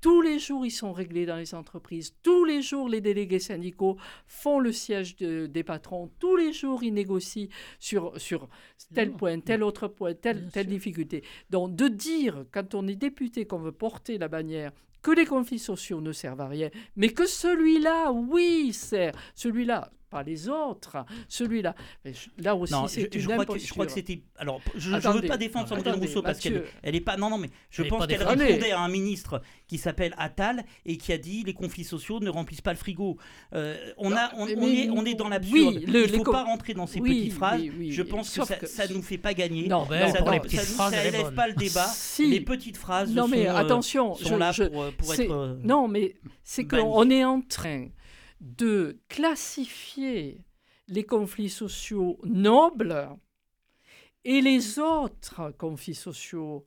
Tous 0.00 0.22
les 0.22 0.38
jours, 0.38 0.64
ils 0.64 0.70
sont 0.70 0.94
réglés 0.94 1.26
dans 1.26 1.36
les 1.36 1.54
entreprises. 1.54 2.14
Tous 2.22 2.46
les 2.46 2.62
jours, 2.62 2.88
les 2.88 3.02
délégués 3.02 3.38
syndicaux 3.38 3.98
font 4.26 4.58
le 4.58 4.72
siège 4.72 5.16
de- 5.16 5.44
des 5.46 5.62
patrons. 5.62 6.10
Tous 6.18 6.36
les 6.36 6.54
jours, 6.54 6.82
ils 6.82 6.94
négocient 6.94 7.48
sur, 7.78 8.18
sur 8.18 8.48
tel 8.94 9.12
point, 9.12 9.40
tel 9.40 9.62
autre 9.62 9.88
point, 9.88 10.14
telle, 10.14 10.48
difficulté. 10.66 11.22
Donc, 11.50 11.76
de 11.76 11.88
dire, 11.88 12.46
quand 12.50 12.74
on 12.74 12.88
est 12.88 12.96
député, 12.96 13.44
qu'on 13.46 13.58
veut 13.58 13.72
porter 13.72 14.16
la 14.16 14.28
bannière, 14.28 14.72
que 15.02 15.10
les 15.10 15.26
conflits 15.26 15.58
sociaux 15.58 16.00
ne 16.00 16.12
servent 16.12 16.40
à 16.40 16.48
rien, 16.48 16.70
mais 16.96 17.10
que 17.10 17.26
celui-là, 17.26 18.12
oui, 18.12 18.72
sert. 18.72 19.12
Celui-là, 19.34 19.90
pas 20.10 20.22
les 20.22 20.48
autres. 20.48 20.96
Celui-là. 21.28 21.74
Là 22.38 22.54
aussi, 22.56 22.72
Non, 22.72 22.86
c'est 22.88 23.02
je, 23.12 23.16
une 23.18 23.22
je 23.22 23.28
crois 23.28 23.46
que, 23.46 23.58
je 23.58 23.70
crois 23.72 23.86
que 23.86 23.92
c'était. 23.92 24.22
Alors, 24.36 24.60
je 24.76 24.90
ne 24.90 25.00
veux 25.20 25.22
pas 25.28 25.36
défendre 25.36 25.68
Sandrine 25.68 25.88
attendez, 25.88 26.06
Rousseau 26.06 26.22
parce 26.22 26.38
qu'elle 26.40 26.64
elle 26.82 26.94
est 26.96 27.00
pas. 27.00 27.16
Non, 27.16 27.30
non, 27.30 27.38
mais 27.38 27.48
je 27.70 27.82
Elle 27.82 27.88
pense 27.88 28.06
qu'elle 28.06 28.18
défendue. 28.18 28.42
répondait 28.42 28.72
à 28.72 28.80
un 28.80 28.88
ministre 28.88 29.40
qui 29.66 29.78
s'appelle 29.78 30.14
Attal 30.18 30.64
et 30.84 30.96
qui 30.96 31.12
a 31.12 31.18
dit 31.18 31.44
les 31.44 31.54
conflits 31.54 31.84
sociaux 31.84 32.20
ne 32.20 32.28
remplissent 32.28 32.60
pas 32.60 32.72
le 32.72 32.78
frigo. 32.78 33.16
Euh, 33.54 33.76
on, 33.96 34.10
Non, 34.10 34.16
a, 34.16 34.30
on, 34.36 34.46
mais- 34.46 34.56
on 34.56 34.66
est, 34.66 34.90
on 34.90 35.04
est 35.06 35.14
dans 35.14 35.28
l'absurde. 35.28 35.76
oui, 35.76 35.86
le- 35.86 36.04
Il 36.06 36.10
les 36.10 36.18
faut 36.18 36.24
co- 36.24 36.32
pas 36.32 36.44
rentrer 36.44 36.74
dans 36.74 36.86
ces 36.86 37.00
Oui, 37.00 37.20
petites 37.20 37.32
phrases. 37.34 37.60
oui, 37.60 37.72
oui, 37.78 37.92
je 37.92 38.02
pense 38.02 38.30
que 38.36 38.44
ça, 38.44 38.66
ça 38.66 38.88
nous 38.88 39.02
fait 39.02 39.18
pas 39.18 39.32
gagner. 39.34 39.68
Non, 39.68 39.86
Ben, 39.88 40.06
non, 40.08 40.12
ça, 40.12 40.22
pas 40.22 41.46
le 41.48 41.54
débat. 41.54 41.86
Si. 41.94 42.26
Les 42.30 42.40
petites 42.40 42.76
phrases 42.76 43.12
Non, 43.12 43.28
mais 43.28 43.44
sont, 43.46 43.50
euh, 43.52 43.56
attention, 43.56 44.14
sont 44.14 44.28
je- 44.30 44.34
là 44.34 44.52
je- 44.52 44.64
pour, 44.64 44.82
euh, 44.82 44.90
pour 44.96 45.14
être. 45.14 45.58
Non, 45.62 45.86
mais 45.88 46.14
c'est 46.42 46.64
qu'on 46.66 47.08
est 47.10 47.24
en 47.24 47.40
train 47.42 47.88
de 48.40 48.98
classifier 49.08 50.44
les 50.88 51.04
conflits 51.04 51.50
sociaux 51.50 52.18
nobles 52.24 53.08
et 54.24 54.40
les 54.40 54.78
autres 54.78 55.52
conflits 55.56 55.94
sociaux 55.94 56.66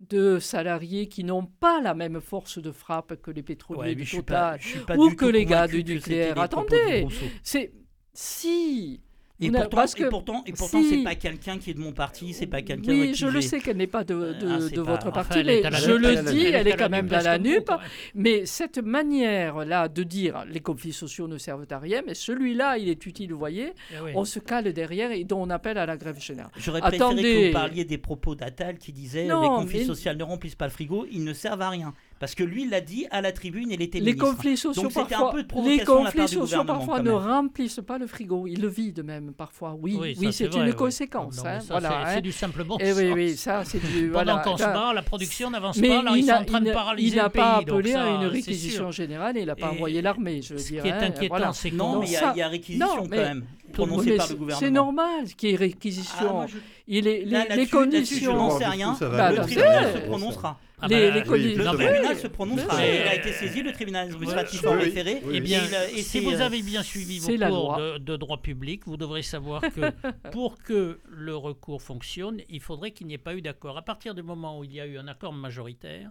de 0.00 0.38
salariés 0.38 1.08
qui 1.08 1.24
n'ont 1.24 1.46
pas 1.46 1.80
la 1.80 1.94
même 1.94 2.20
force 2.20 2.58
de 2.58 2.72
frappe 2.72 3.20
que 3.22 3.30
les 3.30 3.42
pétroliers 3.42 3.90
ouais, 3.90 3.94
du 3.94 4.04
Total. 4.04 4.60
pas, 4.86 4.96
ou 4.96 5.14
que 5.14 5.26
les 5.26 5.44
gars 5.44 5.68
du 5.68 5.84
nucléaire. 5.84 6.38
Attendez. 6.38 7.06
C'est 7.42 7.72
si. 8.12 9.00
Et 9.46 9.50
pourtant, 9.50 9.68
parce 9.76 9.98
et 10.00 10.04
pourtant, 10.08 10.42
et 10.46 10.52
pourtant, 10.52 10.82
si. 10.82 10.88
c'est 10.90 11.04
pas 11.04 11.14
quelqu'un 11.14 11.58
qui 11.58 11.70
est 11.70 11.74
de 11.74 11.80
mon 11.80 11.92
parti, 11.92 12.32
c'est 12.32 12.46
pas 12.46 12.62
quelqu'un. 12.62 12.92
Oui, 12.92 13.12
qui 13.12 13.14
je 13.18 13.26
le 13.26 13.40
sais 13.40 13.60
qu'elle 13.60 13.76
n'est 13.76 13.86
pas 13.86 14.04
de, 14.04 14.14
de- 14.14 14.48
Ah, 14.48 14.58
de 14.58 14.76
pas- 14.82 14.90
votre 14.92 15.06
enfin, 15.08 15.10
parti, 15.12 15.38
elle 15.40 15.48
est 15.50 15.62
mais 15.70 15.76
je 15.76 15.90
NUP, 15.92 16.00
le 16.00 16.08
elle 16.08 16.24
dis, 16.26 16.44
NUP, 16.44 16.54
elle 16.54 16.66
est 16.68 16.70
quand 16.72 16.78
la 16.84 16.88
même 16.88 17.04
NUP, 17.06 17.12
dans 17.12 17.22
la 17.22 17.60
quoi. 17.60 17.80
Mais 18.14 18.46
cette 18.46 18.78
manière-là 18.78 19.88
de 19.88 20.02
dire 20.02 20.44
les 20.50 20.60
conflits 20.60 20.92
sociaux 20.92 21.28
ne 21.28 21.38
servent 21.38 21.66
à 21.70 21.78
rien, 21.78 22.02
mais 22.06 22.14
celui-là, 22.14 22.78
il 22.78 22.88
est 22.88 23.04
utile, 23.06 23.32
vous 23.32 23.38
voyez, 23.38 23.72
Eh 23.92 24.00
oui. 24.04 24.10
on 24.14 24.24
se 24.24 24.38
cale 24.38 24.72
derrière 24.72 25.10
et 25.12 25.24
dont 25.24 25.40
on 25.42 25.50
appelle 25.50 25.78
à 25.78 25.86
la 25.86 25.96
grève 25.96 26.20
générale. 26.20 26.50
J'aurais 26.56 26.80
préféré 26.80 27.02
Attendez. 27.04 27.22
que 27.22 27.46
vous 27.48 27.52
parliez 27.52 27.84
des 27.84 27.98
propos 27.98 28.34
d'Attal 28.34 28.78
qui 28.78 28.92
disait 28.92 29.26
Non, 29.26 29.42
les 29.42 29.48
conflits 29.48 29.78
mais- 29.80 29.84
sociaux 29.84 30.14
ne 30.14 30.22
remplissent 30.24 30.54
pas 30.54 30.66
le 30.66 30.70
frigo, 30.72 31.06
ils 31.10 31.24
ne 31.24 31.32
servent 31.32 31.62
à 31.62 31.70
rien. 31.70 31.94
Parce 32.22 32.36
que 32.36 32.44
lui, 32.44 32.62
il 32.62 32.70
l'a 32.70 32.80
dit 32.80 33.04
à 33.10 33.20
la 33.20 33.32
tribune, 33.32 33.72
il 33.72 33.82
était 33.82 33.98
Les 33.98 34.12
ministre. 34.12 34.24
conflits 34.30 34.56
sociaux, 34.56 34.84
Donc 34.84 34.96
un 34.96 35.04
parfois, 35.06 35.32
peu 35.32 35.42
de 35.42 35.68
les 35.68 35.80
conflits 35.84 36.28
sociaux 36.28 36.62
parfois 36.62 37.02
ne 37.02 37.10
remplissent 37.10 37.80
pas 37.84 37.98
le 37.98 38.06
frigo. 38.06 38.46
Ils 38.46 38.60
le 38.60 38.68
vident 38.68 39.02
même 39.02 39.32
parfois. 39.32 39.76
Oui, 39.82 39.98
oui, 40.00 40.32
c'est 40.32 40.54
une 40.54 40.62
oui. 40.68 40.72
conséquence. 40.72 41.38
Non, 41.38 41.46
hein, 41.50 41.58
ça, 41.58 41.66
voilà, 41.80 41.88
c'est- 42.06 42.18
hein. 42.18 42.20
Du 42.20 42.30
simple 42.30 42.62
bon 42.62 42.76
Eh 42.78 42.92
oui, 42.92 43.06
sens. 43.08 43.14
oui, 43.16 43.36
ça, 43.36 43.62
c'est 43.64 43.80
du. 43.84 44.06
Pendant 44.12 44.22
voilà, 44.34 44.38
qu'on 44.44 44.56
se 44.56 44.62
bat, 44.62 44.92
la 44.94 45.02
production 45.02 45.50
n'avance 45.50 45.80
pas. 45.80 45.86
Là, 45.88 46.02
il 46.12 46.18
ils 46.18 46.24
sont 46.26 46.32
en 46.32 46.44
train 46.44 46.58
il 46.58 46.62
de 46.64 46.68
n'a- 46.68 46.72
paralyser 46.74 47.16
il 47.16 47.16
n'a 47.16 47.28
pas 47.28 47.56
appelé 47.56 47.92
à 47.94 48.08
une 48.08 48.26
réquisition 48.26 48.92
générale 48.92 49.36
et 49.36 49.40
il 49.40 49.46
n'a 49.46 49.56
pas 49.56 49.72
envoyé 49.72 50.00
l'armée, 50.00 50.42
je 50.42 50.56
Ce 50.56 50.68
qui 50.68 50.76
est 50.76 50.92
hein, 50.92 50.98
inquiétant, 51.02 51.26
voilà. 51.28 51.52
c'est 51.52 51.72
Non, 51.72 51.98
mais 51.98 52.06
il 52.06 52.12
y, 52.12 52.16
a- 52.42 52.48
réquisition 52.48 52.86
quand 53.02 53.08
même, 53.08 53.44
prononcée 53.72 54.10
Mais 54.10 54.16
par 54.16 54.26
le 54.26 54.30
c'est- 54.30 54.38
gouvernement. 54.38 54.60
C'est 54.60 54.70
normal 54.70 55.24
qu'il 55.36 55.48
y 55.48 55.52
ait 55.54 55.56
Ah, 55.56 55.60
réquisition. 55.60 56.32
moi, 56.34 56.46
je- 56.46 56.56
Il 56.86 57.08
est, 57.08 57.24
les, 57.24 57.24
là, 57.24 57.42
les 57.44 57.48
là-dessus, 57.48 57.66
je 57.66 57.76
conditions. 57.76 58.36
n'en 58.36 58.58
sais 58.58 58.66
rien. 58.66 58.96
Bah, 59.00 59.32
le 59.32 59.38
tribunal 59.42 59.86
se 59.88 59.92
ça. 59.94 60.00
prononcera. 60.06 60.58
Ah 60.82 60.88
les, 60.88 61.10
bah, 61.10 61.36
les 61.36 61.54
Le 61.54 61.64
tribunal 61.64 62.16
se 62.16 62.26
prononcera. 62.26 62.76
mais- 62.76 62.96
Il 62.96 63.08
a 63.08 63.14
été 63.14 63.32
saisi, 63.32 63.62
le 63.62 63.72
tribunal 63.72 64.08
administratif 64.08 64.66
en 64.66 64.72
référé. 64.78 65.22
bien, 65.40 65.62
Et 65.94 66.02
si 66.02 66.18
vous 66.20 66.32
euh, 66.34 66.40
avez 66.44 66.60
bien 66.60 66.82
suivi 66.82 67.20
vos 67.20 67.28
cours 67.28 67.78
de 68.00 68.16
droit 68.16 68.42
public, 68.42 68.82
vous 68.86 68.96
devrez 68.96 69.22
savoir 69.22 69.60
que 69.62 69.80
pour 70.32 70.58
que 70.58 70.98
le 71.08 71.36
recours 71.36 71.80
fonctionne, 71.82 72.40
il 72.48 72.60
faudrait 72.60 72.90
qu'il 72.90 73.06
n'y 73.06 73.14
ait 73.14 73.18
pas 73.18 73.34
eu 73.34 73.42
d'accord. 73.42 73.78
À 73.78 73.82
partir 73.82 74.14
du 74.14 74.22
moment 74.22 74.58
où 74.58 74.64
il 74.64 74.72
y 74.72 74.80
a 74.80 74.86
eu 74.86 74.98
un 74.98 75.06
accord 75.06 75.32
majoritaire, 75.32 76.10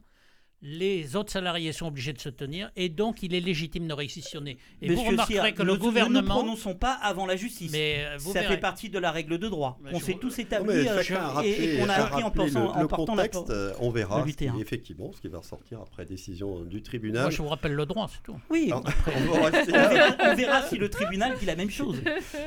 les 0.63 1.15
autres 1.15 1.31
salariés 1.31 1.71
sont 1.73 1.87
obligés 1.87 2.13
de 2.13 2.19
se 2.19 2.29
tenir 2.29 2.69
et 2.75 2.87
donc 2.89 3.23
il 3.23 3.33
est 3.33 3.39
légitime 3.39 3.87
de 3.87 3.93
réquisitionner. 3.93 4.57
Et 4.81 4.87
vous 4.89 4.93
Monsieur 4.93 5.09
remarquerez 5.09 5.47
Cyr, 5.49 5.55
que 5.55 5.63
nous- 5.63 5.67
le 5.67 5.71
Nous 5.73 5.77
ne 5.77 5.83
gouvernement... 5.83 6.35
prononçons 6.35 6.75
pas 6.75 6.93
avant 7.01 7.25
la 7.25 7.35
justice. 7.35 7.71
Mais 7.71 7.95
euh, 8.05 8.17
vous 8.19 8.31
ça 8.33 8.41
verrez. 8.41 8.55
fait 8.55 8.59
partie 8.61 8.89
de 8.89 8.99
la 8.99 9.11
règle 9.11 9.39
de 9.39 9.47
droit. 9.47 9.79
Mais 9.83 9.91
on 9.93 9.99
s'est 9.99 10.13
vous- 10.13 10.19
tous 10.19 10.37
établis 10.39 10.69
euh, 10.87 11.01
et- 11.01 11.13
rappelé, 11.15 11.49
et 11.75 11.77
qu'on 11.79 11.89
a 11.89 11.93
appris 11.93 12.23
en, 12.23 12.29
pensant, 12.31 12.63
le, 12.63 12.69
en 12.69 12.81
le 12.81 12.87
portant 12.87 13.15
la 13.15 13.27
contexte. 13.27 13.49
euh, 13.49 13.73
on 13.79 13.89
verra 13.89 14.23
le 14.23 14.31
ce 14.31 14.37
qui- 14.37 14.45
8 14.49 14.61
effectivement 14.61 15.11
ce 15.13 15.21
qui 15.21 15.27
va 15.29 15.39
ressortir 15.39 15.79
après 15.81 16.05
décision 16.05 16.59
du 16.61 16.81
tribunal. 16.83 17.23
Moi, 17.23 17.31
je 17.31 17.41
vous 17.41 17.47
rappelle 17.49 17.73
le 17.73 17.85
droit, 17.87 18.07
c'est 18.13 18.21
tout. 18.23 18.39
Oui, 18.49 18.67
Alors, 18.67 18.83
on 19.07 19.31
verra, 19.33 20.15
on 20.31 20.35
verra 20.35 20.61
si 20.67 20.77
le 20.77 20.89
tribunal 20.89 21.37
dit 21.39 21.45
la 21.45 21.55
même 21.55 21.71
chose. 21.71 21.97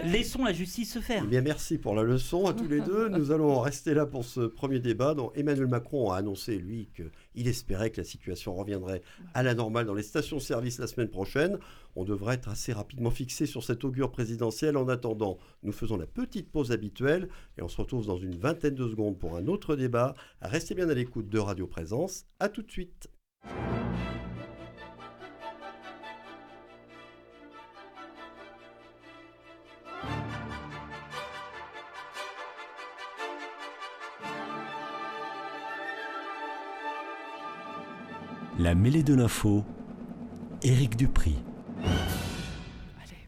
Laissons 0.05 0.45
la 0.45 0.53
justice 0.53 0.93
se 0.93 1.01
faire. 1.01 1.23
Eh 1.25 1.29
bien, 1.29 1.41
merci 1.41 1.79
pour 1.79 1.95
la 1.95 2.03
leçon 2.03 2.47
à 2.47 2.53
tous 2.55 2.69
les 2.69 2.81
deux. 2.81 3.09
Nous 3.09 3.33
allons 3.33 3.51
en 3.57 3.61
rester 3.61 3.93
là 3.95 4.07
pour 4.07 4.25
ce 4.25 4.41
premier 4.41 4.79
débat. 4.79 5.15
Donc, 5.15 5.33
Emmanuel 5.37 5.67
Macron 5.67 6.11
a 6.13 6.19
annoncé, 6.19 6.57
lui, 6.59 6.89
qu'il 7.35 7.49
espérait 7.49 7.91
que 7.91 8.01
la 8.01 8.05
situation 8.05 8.55
reviendrait 8.55 9.03
à 9.35 9.43
la 9.43 9.55
normale 9.55 9.87
dans 9.87 9.95
les 9.95 10.03
stations-service 10.03 10.79
la 10.79 10.87
semaine 10.87 11.09
prochaine. 11.09 11.59
On 11.97 12.05
devrait 12.05 12.37
être 12.37 12.49
assez 12.49 12.73
rapidement 12.73 13.11
fixé 13.11 13.47
sur 13.47 13.63
cette 13.63 13.85
augure 13.85 14.11
présidentielle. 14.11 14.77
En 14.77 14.89
attendant, 14.89 15.39
nous 15.63 15.73
faisons 15.73 15.97
la 15.97 16.07
petite 16.07 16.51
pause 16.51 16.73
habituelle 16.73 17.29
et 17.59 17.63
on 17.63 17.69
se 17.69 17.77
retrouve 17.77 18.07
dans 18.07 18.17
une 18.17 18.37
vingtaine 18.37 18.75
de 18.75 18.89
secondes 18.89 19.19
pour 19.19 19.37
un 19.37 19.47
autre 19.47 19.77
débat. 19.77 20.15
Restez 20.41 20.75
bien 20.75 20.89
à 20.89 20.95
l'écoute 20.95 21.29
de 21.29 21.39
Radio 21.39 21.67
Présence. 21.67 22.27
À 22.41 22.49
tout 22.49 22.63
de 22.63 22.71
suite. 22.71 23.09
La 38.61 38.77
mêlée 38.77 39.03
de 39.03 39.15
l'info, 39.15 39.65
Éric 40.63 40.97
Dupri. 40.97 41.35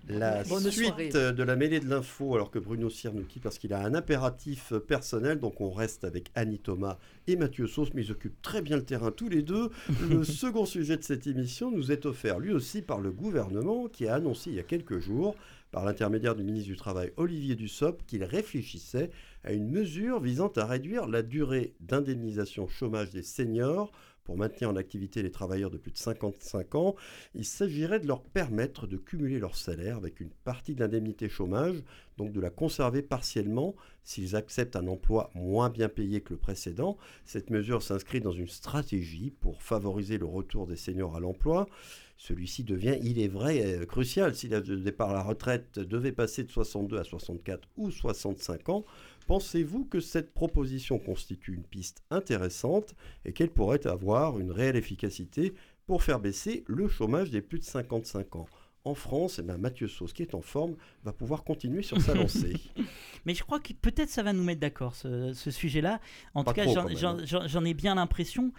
La 0.08 0.44
bonne 0.44 0.70
suite 0.70 0.86
soirée. 0.86 1.08
de 1.08 1.42
la 1.42 1.56
mêlée 1.56 1.80
de 1.80 1.88
l'info, 1.88 2.36
alors 2.36 2.52
que 2.52 2.60
Bruno 2.60 2.88
Cyr 2.88 3.12
nous 3.12 3.24
quitte 3.24 3.42
parce 3.42 3.58
qu'il 3.58 3.72
a 3.72 3.84
un 3.84 3.94
impératif 3.94 4.72
personnel, 4.86 5.40
donc 5.40 5.60
on 5.60 5.72
reste 5.72 6.04
avec 6.04 6.30
Annie 6.36 6.60
Thomas 6.60 6.98
et 7.26 7.34
Mathieu 7.34 7.66
Sauce, 7.66 7.88
mais 7.92 8.04
ils 8.04 8.12
occupent 8.12 8.40
très 8.40 8.62
bien 8.62 8.76
le 8.76 8.84
terrain 8.84 9.10
tous 9.10 9.28
les 9.28 9.42
deux. 9.42 9.70
Le 10.08 10.22
second 10.24 10.64
sujet 10.64 10.96
de 10.96 11.02
cette 11.02 11.26
émission 11.26 11.72
nous 11.72 11.90
est 11.90 12.06
offert 12.06 12.38
lui 12.38 12.52
aussi 12.52 12.80
par 12.80 13.00
le 13.00 13.10
gouvernement 13.10 13.88
qui 13.88 14.06
a 14.06 14.14
annoncé 14.14 14.50
il 14.50 14.56
y 14.56 14.60
a 14.60 14.62
quelques 14.64 15.00
jours, 15.00 15.34
par 15.72 15.84
l'intermédiaire 15.84 16.36
du 16.36 16.44
ministre 16.44 16.70
du 16.70 16.76
Travail 16.76 17.12
Olivier 17.16 17.56
Dussopt, 17.56 18.06
qu'il 18.06 18.22
réfléchissait 18.22 19.10
à 19.42 19.52
une 19.52 19.68
mesure 19.68 20.20
visant 20.20 20.52
à 20.54 20.66
réduire 20.66 21.08
la 21.08 21.22
durée 21.22 21.74
d'indemnisation 21.80 22.68
chômage 22.68 23.10
des 23.10 23.24
seniors 23.24 23.90
pour 24.26 24.36
maintenir 24.36 24.68
en 24.68 24.76
activité 24.76 25.22
les 25.22 25.30
travailleurs 25.30 25.70
de 25.70 25.78
plus 25.78 25.92
de 25.92 25.96
55 25.96 26.74
ans, 26.74 26.96
il 27.34 27.44
s'agirait 27.44 28.00
de 28.00 28.08
leur 28.08 28.22
permettre 28.22 28.88
de 28.88 28.96
cumuler 28.96 29.38
leur 29.38 29.56
salaire 29.56 29.96
avec 29.96 30.20
une 30.20 30.30
partie 30.44 30.74
de 30.74 30.80
l'indemnité 30.80 31.28
chômage, 31.28 31.76
donc 32.18 32.32
de 32.32 32.40
la 32.40 32.50
conserver 32.50 33.02
partiellement 33.02 33.76
s'ils 34.02 34.34
acceptent 34.34 34.76
un 34.76 34.88
emploi 34.88 35.30
moins 35.34 35.70
bien 35.70 35.88
payé 35.88 36.20
que 36.20 36.32
le 36.32 36.38
précédent. 36.38 36.96
Cette 37.24 37.50
mesure 37.50 37.82
s'inscrit 37.82 38.20
dans 38.20 38.32
une 38.32 38.48
stratégie 38.48 39.30
pour 39.30 39.62
favoriser 39.62 40.18
le 40.18 40.26
retour 40.26 40.66
des 40.66 40.76
seniors 40.76 41.16
à 41.16 41.20
l'emploi. 41.20 41.68
Celui-ci 42.16 42.64
devient, 42.64 42.98
il 43.02 43.20
est 43.20 43.28
vrai, 43.28 43.60
euh, 43.64 43.84
crucial. 43.84 44.34
Si 44.34 44.48
le 44.48 44.60
départ 44.60 45.10
à 45.10 45.14
la 45.14 45.22
retraite 45.22 45.78
devait 45.78 46.12
passer 46.12 46.44
de 46.44 46.50
62 46.50 46.98
à 46.98 47.04
64 47.04 47.68
ou 47.76 47.90
65 47.90 48.68
ans, 48.70 48.84
pensez-vous 49.26 49.84
que 49.84 50.00
cette 50.00 50.32
proposition 50.32 50.98
constitue 50.98 51.54
une 51.54 51.64
piste 51.64 52.02
intéressante 52.10 52.94
et 53.24 53.32
qu'elle 53.32 53.50
pourrait 53.50 53.86
avoir 53.86 54.38
une 54.38 54.50
réelle 54.50 54.76
efficacité 54.76 55.54
pour 55.86 56.02
faire 56.02 56.20
baisser 56.20 56.64
le 56.66 56.88
chômage 56.88 57.30
des 57.30 57.42
plus 57.42 57.58
de 57.58 57.64
55 57.64 58.36
ans? 58.36 58.46
En 58.84 58.94
France, 58.94 59.40
eh 59.40 59.42
ben, 59.42 59.58
Mathieu 59.58 59.88
Sauce, 59.88 60.12
qui 60.12 60.22
est 60.22 60.34
en 60.34 60.40
forme, 60.40 60.76
va 61.02 61.12
pouvoir 61.12 61.42
continuer 61.42 61.82
sur 61.82 62.00
sa 62.00 62.14
lancée. 62.14 62.54
Mais 63.26 63.34
je 63.34 63.42
crois 63.42 63.58
que 63.58 63.72
peut-être 63.72 64.10
ça 64.10 64.22
va 64.22 64.32
nous 64.32 64.44
mettre 64.44 64.60
d'accord, 64.60 64.94
ce, 64.94 65.32
sujet-là. 65.34 66.00
En 66.34 66.44
tout 66.44 66.52
cas, 66.52 66.66
hein. 66.68 67.16
j'en 67.24 67.64
ai 67.64 67.74
bien 67.74 67.96
l'impression, 67.96 68.52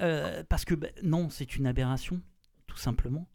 euh, 0.00 0.42
parce 0.48 0.64
que 0.64 0.74
ben, 0.74 0.90
non, 1.04 1.30
c'est 1.30 1.54
une 1.54 1.66
aberration, 1.66 2.20
tout 2.66 2.76
simplement. 2.76 3.28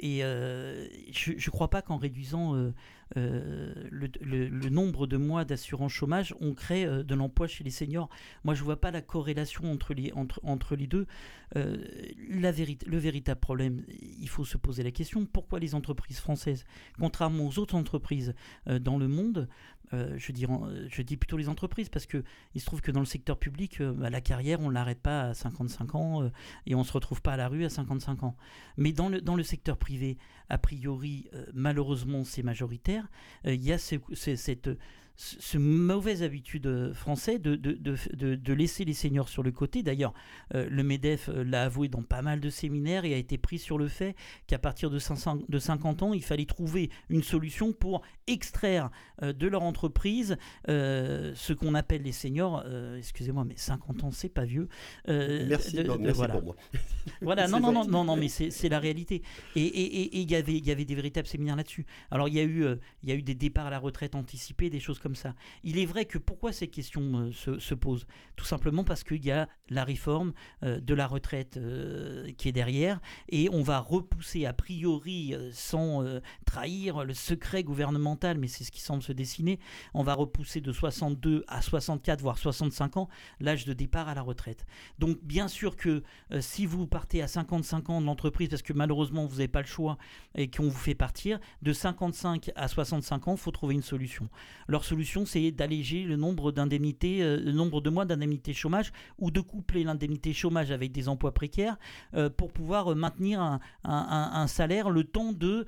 Et 0.00 0.22
euh, 0.22 0.86
je 1.10 1.32
ne 1.32 1.50
crois 1.50 1.68
pas 1.68 1.82
qu'en 1.82 1.96
réduisant 1.96 2.54
euh, 2.54 2.72
euh, 3.16 3.74
le, 3.90 4.68
nombre 4.68 5.08
de 5.08 5.16
mois 5.16 5.44
d'assurance 5.44 5.92
chômage, 5.92 6.34
on 6.40 6.54
crée 6.54 6.86
de 6.86 7.14
l'emploi 7.14 7.48
chez 7.48 7.64
les 7.64 7.70
seniors. 7.70 8.08
Moi, 8.44 8.54
je 8.54 8.60
ne 8.60 8.64
vois 8.64 8.80
pas 8.80 8.92
la 8.92 9.02
corrélation 9.02 9.72
entre 9.72 9.94
les, 9.94 10.86
deux. 10.86 11.06
le 11.54 12.98
véritable 12.98 13.40
problème, 13.40 13.82
il 14.20 14.28
faut 14.28 14.44
se 14.44 14.56
poser 14.56 14.84
la 14.84 14.92
question, 14.92 15.26
pourquoi 15.26 15.58
les 15.58 15.74
entreprises 15.74 16.20
françaises, 16.20 16.64
contrairement 16.98 17.46
aux 17.46 17.58
autres 17.58 17.74
entreprises 17.74 18.34
dans 18.66 18.98
le 18.98 19.08
monde, 19.08 19.48
euh, 19.92 20.14
je, 20.16 20.32
dis, 20.32 20.46
je 20.88 21.02
dis 21.02 21.16
plutôt 21.16 21.36
les 21.36 21.48
entreprises, 21.48 21.88
parce 21.88 22.06
qu'il 22.06 22.22
se 22.56 22.64
trouve 22.66 22.80
que 22.80 22.90
dans 22.90 23.00
le 23.00 23.06
secteur 23.06 23.38
public, 23.38 23.80
euh, 23.80 23.92
bah, 23.92 24.10
la 24.10 24.20
carrière, 24.20 24.60
on 24.60 24.68
ne 24.68 24.74
l'arrête 24.74 25.00
pas 25.00 25.22
à 25.22 25.34
55 25.34 25.94
ans 25.94 26.22
euh, 26.22 26.30
et 26.66 26.74
on 26.74 26.80
ne 26.80 26.84
se 26.84 26.92
retrouve 26.92 27.22
pas 27.22 27.32
à 27.32 27.36
la 27.36 27.48
rue 27.48 27.64
à 27.64 27.68
55 27.68 28.22
ans. 28.22 28.36
Mais 28.76 28.92
dans 28.92 29.08
le 29.08 29.42
secteur 29.42 29.76
privé, 29.76 30.18
a 30.48 30.58
priori, 30.58 31.28
malheureusement, 31.52 32.24
c'est 32.24 32.42
majoritaire. 32.42 33.08
Il 33.44 33.62
y 33.62 33.72
a 33.72 33.78
cette 33.78 34.70
ce 35.18 35.58
mauvaise 35.58 36.22
habitude 36.22 36.66
euh, 36.68 36.94
français 36.94 37.40
de, 37.40 37.56
de, 37.56 37.72
de, 37.72 38.36
de, 38.36 38.52
laisser 38.52 38.84
les 38.84 38.94
seniors 38.94 39.28
sur 39.28 39.42
le 39.42 39.50
côté. 39.50 39.82
D'ailleurs, 39.82 40.14
euh, 40.54 40.68
le 40.70 40.84
MEDEF 40.84 41.28
euh, 41.28 41.42
l'a 41.42 41.64
avoué 41.64 41.88
dans 41.88 42.02
pas 42.02 42.22
mal 42.22 42.38
de 42.38 42.48
séminaires 42.50 43.04
et 43.04 43.14
a 43.14 43.16
été 43.16 43.36
pris 43.36 43.58
sur 43.58 43.78
le 43.78 43.88
fait 43.88 44.14
qu'à 44.46 44.60
partir 44.60 44.90
de, 44.90 44.98
500, 45.00 45.40
de 45.48 45.58
50 45.58 46.04
ans, 46.04 46.12
il 46.12 46.22
fallait 46.22 46.46
trouver 46.46 46.90
une 47.08 47.24
solution 47.24 47.72
pour 47.72 48.02
extraire 48.28 48.90
de 49.22 49.48
leur 49.48 49.62
entreprise 49.62 50.36
ce 50.66 51.52
qu'on 51.52 51.74
appelle 51.74 52.02
les 52.02 52.12
seniors. 52.12 52.64
Excusez-moi, 52.96 53.44
mais 53.44 53.56
50 53.56 54.04
ans, 54.04 54.10
c'est 54.10 54.28
pas 54.28 54.44
vieux. 54.44 54.68
merci, 55.06 55.76
merci 55.76 55.98
voilà. 56.14 56.34
pour 56.34 56.42
moi. 56.44 56.56
voilà, 57.22 57.48
non, 57.48 57.58
non, 57.58 57.72
non, 57.72 57.84
non, 57.86 58.04
non, 58.04 58.16
mais 58.16 58.28
c'est 58.28 58.68
la 58.68 58.78
réalité. 58.78 59.22
Et 59.56 60.20
il 60.20 60.30
y, 60.30 60.36
avait, 60.36 60.58
y 60.58 60.70
avait 60.70 60.84
des 60.84 60.94
véritables 60.94 61.26
séminaires 61.26 61.56
là-dessus. 61.56 61.86
Alors, 62.10 62.28
il 62.28 62.34
y, 62.34 62.40
a 62.40 62.44
eu, 62.44 62.64
il 63.02 63.08
y 63.08 63.12
a 63.12 63.14
eu 63.14 63.22
des 63.22 63.34
départs 63.34 63.66
à 63.66 63.70
la 63.70 63.78
retraite 63.78 64.14
anticipés, 64.14 64.70
des 64.70 64.80
choses 64.80 64.98
comme 64.98 65.07
ça. 65.14 65.34
Il 65.62 65.78
est 65.78 65.86
vrai 65.86 66.04
que 66.04 66.18
pourquoi 66.18 66.52
ces 66.52 66.68
questions 66.68 67.30
euh, 67.46 67.58
se, 67.58 67.74
posent? 67.74 68.06
Tout 68.36 68.44
simplement 68.44 68.84
parce 68.84 69.04
qu'il 69.04 69.24
y 69.24 69.30
a 69.30 69.48
la 69.68 69.84
réforme 69.84 70.32
euh, 70.62 70.80
de 70.80 70.94
la 70.94 71.06
retraite 71.06 71.56
euh, 71.56 72.30
qui 72.36 72.48
est 72.48 72.52
derrière 72.52 73.00
et 73.28 73.48
on 73.50 73.62
va 73.62 73.78
repousser 73.78 74.46
a 74.46 74.52
priori, 74.52 75.34
sans 75.52 76.04
trahir 76.44 77.04
le 77.04 77.14
secret 77.14 77.62
gouvernemental, 77.62 78.38
mais 78.38 78.48
c'est 78.48 78.64
ce 78.64 78.70
qui 78.70 78.80
semble 78.80 79.02
se 79.02 79.12
dessiner, 79.12 79.58
on 79.94 80.02
va 80.02 80.14
repousser 80.14 80.60
de 80.60 80.72
62 80.72 81.44
à 81.48 81.62
64, 81.62 82.20
voire 82.20 82.38
65 82.38 82.96
ans, 82.96 83.08
l'âge 83.40 83.64
de 83.64 83.72
départ 83.72 84.08
à 84.08 84.14
la 84.14 84.22
retraite. 84.22 84.64
Donc 84.98 85.22
bien 85.22 85.48
sûr 85.48 85.76
que 85.76 86.02
si 86.40 86.66
vous 86.66 86.86
partez 86.86 87.22
à 87.22 87.28
55 87.28 87.90
ans 87.90 88.00
de 88.00 88.06
l'entreprise, 88.06 88.48
parce 88.48 88.62
que 88.62 88.72
malheureusement 88.72 89.26
vous 89.26 89.36
n'avez 89.36 89.48
pas 89.48 89.60
le 89.60 89.66
choix 89.66 89.98
et 90.34 90.50
qu'on 90.50 90.64
vous 90.64 90.70
fait 90.70 90.94
partir, 90.94 91.38
de 91.62 91.72
55 91.72 92.50
à 92.56 92.68
65 92.68 93.28
ans, 93.28 93.32
il 93.32 93.38
faut 93.38 93.50
trouver 93.50 93.74
une 93.74 93.82
solution. 93.82 94.28
Leur 94.66 94.84
solution 94.84 94.97
c'est 95.24 95.50
d'alléger 95.50 96.04
le 96.04 96.16
nombre 96.16 96.52
d'indemnités, 96.52 97.22
euh, 97.22 97.38
le 97.38 97.52
nombre 97.52 97.80
de 97.80 97.90
mois 97.90 98.04
d'indemnité 98.04 98.52
chômage 98.52 98.92
ou 99.18 99.30
de 99.30 99.40
coupler 99.40 99.84
l'indemnité 99.84 100.32
chômage 100.32 100.70
avec 100.70 100.92
des 100.92 101.08
emplois 101.08 101.32
précaires 101.32 101.76
euh, 102.14 102.30
pour 102.30 102.52
pouvoir 102.52 102.92
euh, 102.92 102.94
maintenir 102.94 103.60
un, 103.84 104.46
salaire 104.46 104.90
le 104.90 105.04
temps 105.04 105.32
de 105.32 105.66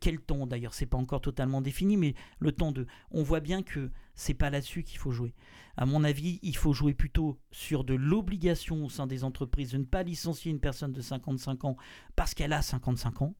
quel 0.00 0.18
temps 0.18 0.44
d'ailleurs 0.44 0.74
c'est 0.74 0.86
pas 0.86 0.96
encore 0.96 1.20
totalement 1.20 1.60
défini 1.60 1.96
mais 1.96 2.14
le 2.40 2.50
temps 2.50 2.72
de. 2.72 2.86
On 3.12 3.22
voit 3.22 3.38
bien 3.38 3.62
que 3.62 3.90
c'est 4.16 4.34
pas 4.34 4.50
là-dessus 4.50 4.82
qu'il 4.82 4.98
faut 4.98 5.12
jouer. 5.12 5.34
À 5.76 5.86
mon 5.86 6.02
avis 6.02 6.40
il 6.42 6.56
faut 6.56 6.72
jouer 6.72 6.94
plutôt 6.94 7.38
sur 7.52 7.84
de 7.84 7.94
l'obligation 7.94 8.84
au 8.84 8.90
sein 8.90 9.06
des 9.06 9.22
entreprises 9.22 9.70
de 9.70 9.78
ne 9.78 9.84
pas 9.84 10.02
licencier 10.02 10.50
une 10.50 10.58
personne 10.58 10.92
de 10.92 11.00
55 11.00 11.64
ans 11.64 11.76
parce 12.16 12.34
qu'elle 12.34 12.52
a 12.52 12.60
55 12.60 13.22
ans 13.22 13.34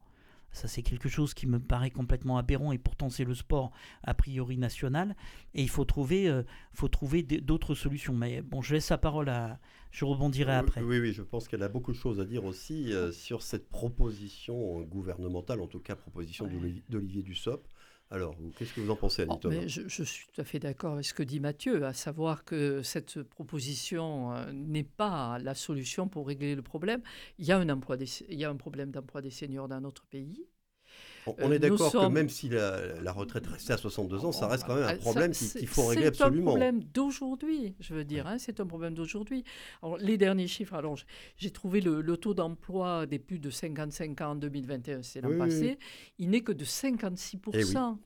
ça, 0.51 0.67
c'est 0.67 0.81
quelque 0.81 1.09
chose 1.09 1.33
qui 1.33 1.45
me 1.45 1.59
paraît 1.59 1.91
complètement 1.91 2.37
aberrant 2.37 2.71
et 2.71 2.77
pourtant 2.77 3.09
c'est 3.09 3.25
le 3.25 3.35
sport 3.35 3.71
a 4.03 4.13
priori 4.13 4.57
national. 4.57 5.15
Et 5.53 5.61
il 5.61 5.69
faut 5.69 5.85
trouver, 5.85 6.27
euh, 6.27 6.43
faut 6.73 6.87
trouver 6.87 7.23
d'autres 7.23 7.75
solutions. 7.75 8.13
Mais 8.13 8.41
bon, 8.41 8.61
je 8.61 8.73
laisse 8.73 8.89
la 8.89 8.97
parole 8.97 9.29
à. 9.29 9.59
Je 9.91 10.03
rebondirai 10.03 10.53
après. 10.53 10.81
Oui, 10.81 10.99
oui, 10.99 11.13
je 11.13 11.21
pense 11.21 11.47
qu'elle 11.47 11.63
a 11.63 11.69
beaucoup 11.69 11.91
de 11.91 11.97
choses 11.97 12.19
à 12.19 12.25
dire 12.25 12.43
aussi 12.43 12.93
euh, 12.93 13.11
sur 13.11 13.41
cette 13.41 13.69
proposition 13.69 14.81
gouvernementale, 14.81 15.61
en 15.61 15.67
tout 15.67 15.79
cas 15.79 15.95
proposition 15.95 16.47
d'Olivier 16.89 17.21
Dussopt. 17.21 17.67
Alors, 18.09 18.35
qu'est-ce 18.57 18.73
que 18.73 18.79
vous 18.79 18.89
en 18.89 18.95
pensez, 18.95 19.23
Annie 19.23 19.37
oh, 19.43 19.49
je, 19.67 20.03
suis 20.03 20.27
tout 20.27 20.39
à 20.39 20.45
fait 20.45 20.59
d'accord 20.59 20.93
avec 20.93 21.05
ce 21.05 21.13
que 21.13 21.23
dit 21.23 21.41
Mathieu, 21.41 21.85
à 21.85 21.93
savoir 21.93 22.45
que 22.45 22.81
cette 22.81 23.21
proposition 23.21 24.33
euh, 24.33 24.51
n'est 24.53 24.85
pas 24.85 25.39
la 25.39 25.53
solution 25.55 26.07
pour 26.07 26.27
régler 26.27 26.55
le 26.55 26.61
problème. 26.61 27.01
Il 27.37 27.45
y 27.45 27.51
a 27.51 27.57
un, 27.57 27.67
emploi 27.67 27.97
il 28.29 28.39
y 28.39 28.45
a 28.45 28.49
un 28.49 28.55
problème 28.55 28.91
d'emploi 28.91 29.21
des 29.21 29.29
seniors 29.29 29.67
dans 29.67 29.81
notre 29.81 30.05
pays. 30.05 30.47
On, 31.39 31.51
est 31.51 31.55
euh, 31.55 31.59
d'accord 31.59 31.91
que 31.91 32.07
même 32.07 32.29
si 32.29 32.49
la, 32.49 33.11
retraite 33.11 33.47
restait 33.47 33.73
à 33.73 33.77
62 33.77 34.25
ans, 34.25 34.31
ça 34.31 34.47
reste 34.47 34.65
quand 34.65 34.75
même 34.75 34.83
un 34.83 34.89
ah, 34.89 34.95
problème 34.95 35.31
qu'il 35.31 35.67
faut 35.67 35.85
régler 35.85 36.07
absolument. 36.07 36.35
C'est 36.35 36.41
un 36.41 36.51
problème 36.51 36.83
d'aujourd'hui, 36.83 37.75
je 37.79 37.93
veux 37.93 38.03
dire. 38.03 38.27
Hein, 38.27 38.37
c'est 38.37 38.59
un 38.59 38.65
problème 38.65 38.93
d'aujourd'hui. 38.93 39.43
Les 39.99 40.17
derniers 40.17 40.47
chiffres, 40.47 40.73
alors 40.73 40.97
j'ai 41.37 41.51
trouvé 41.51 41.81
le, 41.81 42.17
taux 42.17 42.33
d'emploi 42.33 43.05
des 43.05 43.19
plus 43.19 43.39
de 43.39 43.49
55 43.49 44.21
ans 44.21 44.31
en 44.31 44.35
2021, 44.35 45.03
c'est 45.03 45.21
l'an 45.21 45.37
passé, 45.37 45.77
il 46.17 46.29
n'est 46.29 46.41
que 46.41 46.51
de 46.51 46.65
56%. 46.65 47.97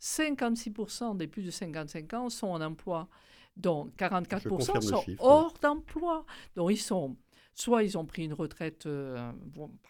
56% 0.00 1.12
eh 1.14 1.16
des 1.16 1.28
plus 1.28 1.42
de 1.42 1.50
55 1.52 2.12
ans 2.14 2.28
sont 2.28 2.48
en 2.48 2.60
emploi. 2.60 3.08
Donc 3.56 3.92
44% 3.98 4.80
sont 4.80 5.04
hors 5.18 5.54
d'emploi. 5.62 6.24
Donc 6.56 6.72
ils 6.72 6.78
sont 6.78 7.16
soit 7.54 7.82
ils 7.82 7.98
ont 7.98 8.04
pris 8.04 8.24
une 8.24 8.32
retraite 8.32 8.86
euh, 8.86 9.30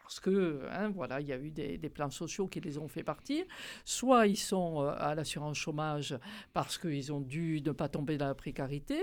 parce 0.02 0.20
que 0.20 0.62
hein, 0.70 0.90
voilà 0.90 1.20
il 1.20 1.28
y 1.28 1.32
a 1.32 1.38
eu 1.38 1.50
des, 1.50 1.78
plans 1.88 2.10
sociaux 2.10 2.46
qui 2.46 2.60
les 2.60 2.78
ont 2.78 2.88
fait 2.88 3.02
partir, 3.02 3.44
soit 3.84 4.26
ils 4.26 4.36
sont 4.36 4.82
euh, 4.82 4.94
à 4.98 5.14
l'assurance 5.14 5.56
chômage 5.56 6.16
parce 6.52 6.78
qu'ils 6.78 7.12
ont 7.12 7.20
dû 7.20 7.60
ne 7.64 7.72
pas 7.72 7.88
tomber 7.88 8.16
dans 8.16 8.26
la 8.26 8.34
précarité, 8.34 8.98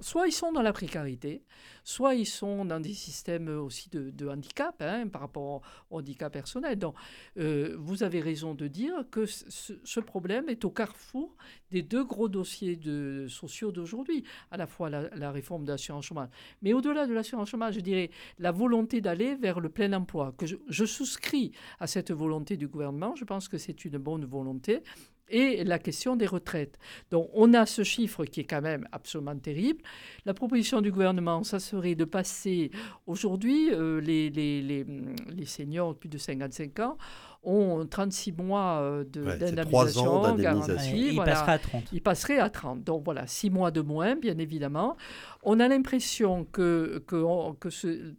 soit 0.00 0.26
ils 0.26 0.32
sont 0.32 0.52
dans 0.52 0.62
la 0.62 0.72
précarité, 0.72 1.42
soit 1.82 2.14
ils 2.14 2.26
sont 2.26 2.64
dans 2.64 2.80
des 2.80 2.94
systèmes 2.94 3.48
aussi 3.48 3.88
de, 3.90 4.28
handicap 4.28 4.80
hein, 4.80 5.06
par 5.08 5.20
rapport 5.20 5.62
au 5.90 5.98
handicap 5.98 6.32
personnel. 6.32 6.78
Donc, 6.78 6.94
euh, 7.38 7.76
vous 7.78 8.02
avez 8.02 8.20
raison 8.20 8.54
de 8.54 8.66
dire 8.66 9.04
que 9.10 9.26
ce, 9.26 10.00
problème 10.00 10.48
est 10.48 10.64
au 10.64 10.70
carrefour 10.70 11.36
des 11.70 11.82
deux 11.82 12.04
gros 12.04 12.28
dossiers 12.28 12.76
de, 12.76 13.26
sociaux 13.28 13.72
d'aujourd'hui, 13.72 14.24
à 14.50 14.56
la 14.56 14.66
fois 14.66 14.90
la, 14.90 15.30
réforme 15.30 15.64
de 15.64 15.72
l'assurance 15.72 16.06
chômage, 16.06 16.28
mais 16.62 16.72
au-delà 16.72 17.06
de 17.06 17.12
l'assurance 17.12 17.50
chômage, 17.50 17.74
je 17.74 17.80
dirais 17.80 18.10
la 18.38 18.52
volonté 18.52 19.00
d'aller 19.00 19.34
vers 19.34 19.60
le 19.60 19.68
plein 19.68 19.92
emploi, 19.92 20.34
que 20.36 20.46
je 20.46 20.84
souscris 20.84 21.52
à 21.80 21.86
cette 21.86 22.12
volonté 22.12 22.56
du 22.56 22.68
gouvernement, 22.68 23.14
je 23.16 23.24
pense 23.24 23.48
que 23.48 23.58
c'est 23.58 23.84
une 23.84 23.98
bonne 23.98 24.24
volonté, 24.24 24.82
et 25.28 25.64
la 25.64 25.78
question 25.78 26.16
des 26.16 26.26
retraites. 26.26 26.78
Donc 27.10 27.28
on 27.34 27.54
a 27.54 27.66
ce 27.66 27.82
chiffre 27.82 28.24
qui 28.24 28.40
est 28.40 28.44
quand 28.44 28.62
même 28.62 28.86
absolument 28.92 29.36
terrible. 29.36 29.82
La 30.24 30.34
proposition 30.34 30.80
du 30.80 30.92
gouvernement, 30.92 31.44
ça 31.44 31.58
serait 31.58 31.94
de 31.94 32.04
passer 32.04 32.70
aujourd'hui, 33.06 33.70
euh, 33.72 34.00
les, 34.00 34.30
les, 34.30 34.62
les, 34.62 34.84
les, 35.28 35.46
seniors 35.46 35.94
plus 35.94 36.08
de 36.08 36.18
55 36.18 36.78
ans 36.80 36.98
ont 37.44 37.86
36 37.86 38.32
mois 38.32 38.80
euh, 38.80 39.04
d'indemnisation 39.04 40.36
garantie. 40.36 41.10
Il 41.12 41.16
passerait 41.16 41.52
à 41.52 41.58
30. 41.58 41.84
Il 41.92 42.02
passerait 42.02 42.38
à 42.38 42.50
30. 42.50 42.84
Donc 42.84 43.04
voilà, 43.04 43.26
6 43.26 43.50
mois 43.50 43.70
de 43.70 43.80
moins, 43.80 44.16
bien 44.16 44.38
évidemment. 44.38 44.96
On 45.42 45.60
a 45.60 45.68
l'impression 45.68 46.44
que, 46.44 47.02
que, 47.06 47.52
que 47.54 47.70
ce 47.70 48.14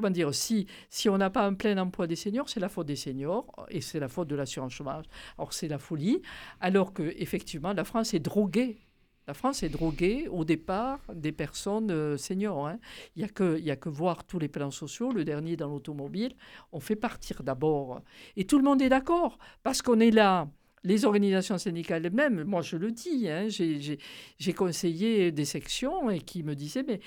comment 0.00 0.10
dire, 0.10 0.34
si, 0.34 0.66
si 0.88 1.08
on 1.08 1.18
n'a 1.18 1.30
pas 1.30 1.44
un 1.44 1.54
plein 1.54 1.76
emploi 1.76 2.06
des 2.06 2.16
seniors, 2.16 2.48
c'est 2.48 2.60
la 2.60 2.68
faute 2.70 2.86
des 2.86 2.96
seniors 2.96 3.46
et 3.68 3.80
c'est 3.80 4.00
la 4.00 4.08
faute 4.08 4.28
de 4.28 4.34
l'assurance 4.34 4.72
chômage. 4.72 5.04
Alors 5.36 5.52
c'est 5.52 5.68
la 5.68 5.78
folie, 5.78 6.22
alors 6.60 6.92
que 6.92 7.02
effectivement 7.18 7.72
la 7.72 7.84
France 7.84 8.14
est 8.14 8.20
droguée 8.20 8.78
La 9.30 9.34
France 9.34 9.62
est 9.62 9.68
droguée 9.68 10.26
au 10.28 10.44
départ 10.44 10.98
des 11.14 11.30
personnes 11.30 11.92
euh, 11.92 12.16
seniors. 12.16 12.66
hein. 12.66 12.80
Il 13.14 13.20
n'y 13.20 13.24
a, 13.24 13.28
que- 13.28 13.70
a 13.70 13.76
que 13.76 13.88
voir 13.88 14.24
tous 14.24 14.40
les 14.40 14.48
plans 14.48 14.72
sociaux, 14.72 15.12
le 15.12 15.24
dernier 15.24 15.54
dans 15.56 15.68
l'automobile. 15.68 16.32
On 16.72 16.80
fait 16.80 16.96
partir 16.96 17.44
d'abord. 17.44 18.00
Et 18.36 18.44
tout 18.44 18.58
le 18.58 18.64
monde 18.64 18.82
est 18.82 18.88
d'accord, 18.88 19.38
parce 19.62 19.82
qu'on 19.82 20.00
est 20.00 20.10
là. 20.10 20.48
Les 20.82 21.04
organisations 21.04 21.58
syndicales 21.58 22.04
elles-mêmes, 22.06 22.42
moi 22.42 22.62
je 22.62 22.76
le 22.76 22.90
dis, 22.90 23.28
hein, 23.28 23.46
j'ai 23.48 24.52
conseillé 24.52 25.30
des 25.30 25.44
sections 25.44 26.10
et 26.10 26.18
qui 26.18 26.42
me 26.42 26.56
disaient, 26.56 26.82
mais 26.82 26.98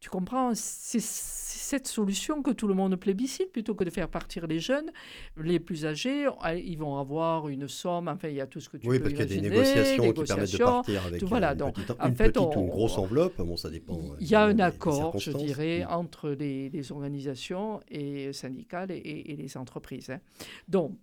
tu 0.00 0.08
comprends, 0.08 0.52
c'est 0.54 0.98
cette 1.00 1.86
solution 1.86 2.42
que 2.42 2.50
tout 2.52 2.66
le 2.66 2.72
monde 2.74 2.96
plébiscite 2.96 3.52
plutôt 3.52 3.74
que 3.74 3.84
de 3.84 3.90
faire 3.90 4.08
partir 4.08 4.46
les 4.46 4.58
jeunes. 4.58 4.90
Les 5.36 5.60
plus 5.60 5.84
âgés, 5.84 6.26
ah, 6.40 6.54
ils 6.54 6.78
vont 6.78 6.96
avoir 6.96 7.48
une 7.48 7.68
somme, 7.68 8.08
enfin 8.08 8.28
il 8.28 8.34
y 8.36 8.40
a 8.40 8.46
tout 8.46 8.60
ce 8.60 8.68
que 8.70 8.78
tu 8.78 8.88
Oui, 8.88 8.96
peux 8.98 9.04
parce 9.04 9.14
qu'il 9.14 9.20
y 9.20 9.38
a 9.38 9.40
des 9.42 9.48
négociations 9.50 10.12
qui 10.12 10.24
permettent 10.24 10.52
de 10.52 10.58
partir 10.58 11.06
avec 11.06 11.20
tout, 11.20 11.26
euh, 11.26 11.28
voilà, 11.28 11.52
une 11.52 11.58
donc, 11.58 11.74
petite, 11.74 11.90
en 12.00 12.08
une 12.08 12.14
fait, 12.16 12.32
petite 12.32 12.56
ou 12.56 12.60
une 12.60 12.68
grosse 12.68 12.96
enveloppe. 12.98 13.36
Bon, 13.42 13.56
ça 13.58 13.68
dépend. 13.68 14.00
Il 14.20 14.26
y 14.26 14.34
a 14.34 14.44
un 14.44 14.48
des- 14.48 14.54
des 14.54 14.62
accord, 14.62 15.18
je 15.18 15.32
dirais, 15.32 15.84
Mm. 15.84 15.92
entre 15.92 16.30
les, 16.30 16.70
les 16.70 16.92
organisations 16.92 17.80
et 17.88 18.32
syndicales 18.32 18.90
et, 18.90 18.96
et- 18.96 19.32
et 19.32 19.36
les 19.36 19.56
entreprises. 19.58 20.08
hein. 20.10 20.20
Donc, 20.66 20.96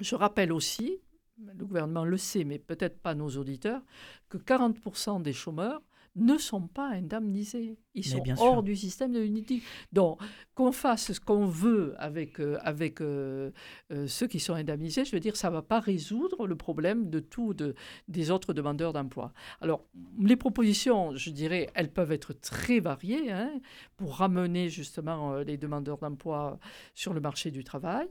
je 0.00 0.14
rappelle 0.14 0.52
aussi, 0.52 0.98
le 1.38 1.64
gouvernement 1.64 2.04
le 2.04 2.16
sait, 2.18 2.44
mais 2.44 2.58
peut-être 2.58 2.98
pas 3.00 3.14
nos 3.14 3.30
auditeurs, 3.30 3.80
que 4.28 4.36
40% 4.36 5.18
des 5.20 5.32
chômeurs 5.32 5.80
ne 6.16 6.36
sont 6.36 6.66
pas 6.66 6.88
indemnisés. 6.88 7.76
Ils 7.98 8.04
sont 8.10 8.18
bien 8.22 8.34
hors 8.38 8.54
sûr. 8.54 8.62
du 8.62 8.76
système 8.76 9.12
de 9.12 9.20
l'unité. 9.20 9.62
Donc, 9.92 10.20
qu'on 10.54 10.72
fasse 10.72 11.12
ce 11.12 11.20
qu'on 11.20 11.46
veut 11.46 11.94
avec, 11.98 12.40
euh, 12.40 12.58
avec 12.62 13.00
euh, 13.00 13.50
euh, 13.92 14.06
ceux 14.06 14.26
qui 14.26 14.40
sont 14.40 14.54
indemnisés, 14.54 15.04
je 15.04 15.12
veux 15.12 15.20
dire, 15.20 15.36
ça 15.36 15.48
ne 15.48 15.54
va 15.54 15.62
pas 15.62 15.80
résoudre 15.80 16.46
le 16.46 16.56
problème 16.56 17.10
de 17.10 17.20
tous 17.20 17.54
de, 17.54 17.74
des 18.08 18.30
autres 18.30 18.52
demandeurs 18.52 18.92
d'emploi. 18.92 19.32
Alors, 19.60 19.84
les 20.20 20.36
propositions, 20.36 21.14
je 21.14 21.30
dirais, 21.30 21.70
elles 21.74 21.92
peuvent 21.92 22.12
être 22.12 22.32
très 22.32 22.80
variées 22.80 23.30
hein, 23.30 23.52
pour 23.96 24.16
ramener 24.16 24.68
justement 24.68 25.36
les 25.38 25.56
demandeurs 25.56 25.98
d'emploi 25.98 26.58
sur 26.94 27.14
le 27.14 27.20
marché 27.20 27.50
du 27.50 27.62
travail 27.64 28.08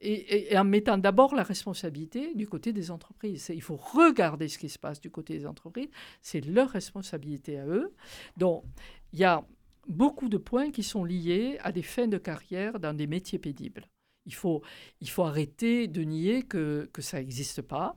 et, 0.00 0.12
et- 0.12 0.52
et 0.52 0.58
en 0.58 0.64
mettant 0.64 0.98
d'abord 0.98 1.34
la 1.34 1.42
responsabilité 1.42 2.34
du 2.34 2.46
côté 2.48 2.72
des 2.72 2.90
entreprises. 2.90 3.50
Il 3.54 3.62
faut 3.62 3.76
regarder 3.76 4.48
ce 4.48 4.58
qui 4.58 4.68
se 4.68 4.78
passe 4.78 5.00
du 5.00 5.10
côté 5.10 5.36
des 5.38 5.46
entreprises, 5.46 5.88
c'est 6.20 6.40
leur 6.46 6.70
responsabilité 6.70 7.58
à 7.58 7.66
eux. 7.66 7.92
Donc, 8.36 8.64
il 9.12 9.18
y 9.18 9.24
a 9.24 9.44
beaucoup 9.88 10.28
de 10.28 10.38
points 10.38 10.70
qui 10.70 10.82
sont 10.82 11.04
liés 11.04 11.58
à 11.62 11.72
des 11.72 11.82
fins 11.82 12.08
de 12.08 12.18
carrière 12.18 12.78
dans 12.80 12.94
des 12.94 13.06
métiers 13.06 13.38
pénibles. 13.38 13.86
Il 14.26 14.34
faut, 14.34 14.62
il 15.00 15.08
faut 15.08 15.24
arrêter 15.24 15.88
de 15.88 16.02
nier 16.02 16.42
que, 16.42 16.88
que 16.92 17.02
ça 17.02 17.18
n'existe 17.18 17.62
pas. 17.62 17.96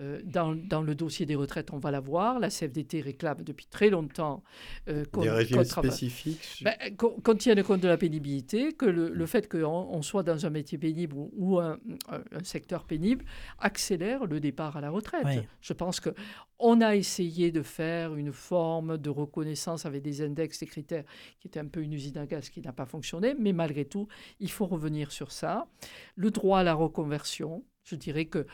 Euh, 0.00 0.20
dans, 0.24 0.56
dans 0.56 0.82
le 0.82 0.96
dossier 0.96 1.24
des 1.24 1.36
retraites, 1.36 1.72
on 1.72 1.78
va 1.78 1.92
la 1.92 2.00
voir. 2.00 2.40
La 2.40 2.48
CFDT 2.50 3.00
réclame 3.00 3.42
depuis 3.42 3.66
très 3.66 3.90
longtemps 3.90 4.42
euh, 4.88 5.04
qu'on 5.12 5.20
Des 5.20 5.28
qu'on 5.28 5.34
régimes 5.36 5.58
spécifiques. 5.64 6.62
ben, 6.64 6.96
qu'on 6.96 7.10
qu'on 7.20 7.34
tienne 7.36 7.62
compte 7.62 7.80
de 7.80 7.86
la 7.86 7.96
pénibilité, 7.96 8.72
que 8.72 8.86
le, 8.86 9.10
le 9.10 9.26
fait 9.26 9.48
qu'on 9.48 9.64
on 9.64 10.02
soit 10.02 10.24
dans 10.24 10.46
un 10.46 10.50
métier 10.50 10.78
pénible 10.78 11.14
ou, 11.16 11.30
ou 11.36 11.60
un, 11.60 11.78
un- 12.08 12.24
un 12.32 12.42
secteur 12.42 12.84
pénible 12.86 13.24
accélère 13.60 14.26
le 14.26 14.40
départ 14.40 14.76
à 14.76 14.80
la 14.80 14.90
retraite. 14.90 15.24
Je 15.60 15.72
pense 15.72 16.00
que 16.00 16.10
on 16.58 16.80
a 16.80 16.96
essayé 16.96 17.52
de 17.52 17.62
faire 17.62 18.16
une 18.16 18.32
forme 18.32 18.98
de 18.98 19.10
reconnaissance 19.10 19.86
avec 19.86 20.02
des 20.02 20.22
index, 20.22 20.58
des 20.58 20.66
critères 20.66 21.04
qui 21.38 21.46
étaient 21.46 21.60
un 21.60 21.66
peu 21.68 21.82
une 21.82 21.92
usine 21.92 22.18
à 22.18 22.26
gaz 22.26 22.48
qui 22.50 22.60
n'a 22.62 22.72
pas 22.72 22.86
fonctionné, 22.86 23.34
mais 23.38 23.52
malgré 23.52 23.84
tout, 23.84 24.08
il 24.40 24.50
faut 24.50 24.66
revenir 24.66 25.12
sur 25.12 25.30
ça. 25.30 25.68
Le 26.16 26.32
droit 26.32 26.58
à 26.60 26.62
la 26.64 26.74
reconversion, 26.74 27.64
je 27.84 27.94
dirais 27.96 28.24
que 28.24 28.46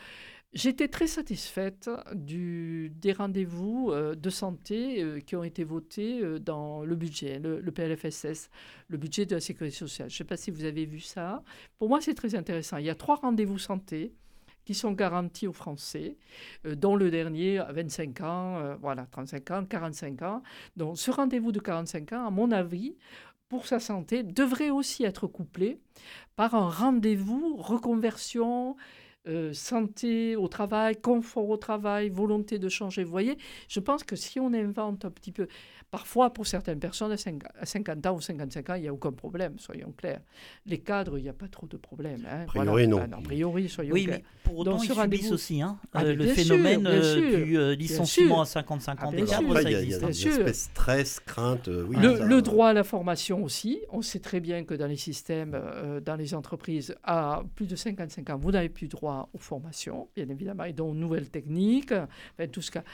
J'étais 0.52 0.88
très 0.88 1.06
satisfaite 1.06 1.88
des 2.12 3.12
rendez-vous 3.12 3.90
euh, 3.92 4.16
de 4.16 4.30
santé 4.30 5.00
euh, 5.00 5.20
qui 5.20 5.36
ont 5.36 5.44
été 5.44 5.62
votés 5.62 6.20
euh, 6.24 6.40
dans 6.40 6.82
le 6.82 6.96
budget, 6.96 7.38
le, 7.38 7.60
le 7.60 7.70
PLFSS, 7.70 8.50
le 8.88 8.98
budget 8.98 9.26
de 9.26 9.36
la 9.36 9.40
sécurité 9.40 9.76
sociale. 9.76 10.10
Je 10.10 10.14
ne 10.14 10.18
sais 10.18 10.24
pas 10.24 10.36
si 10.36 10.50
vous 10.50 10.64
avez 10.64 10.86
vu 10.86 10.98
ça. 10.98 11.44
Pour 11.78 11.88
moi, 11.88 12.00
c'est 12.00 12.14
très 12.14 12.34
intéressant. 12.34 12.78
Il 12.78 12.86
y 12.86 12.90
a 12.90 12.96
trois 12.96 13.14
rendez-vous 13.14 13.58
santé 13.58 14.12
qui 14.64 14.74
sont 14.74 14.90
garantis 14.90 15.46
aux 15.46 15.52
Français, 15.52 16.16
dont 16.64 16.94
le 16.94 17.10
dernier 17.10 17.58
à 17.58 17.72
25 17.72 18.20
ans, 18.20 18.76
voilà, 18.80 19.06
35 19.06 19.50
ans, 19.52 19.64
45 19.64 20.22
ans. 20.22 20.42
Donc 20.76 20.98
ce 20.98 21.10
rendez-vous 21.10 21.50
de 21.50 21.60
45 21.60 22.12
ans, 22.12 22.26
à 22.26 22.30
mon 22.30 22.52
avis, 22.52 22.94
pour 23.48 23.66
sa 23.66 23.80
santé, 23.80 24.22
devrait 24.22 24.70
aussi 24.70 25.02
être 25.02 25.26
couplé 25.26 25.80
par 26.36 26.54
un 26.54 26.68
rendez-vous 26.68 27.56
reconversion, 27.56 28.76
euh, 29.28 29.52
santé 29.52 30.34
au 30.36 30.48
travail, 30.48 31.00
confort 31.00 31.48
au 31.48 31.56
travail, 31.58 32.08
volonté 32.08 32.58
de 32.58 32.68
changer. 32.68 33.04
Vous 33.04 33.10
voyez, 33.10 33.36
je 33.68 33.80
pense 33.80 34.02
que 34.02 34.16
si 34.16 34.40
on 34.40 34.52
invente 34.54 35.04
un 35.04 35.10
petit 35.10 35.32
peu, 35.32 35.46
parfois 35.90 36.32
pour 36.32 36.46
certaines 36.46 36.78
personnes 36.78 37.12
à 37.12 37.16
cinq- 37.16 37.42
à 37.58 37.66
50 37.66 38.06
ans 38.06 38.14
ou 38.16 38.20
55 38.20 38.70
ans, 38.70 38.74
il 38.74 38.82
n'y 38.82 38.88
a 38.88 38.92
aucun 38.92 39.12
problème, 39.12 39.58
soyons 39.58 39.92
clairs. 39.96 40.20
Les 40.66 40.78
cadres, 40.78 41.18
il 41.18 41.22
n'y 41.22 41.28
a 41.28 41.32
pas 41.32 41.48
trop 41.48 41.66
de 41.66 41.76
problèmes. 41.76 42.26
hein. 42.30 42.42
A 42.42 42.46
priori, 42.46 42.86
non. 42.86 43.00
Ah 43.12 43.16
a 43.16 43.20
priori, 43.20 43.68
soyons 43.68 43.92
Oui, 43.94 44.04
clairs. 44.04 44.18
mais 44.18 44.24
pour 44.44 44.58
autant, 44.58 44.72
Donc, 44.72 44.84
ils 44.84 44.94
subissent 44.94 45.32
aussi 45.32 45.60
hein, 45.62 45.78
Ah, 45.92 46.04
euh, 46.04 46.14
le 46.14 46.26
sûr, 46.26 46.34
phénomène 46.34 46.86
euh, 46.86 47.02
sûr, 47.14 47.44
du 47.44 47.58
euh, 47.58 47.74
licenciement 47.74 48.40
à 48.42 48.44
55 48.46 48.98
Ah, 49.00 49.06
ans 49.06 49.10
sûr. 49.10 49.20
Après, 49.50 49.62
ça 49.62 49.70
il 49.70 49.72
y 49.72 49.76
a, 49.76 49.82
il 49.82 49.90
y 49.90 49.94
a 49.94 49.96
existe. 49.96 49.98
bien 50.00 50.08
une 50.08 50.14
sûr. 50.14 50.30
espèce 50.32 50.46
de 50.68 50.70
stress, 50.72 51.20
crainte. 51.20 51.68
euh, 51.68 51.84
oui, 51.88 51.96
le, 51.96 52.16
ça- 52.18 52.24
le 52.24 52.42
droit 52.42 52.68
à 52.68 52.72
la 52.72 52.84
formation 52.84 53.42
aussi. 53.42 53.80
On 53.90 54.02
sait 54.02 54.20
très 54.20 54.40
bien 54.40 54.64
que 54.64 54.74
dans 54.74 54.86
les 54.86 54.96
systèmes, 54.96 55.52
euh, 55.54 56.00
dans 56.00 56.16
les 56.16 56.34
entreprises, 56.34 56.94
à 57.02 57.42
plus 57.56 57.66
de 57.66 57.74
55 57.76 58.30
ans, 58.30 58.38
vous 58.38 58.52
n'avez 58.52 58.68
plus 58.68 58.86
droit 58.88 59.28
aux 59.34 59.38
formations, 59.38 60.08
bien 60.14 60.28
évidemment, 60.28 60.64
et 60.64 60.72
donc 60.72 60.92
aux 60.92 60.94
nouvelles 60.94 61.30
techniques, 61.30 61.92
enfin, 61.92 62.46
tout 62.50 62.62
ce 62.62 62.70
cas. 62.70 62.84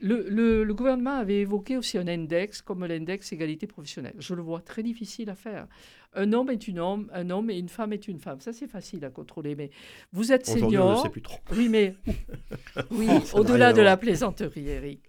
Le, 0.00 0.28
le- 0.28 0.62
le 0.64 0.74
gouvernement 0.74 1.16
avait 1.16 1.40
évoqué 1.40 1.76
aussi 1.76 1.96
un 1.98 2.06
index 2.06 2.60
comme 2.62 2.84
l'index 2.84 3.32
égalité 3.32 3.66
professionnelle. 3.66 4.14
Je 4.18 4.34
le 4.34 4.42
vois 4.42 4.60
très 4.60 4.82
difficile 4.82 5.30
à 5.30 5.34
faire. 5.34 5.66
Un 6.12 6.32
homme 6.32 6.50
est 6.50 6.68
un 6.68 6.76
homme, 6.76 7.10
un 7.12 7.30
homme 7.30 7.50
et 7.50 7.58
une 7.58 7.68
femme 7.68 7.92
est 7.92 8.06
une 8.08 8.18
femme. 8.20 8.40
Ça, 8.40 8.52
c'est 8.52 8.66
facile 8.66 9.04
à 9.04 9.10
contrôler. 9.10 9.54
Mais 9.54 9.70
vous 10.12 10.32
êtes 10.32 10.48
on 10.48 10.54
ne 10.54 10.60
senior. 10.60 11.02
sait 11.02 11.08
plus 11.10 11.22
trop. 11.22 11.38
Oui, 11.52 11.68
mais 11.68 11.94
oui, 12.90 13.08
au-delà 13.34 13.72
de 13.72 13.82
la 13.82 13.96
plaisanterie, 13.96 14.68
Eric. 14.68 15.00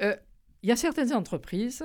Euh, 0.00 0.16
Il 0.62 0.68
y 0.68 0.72
a 0.72 0.76
certaines 0.76 1.12
entreprises 1.12 1.84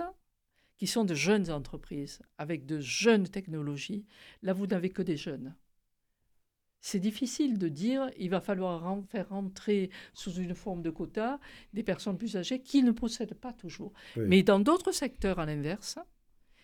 qui 0.77 0.87
sont 0.87 1.03
de 1.03 1.13
jeunes 1.13 1.51
entreprises 1.51 2.21
avec 2.37 2.65
de 2.65 2.79
jeunes 2.79 3.27
technologies. 3.27 4.05
Là, 4.43 4.53
vous 4.53 4.65
n'avez 4.67 4.89
que 4.89 5.01
des 5.01 5.17
jeunes. 5.17 5.55
C'est 6.81 6.99
difficile 6.99 7.57
de 7.57 7.67
dire 7.67 8.09
il 8.17 8.29
va 8.29 8.39
falloir 8.39 9.03
faire 9.09 9.29
rentrer 9.29 9.89
sous 10.13 10.33
une 10.35 10.55
forme 10.55 10.81
de 10.81 10.89
quota 10.89 11.39
des 11.73 11.83
personnes 11.83 12.17
plus 12.17 12.37
âgées 12.37 12.61
qui 12.61 12.83
ne 12.83 12.91
possèdent 12.91 13.33
pas 13.33 13.51
toujours. 13.53 13.91
Oui. 14.15 14.23
Mais 14.27 14.43
dans 14.43 14.59
d'autres 14.59 14.93
secteurs, 14.93 15.39
à 15.39 15.45
l'inverse, 15.45 15.99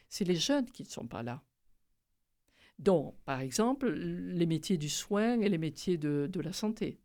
c'est 0.09 0.23
les 0.25 0.35
jeunes 0.35 0.69
qui 0.71 0.83
ne 0.83 0.87
sont 0.87 1.07
pas 1.07 1.21
là. 1.23 1.43
Donc, 2.79 3.15
par 3.25 3.39
exemple, 3.41 3.89
les 3.91 4.45
métiers 4.45 4.77
du 4.77 4.89
soin 4.89 5.39
et 5.41 5.49
les 5.49 5.57
métiers 5.57 5.97
de, 5.97 6.29
de 6.31 6.39
la 6.41 6.51
santé. 6.53 6.99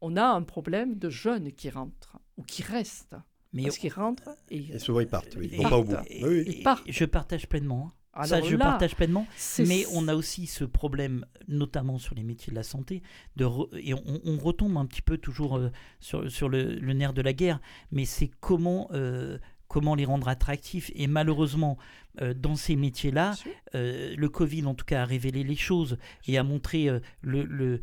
On 0.00 0.16
a 0.16 0.24
un 0.26 0.42
problème 0.42 0.96
de 0.96 1.10
jeunes 1.10 1.52
qui 1.52 1.70
rentrent 1.70 2.18
ou 2.36 2.42
qui 2.44 2.62
restent. 2.62 3.16
Mais 3.52 3.64
Parce 3.64 3.78
qu'ils 3.78 3.92
rentrent 3.92 4.36
et 4.50 4.58
Et 4.58 4.78
souvent, 4.78 5.00
ils 5.00 5.08
partent. 5.08 5.34
Oui. 5.36 5.48
Ils 5.52 5.62
vont 5.62 5.68
pas 5.70 5.78
au 5.78 5.84
bout. 5.84 5.96
et- 6.08 6.24
Oui, 6.24 6.30
oui. 6.46 6.54
Ils 6.58 6.62
partent. 6.62 6.84
Je 6.88 7.04
partage 7.04 7.48
pleinement. 7.48 7.90
Ça, 8.26 8.40
je 8.50 8.56
là, 8.56 8.64
partage 8.66 8.94
pleinement. 8.96 9.26
Mais 9.68 9.84
on 9.92 10.08
a 10.08 10.14
aussi 10.14 10.46
ce 10.46 10.64
problème, 10.64 11.24
notamment 11.46 11.98
sur 11.98 12.14
les 12.14 12.22
métiers 12.22 12.50
de 12.50 12.56
la 12.56 12.62
santé, 12.62 13.02
de 13.36 13.44
re- 13.44 13.68
et 13.74 13.94
on, 13.94 14.02
on 14.24 14.36
retombe 14.38 14.76
un 14.76 14.86
petit 14.86 15.02
peu 15.02 15.18
toujours 15.18 15.56
euh, 15.56 15.70
sur, 16.00 16.30
sur 16.30 16.48
le, 16.48 16.74
le 16.74 16.92
nerf 16.92 17.12
de 17.12 17.22
la 17.22 17.32
guerre, 17.32 17.60
mais 17.92 18.04
c'est 18.04 18.30
comment, 18.40 18.88
euh, 18.92 19.38
comment 19.68 19.94
les 19.94 20.04
rendre 20.04 20.28
attractifs. 20.28 20.90
Et 20.94 21.06
malheureusement, 21.06 21.78
euh, 22.20 22.34
dans 22.34 22.56
ces 22.56 22.76
métiers-là, 22.76 23.34
euh, 23.74 24.14
le 24.16 24.28
Covid 24.28 24.64
en 24.66 24.74
tout 24.74 24.84
cas 24.84 25.02
a 25.02 25.04
révélé 25.04 25.44
les 25.44 25.56
choses 25.56 25.98
et 26.26 26.38
a 26.38 26.42
montré 26.42 26.88
euh, 26.88 27.00
le, 27.22 27.80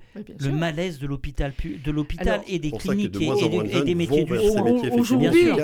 malaise 0.51 0.99
de 0.99 1.07
l'hôpital 1.07 1.53
de 1.63 1.91
l'hôpital 1.91 2.41
et 2.47 2.59
des 2.59 2.71
cliniques 2.71 3.11
de 3.11 3.19
et, 3.21 3.83
des- 3.83 3.91
et 3.91 3.95
métiers 3.95 4.25
du 4.25 4.37
soin. 4.37 4.63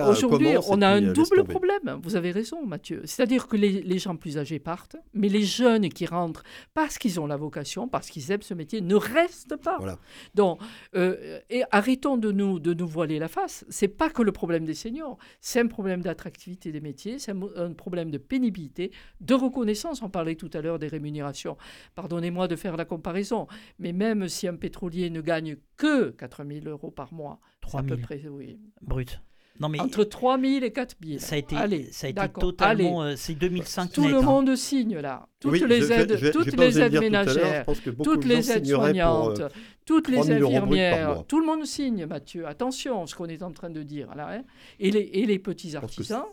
Aujourd'hui, 0.08 0.54
on 0.70 0.82
a 0.82 0.88
un 0.88 1.02
double 1.02 1.44
problème. 1.44 2.00
Vous 2.04 2.16
avez 2.16 2.32
raison, 2.32 2.66
Mathieu. 2.66 3.02
C'est-à-dire 3.06 3.48
que 3.48 3.56
les, 3.58 3.82
les 3.82 4.00
gens 4.00 4.16
plus 4.16 4.38
âgés 4.38 4.60
partent, 4.60 4.96
mais 5.14 5.30
les 5.30 5.44
jeunes 5.44 5.90
qui 5.90 6.06
rentrent 6.06 6.44
parce 6.74 6.98
qu'ils 6.98 7.20
ont 7.20 7.28
la 7.28 7.38
vocation, 7.38 7.88
parce 7.88 8.10
qu'ils 8.10 8.32
aiment 8.32 8.42
ce 8.42 8.54
métier, 8.54 8.82
ne 8.82 8.96
restent 8.96 9.56
pas. 9.58 9.78
Voilà. 9.78 9.98
Donc, 10.36 10.60
euh, 10.96 11.40
et 11.50 11.64
arrêtons 11.72 12.18
de 12.18 12.32
nous, 12.32 12.60
de 12.60 12.74
nous 12.74 12.88
voiler 12.88 13.20
la 13.20 13.28
face. 13.28 13.66
C'est 13.70 13.88
pas 13.88 14.10
que 14.10 14.22
le 14.22 14.32
problème 14.32 14.66
des 14.66 14.74
seniors, 14.74 15.18
c'est 15.40 15.60
un 15.60 15.68
problème 15.68 16.02
d'attractivité 16.02 16.72
des 16.72 16.82
métiers, 16.82 17.20
c'est 17.20 17.34
un 17.58 17.74
problème 17.74 18.12
de 18.12 18.18
pénibilité, 18.18 18.61
de 18.70 19.34
reconnaissance. 19.34 20.02
On 20.02 20.10
parlait 20.10 20.36
tout 20.36 20.50
à 20.54 20.62
l'heure 20.62 20.80
des 20.80 20.88
rémunérations. 20.88 21.58
Pardonnez-moi 21.96 22.48
de 22.48 22.56
faire 22.56 22.78
la 22.78 22.86
comparaison, 22.86 23.48
mais 23.80 23.94
même 23.94 24.28
si 24.28 24.48
un 24.48 24.56
pétrolier 24.56 25.10
ne 25.10 25.22
gagne 25.22 25.58
que 25.78 26.10
4 26.12 26.44
000 26.46 26.66
euros 26.68 26.92
par 26.92 27.14
mois, 27.14 27.40
3 27.62 27.80
à 27.80 27.84
peu 27.84 27.90
000 27.96 28.02
près, 28.02 28.22
oui, 28.30 28.60
brut. 28.82 29.22
Non, 29.60 29.70
mais 29.70 29.80
Entre 29.80 30.04
3 30.06 30.40
000 30.40 30.64
et 30.66 30.72
4 30.72 30.96
000. 31.06 31.20
ça 31.20 31.36
a 31.36 31.38
été, 31.38 31.56
Allez, 31.56 31.92
ça 31.92 32.08
a 32.08 32.10
été 32.10 32.22
totalement. 32.40 33.04
Euh, 33.04 33.14
c'est 33.16 33.36
2005 33.36 33.92
Tout 33.92 34.02
net, 34.04 34.12
le 34.12 34.18
hein. 34.18 34.22
monde 34.22 34.56
signe 34.56 34.98
là. 34.98 35.28
Toutes 35.40 35.52
Oui, 35.52 35.64
les 35.68 35.82
je- 35.82 35.92
aides, 35.92 36.18
je- 36.18 36.30
toutes 36.32 36.46
les 36.58 36.72
le 36.72 36.80
aides 36.82 36.94
tout 36.96 37.00
ménagères, 37.02 37.66
toutes 38.04 38.26
les 38.26 38.52
aides 38.52 38.64
pour, 38.72 38.82
euh, 38.82 38.86
soignantes, 38.88 39.42
toutes 39.86 40.06
3 40.12 40.18
les 40.26 40.40
000 40.40 40.40
euros 40.40 40.52
bruts 40.52 40.52
par 40.52 40.64
infirmières, 40.64 41.24
tout 41.28 41.40
le 41.40 41.46
monde 41.46 41.66
signe, 41.66 42.06
Mathieu. 42.08 42.48
Attention, 42.48 43.06
ce 43.06 43.14
qu'on 43.14 43.26
est 43.28 43.44
en 43.44 43.52
train 43.52 43.70
de 43.70 43.84
dire 43.84 44.16
là. 44.16 44.30
hein. 44.32 44.44
Et, 44.80 44.90
les, 44.90 45.02
et 45.14 45.26
les 45.28 45.38
petits 45.38 45.76
artisans 45.76 46.24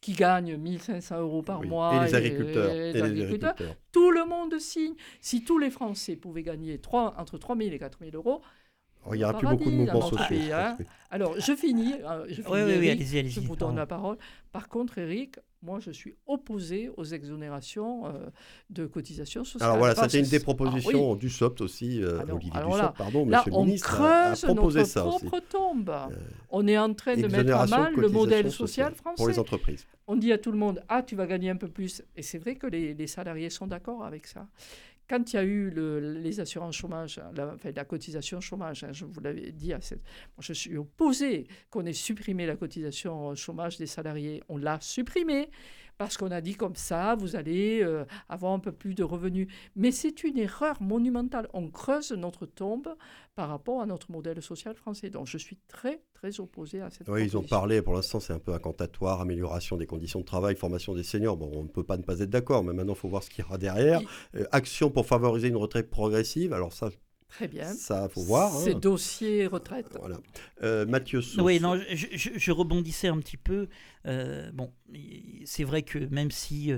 qui 0.00 0.12
gagnent 0.12 0.56
1500 0.56 1.20
euros 1.20 1.42
par 1.42 1.60
oui. 1.60 1.68
mois. 1.68 1.94
Et 1.96 2.06
les 2.06 2.14
agriculteurs. 2.14 2.70
et 2.70 2.90
Et 2.90 2.92
les 2.94 3.02
agriculteurs. 3.02 3.54
Tout 3.92 4.10
le 4.10 4.24
monde 4.24 4.58
signe. 4.58 4.94
Si 5.20 5.44
tous 5.44 5.58
les 5.58 5.70
Français 5.70 6.16
pouvaient 6.16 6.42
gagner 6.42 6.78
trois- 6.78 7.14
entre 7.18 7.36
3 7.38 7.56
000 7.56 7.70
et 7.70 7.78
4 7.78 7.98
000 8.00 8.10
euros, 8.14 8.40
Il 9.12 9.16
n'y 9.18 9.24
aura 9.24 9.36
plus 9.38 9.48
beaucoup 9.48 9.70
de 9.70 9.76
mouvements 9.76 10.02
sociaux. 10.02 10.36
hein. 10.52 10.76
alors 11.10 11.34
je 11.40 11.54
finis. 11.56 11.94
euh, 12.04 12.24
je 12.28 12.34
finis, 12.34 12.46
Oui, 12.48 12.58
oui, 12.62 12.64
oui, 12.78 12.86
Eric. 12.86 12.90
allez-y, 13.00 13.18
allez-y. 13.18 13.30
Je 13.32 13.40
vous 13.40 13.56
donne 13.56 13.76
la 13.76 13.86
parole. 13.86 14.16
Par 14.52 14.68
contre, 14.68 14.98
Eric, 14.98 15.36
moi, 15.62 15.78
je 15.80 15.90
suis 15.90 16.14
opposé 16.26 16.90
aux 16.96 17.04
exonérations 17.04 18.06
euh, 18.06 18.12
de 18.70 18.86
cotisations 18.86 19.44
sociales. 19.44 19.68
Alors 19.68 19.78
voilà, 19.78 19.94
c'était 19.94 20.18
une 20.18 20.24
des 20.24 20.30
c'est- 20.30 20.36
ah 20.40 20.44
propositions 20.44 21.14
du 21.16 21.28
SOPT 21.30 21.60
aussi, 21.62 22.02
euh, 22.02 22.24
non, 22.26 22.34
Olivier 22.36 22.52
alors 22.54 22.72
Dussopt, 22.74 22.96
pardon, 22.96 23.26
Là, 23.26 23.38
monsieur 23.38 23.50
le 23.50 23.56
on 23.56 23.64
ministre, 23.64 24.00
a, 24.02 24.34
proposé 24.42 24.78
notre 24.80 24.90
ça 24.90 25.06
aussi. 25.06 25.26
propre 25.26 25.46
tombe. 25.48 25.92
on 26.50 26.66
est 26.66 26.78
en 26.78 26.92
train 26.94 27.14
de 27.16 27.26
mettre 27.26 27.54
à 27.56 27.66
mal 27.66 27.94
le 27.94 28.08
modèle 28.08 28.50
social 28.50 28.94
français. 28.94 29.16
Pour 29.16 29.28
les 29.28 29.38
entreprises. 29.38 29.86
On 30.06 30.16
dit 30.16 30.32
à 30.32 30.38
tout 30.38 30.50
le 30.50 30.58
monde, 30.58 30.82
ah, 30.88 31.02
tu 31.02 31.14
vas 31.14 31.26
gagner 31.26 31.50
un 31.50 31.56
peu 31.56 31.68
plus. 31.68 32.02
Et 32.16 32.22
c'est 32.22 32.38
vrai 32.38 32.56
que 32.56 32.66
les, 32.66 32.94
les 32.94 33.06
salariés 33.06 33.48
sont 33.50 33.66
d'accord 33.66 34.04
avec 34.04 34.26
ça. 34.26 34.46
Quand 35.10 35.32
il 35.32 35.36
y 35.36 35.38
a 35.40 35.42
eu 35.42 35.70
le- 35.70 35.98
les 36.20 36.38
assurances 36.38 36.76
chômage, 36.76 37.20
la, 37.34 37.54
enfin, 37.54 37.72
la 37.74 37.84
cotisation 37.84 38.40
chômage, 38.40 38.84
hein, 38.84 38.92
je 38.92 39.04
vous 39.04 39.20
l'avais 39.20 39.50
dit, 39.50 39.72
à 39.72 39.80
cette- 39.80 40.04
je 40.38 40.52
suis 40.52 40.76
opposé 40.76 41.48
qu'on 41.68 41.84
ait 41.84 41.92
supprimé 41.92 42.46
la 42.46 42.54
cotisation 42.54 43.34
chômage 43.34 43.76
des 43.76 43.88
salariés. 43.88 44.40
On 44.48 44.56
l'a 44.56 44.78
supprimée 44.80 45.50
parce 46.00 46.16
qu'on 46.16 46.30
a 46.30 46.40
dit 46.40 46.54
comme 46.54 46.76
ça, 46.76 47.14
vous 47.14 47.36
allez 47.36 47.82
euh, 47.82 48.06
avoir 48.30 48.54
un 48.54 48.58
peu 48.58 48.72
plus 48.72 48.94
de 48.94 49.02
revenus. 49.02 49.48
Mais 49.76 49.92
c'est 49.92 50.24
une 50.24 50.38
erreur 50.38 50.80
monumentale. 50.80 51.46
On 51.52 51.68
creuse 51.68 52.12
notre 52.12 52.46
tombe 52.46 52.88
par 53.34 53.50
rapport 53.50 53.82
à 53.82 53.86
notre 53.86 54.10
modèle 54.10 54.40
social 54.40 54.74
français. 54.74 55.10
Donc 55.10 55.26
je 55.26 55.36
suis 55.36 55.58
très, 55.68 56.00
très 56.14 56.40
opposé 56.40 56.80
à 56.80 56.88
cette 56.88 57.06
Oui, 57.06 57.24
ils 57.24 57.36
ont 57.36 57.42
parlé, 57.42 57.82
pour 57.82 57.92
l'instant 57.92 58.18
c'est 58.18 58.32
un 58.32 58.38
peu 58.38 58.54
incantatoire, 58.54 59.20
amélioration 59.20 59.76
des 59.76 59.84
conditions 59.84 60.20
de 60.20 60.24
travail, 60.24 60.56
formation 60.56 60.94
des 60.94 61.02
seniors. 61.02 61.36
Bon, 61.36 61.50
on 61.52 61.64
ne 61.64 61.68
peut 61.68 61.84
pas 61.84 61.98
ne 61.98 62.02
pas 62.02 62.20
être 62.20 62.30
d'accord, 62.30 62.64
mais 62.64 62.72
maintenant 62.72 62.94
il 62.94 62.98
faut 62.98 63.08
voir 63.08 63.22
ce 63.22 63.28
qu'il 63.28 63.44
y 63.44 63.46
aura 63.46 63.58
derrière. 63.58 64.00
Euh, 64.36 64.46
action 64.52 64.90
pour 64.90 65.04
favoriser 65.04 65.48
une 65.48 65.58
retraite 65.58 65.90
progressive, 65.90 66.54
alors 66.54 66.72
ça, 66.72 66.88
Très 67.30 67.48
bien. 67.48 67.72
ça 67.72 68.08
faut 68.08 68.22
voir. 68.22 68.54
hein. 68.56 68.60
C'est 68.64 68.74
dossier 68.78 69.46
retraite. 69.46 69.86
Voilà. 69.98 70.18
Euh, 70.62 70.84
Mathieu 70.86 71.22
Sauce. 71.22 71.42
Oui, 71.42 71.58
non, 71.60 71.80
je, 71.90 72.06
je- 72.12 72.30
je 72.36 72.50
rebondissais 72.52 73.08
un 73.08 73.18
petit 73.18 73.36
peu. 73.36 73.68
Euh, 74.06 74.50
bon, 74.52 74.72
c'est 75.44 75.64
vrai 75.64 75.82
que 75.82 75.98
même 76.10 76.30
si 76.30 76.72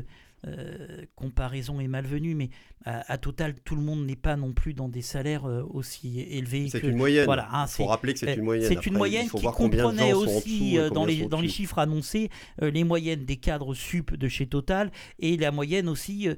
euh, 0.47 1.05
comparaison 1.15 1.79
est 1.79 1.87
malvenue, 1.87 2.35
mais 2.35 2.51
à, 2.85 3.13
à 3.13 3.17
Total, 3.19 3.55
tout 3.65 3.77
le 3.77 3.83
monde 3.83 4.05
n'est 4.05 4.17
pas 4.17 4.37
non 4.37 4.53
plus 4.53 4.75
dans 4.75 4.89
des 4.89 5.03
salaires 5.03 5.45
euh, 5.47 5.63
aussi 5.71 6.21
élevés. 6.21 6.69
C'est 6.69 6.83
une 6.83 6.97
moyenne. 6.97 7.27
Voilà, 7.27 7.49
hein, 7.53 7.67
faut 7.69 7.87
rappeler 7.87 8.13
que 8.13 8.19
c'est 8.19 8.31
euh, 8.31 8.37
une 8.37 8.43
moyenne. 8.43 8.69
C'est 8.69 8.87
une 8.87 8.97
moyenne 8.97 9.29
qui 9.29 9.43
comprenait 9.43 10.13
aussi 10.13 10.79
dans, 10.93 11.05
les, 11.05 11.27
dans 11.27 11.43
chiffres 11.47 11.79
annoncés 11.79 12.31
les 12.61 12.85
moyennes 12.85 13.25
des 13.25 13.37
cadres 13.37 13.75
sup 13.75 14.15
de 14.17 14.29
chez 14.29 14.47
Total 14.47 14.91
et 15.19 15.37
la 15.37 15.51
moyenne 15.51 15.89
aussi, 15.89 16.29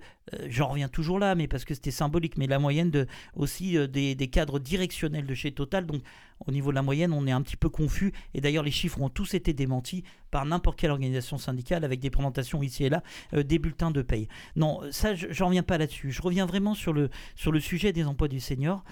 j'en 0.48 0.68
reviens 0.68 0.88
toujours 0.88 1.18
là, 1.18 1.34
mais 1.34 1.48
parce 1.48 1.64
que 1.64 1.74
c'était 1.74 1.90
symbolique, 1.90 2.36
mais 2.36 2.46
la 2.46 2.59
moyenne 2.59 2.90
de, 2.90 3.07
aussi 3.34 3.76
des, 3.88 4.14
des 4.14 4.28
cadres 4.28 4.59
directionnels 4.59 5.26
de 5.26 5.34
chez 5.34 5.52
Total. 5.52 5.86
Donc 5.86 6.02
au 6.47 6.53
niveau 6.53 6.70
de 6.70 6.74
la 6.74 6.82
moyenne, 6.82 7.12
on 7.12 7.26
est 7.26 7.32
un 7.32 7.43
petit 7.43 7.57
peu 7.57 7.68
confus. 7.68 8.12
Et 8.35 8.41
d'ailleurs, 8.41 8.64
les 8.64 8.70
chiffres 8.70 9.01
ont 9.01 9.09
tous 9.09 9.35
été 9.35 9.53
démentis 9.53 10.05
par 10.30 10.45
n'importe 10.45 10.78
quelle 10.78 10.91
organisation 10.91 11.39
syndicale 11.39 11.85
avec 11.85 12.01
des 12.01 12.11
présentations 12.11 12.62
ici 12.62 12.85
et 12.85 12.89
là, 12.89 13.03
euh, 13.32 13.43
des 13.43 13.59
bulletins 13.59 13.91
de 13.91 14.03
paye. 14.03 14.28
Non, 14.57 14.80
ça, 14.91 15.14
je 15.14 15.26
j'en 15.30 15.47
reviens 15.47 15.62
pas 15.62 15.78
là-dessus. 15.78 16.11
Je 16.11 16.22
reviens 16.22 16.47
vraiment 16.47 16.74
sur 16.74 16.93
le, 16.93 17.11
sur 17.37 17.53
le 17.53 17.61
sujet 17.61 17.93
des 17.93 18.05
emplois 18.05 18.28
du 18.28 18.41
senior, 18.41 18.85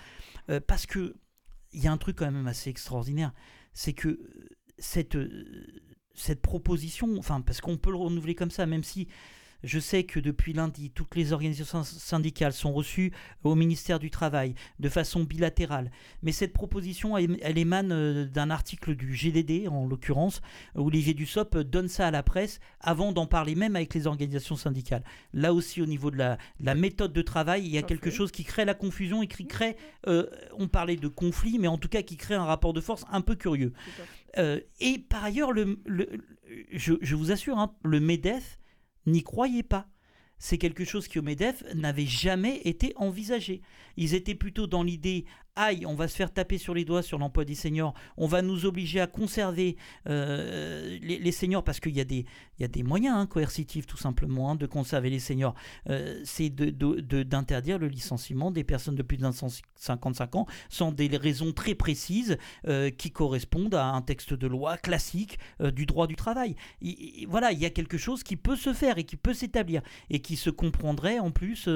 euh, 0.50 0.60
parce 0.66 0.86
que 0.86 1.14
il 1.72 1.82
y 1.82 1.86
a 1.86 1.92
un 1.92 1.96
truc 1.96 2.16
quand 2.16 2.30
même 2.30 2.46
assez 2.46 2.70
extraordinaire, 2.70 3.32
c'est 3.72 3.92
que 3.92 4.08
euh, 4.08 4.48
cette, 4.78 5.16
euh, 5.16 5.82
cette 6.14 6.42
proposition, 6.42 7.16
enfin, 7.18 7.40
parce 7.40 7.60
qu'on 7.60 7.76
peut 7.76 7.90
le 7.90 7.96
renouveler 7.96 8.34
comme 8.34 8.50
ça, 8.50 8.66
même 8.66 8.84
si 8.84 9.08
je 9.64 9.78
sais 9.78 10.04
que 10.04 10.20
depuis 10.20 10.52
lundi, 10.52 10.90
toutes 10.90 11.14
les 11.16 11.32
organisations 11.32 11.84
syndicales 11.84 12.52
sont 12.52 12.72
reçues 12.72 13.12
au 13.44 13.54
ministère 13.54 13.98
du 13.98 14.10
Travail 14.10 14.54
de 14.80 14.88
façon 14.88 15.24
bilatérale. 15.24 15.90
Mais 16.22 16.32
cette 16.32 16.52
proposition, 16.52 17.16
elle, 17.16 17.38
elle 17.42 17.58
émane 17.58 17.92
euh, 17.92 18.24
d'un 18.26 18.50
article 18.50 18.94
du 18.94 19.14
GDD, 19.14 19.68
en 19.68 19.86
l'occurrence, 19.86 20.40
où 20.74 20.86
Olivier 20.86 21.14
Dussopt 21.14 21.56
donne 21.58 21.88
ça 21.88 22.08
à 22.08 22.10
la 22.10 22.22
presse 22.22 22.60
avant 22.80 23.12
d'en 23.12 23.26
parler 23.26 23.54
même 23.54 23.76
avec 23.76 23.94
les 23.94 24.06
organisations 24.06 24.56
syndicales. 24.56 25.04
Là 25.32 25.52
aussi, 25.54 25.80
au 25.82 25.86
niveau 25.86 26.10
de 26.10 26.16
la, 26.18 26.38
la 26.60 26.74
méthode 26.74 27.12
de 27.12 27.22
travail, 27.22 27.64
il 27.64 27.70
y 27.70 27.78
a 27.78 27.82
quelque 27.82 28.10
chose 28.10 28.32
qui 28.32 28.44
crée 28.44 28.64
la 28.64 28.74
confusion 28.74 29.22
et 29.22 29.26
qui 29.26 29.46
crée, 29.46 29.76
euh, 30.06 30.26
on 30.58 30.68
parlait 30.68 30.96
de 30.96 31.08
conflit, 31.08 31.58
mais 31.58 31.68
en 31.68 31.78
tout 31.78 31.88
cas 31.88 32.02
qui 32.02 32.16
crée 32.16 32.34
un 32.34 32.44
rapport 32.44 32.72
de 32.72 32.80
force 32.80 33.04
un 33.10 33.20
peu 33.20 33.34
curieux. 33.36 33.72
Euh, 34.38 34.60
et 34.80 34.98
par 34.98 35.24
ailleurs, 35.24 35.52
le, 35.52 35.78
le- 35.86 36.08
je, 36.72 36.94
je 37.00 37.14
vous 37.16 37.30
assure, 37.32 37.58
hein, 37.58 37.74
le 37.84 38.00
MEDEF 38.00 38.58
n'y 39.06 39.22
croyait 39.22 39.62
pas. 39.62 39.88
C'est 40.38 40.58
quelque 40.58 40.84
chose 40.84 41.06
qui 41.06 41.20
au 41.20 41.22
MEDEF 41.22 41.62
n'avait 41.74 42.06
jamais 42.06 42.62
été 42.64 42.92
envisagé. 42.96 43.62
Ils 43.96 44.14
étaient 44.14 44.34
plutôt 44.34 44.66
dans 44.66 44.82
l'idée 44.82 45.24
aïe, 45.56 45.84
on 45.86 45.94
va 45.94 46.08
se 46.08 46.16
faire 46.16 46.32
taper 46.32 46.56
sur 46.56 46.74
les 46.74 46.84
doigts 46.84 47.02
sur 47.02 47.18
l'emploi 47.18 47.44
des 47.44 47.54
seniors, 47.54 47.94
on 48.16 48.26
va 48.26 48.40
nous 48.42 48.64
obliger 48.64 49.00
à 49.00 49.06
conserver 49.06 49.76
euh, 50.08 50.98
les, 51.02 51.32
seniors 51.32 51.62
parce 51.62 51.78
qu'il 51.80 51.94
y, 51.94 52.00
a 52.00 52.04
des- 52.04 52.24
moyens 52.82 53.16
hein, 53.16 53.26
coercitifs 53.26 53.86
tout 53.86 53.96
simplement 53.96 54.50
hein, 54.50 54.54
de 54.54 54.66
conserver 54.66 55.10
les 55.10 55.18
seniors. 55.18 55.54
Euh, 55.90 56.20
c'est 56.24 56.48
d'interdire 56.50 57.78
le 57.78 57.88
licenciement 57.88 58.50
des 58.50 58.64
personnes 58.64 58.94
de 58.94 59.02
plus 59.02 59.16
de 59.18 59.26
55 59.76 60.36
ans 60.36 60.46
sans 60.70 60.90
des 60.90 61.08
raisons 61.16 61.52
très 61.52 61.74
précises 61.74 62.38
euh, 62.66 62.90
qui 62.90 63.10
correspondent 63.10 63.74
à 63.74 63.86
un 63.86 64.00
texte 64.02 64.32
de 64.32 64.46
loi 64.46 64.76
classique 64.78 65.38
du 65.74 65.84
droit 65.86 66.06
du 66.06 66.16
travail. 66.16 66.56
Il- 66.80 66.96
il- 66.98 67.26
voilà, 67.28 67.52
il 67.52 67.58
y 67.58 67.66
a 67.66 67.70
quelque 67.70 67.98
chose 67.98 68.22
qui 68.22 68.36
peut 68.36 68.56
se 68.56 68.72
faire 68.72 68.96
et 68.98 69.04
qui 69.04 69.16
peut 69.16 69.34
s'établir 69.34 69.82
et 70.08 70.20
qui 70.20 70.36
se 70.36 70.50
comprendrait 70.50 71.18
en 71.18 71.30
plus 71.30 71.68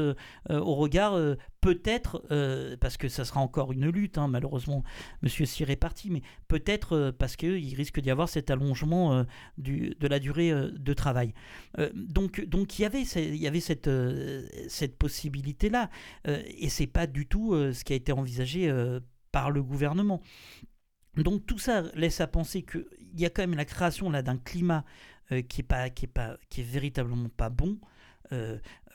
au 0.48 0.74
regard 0.74 1.18
peut-être, 1.60 2.22
euh, 2.30 2.76
parce 2.80 2.96
que 2.96 3.08
ça 3.08 3.24
sera 3.24 3.40
encore 3.40 3.72
une 3.72 3.88
lutte, 3.88 4.18
hein, 4.18 4.28
malheureusement, 4.28 4.84
Monsieur 5.22 5.46
Cyr 5.46 5.70
est 5.70 5.76
parti, 5.76 6.10
mais 6.10 6.22
peut-être 6.48 6.92
euh, 6.92 7.12
parce 7.12 7.36
qu'il 7.36 7.74
risque 7.74 8.00
d'y 8.00 8.10
avoir 8.10 8.28
cet 8.28 8.50
allongement 8.50 9.14
euh, 9.14 9.24
de 9.58 10.06
la 10.06 10.18
durée 10.18 10.52
de 10.52 10.92
travail. 10.94 11.34
Donc, 11.94 12.44
donc 12.44 12.78
il 12.78 12.82
y 12.82 12.84
avait, 12.84 13.02
il 13.02 13.36
y 13.36 13.46
avait 13.46 13.60
cette, 13.60 13.90
cette 14.68 14.96
possibilité-là, 14.96 15.90
et 16.26 16.68
c'est 16.68 16.86
pas 16.86 17.06
du 17.06 17.26
tout 17.26 17.54
ce 17.54 17.84
qui 17.84 17.92
a 17.92 17.96
été 17.96 18.12
envisagé 18.12 18.72
par 19.32 19.50
le 19.50 19.62
gouvernement. 19.62 20.22
Donc 21.16 21.46
tout 21.46 21.58
ça 21.58 21.82
laisse 21.94 22.20
à 22.20 22.26
penser 22.26 22.62
qu'il 22.62 22.84
y 23.14 23.24
a 23.24 23.30
quand 23.30 23.42
même 23.42 23.56
la 23.56 23.64
création 23.64 24.10
d'un 24.10 24.36
climat 24.36 24.84
qui 25.48 25.60
est 25.60 25.64
pas 25.66 25.90
qui 25.90 26.04
est 26.04 26.08
pas 26.08 26.36
qui 26.48 26.60
est 26.60 26.64
véritablement 26.64 27.28
pas 27.28 27.50
bon. 27.50 27.78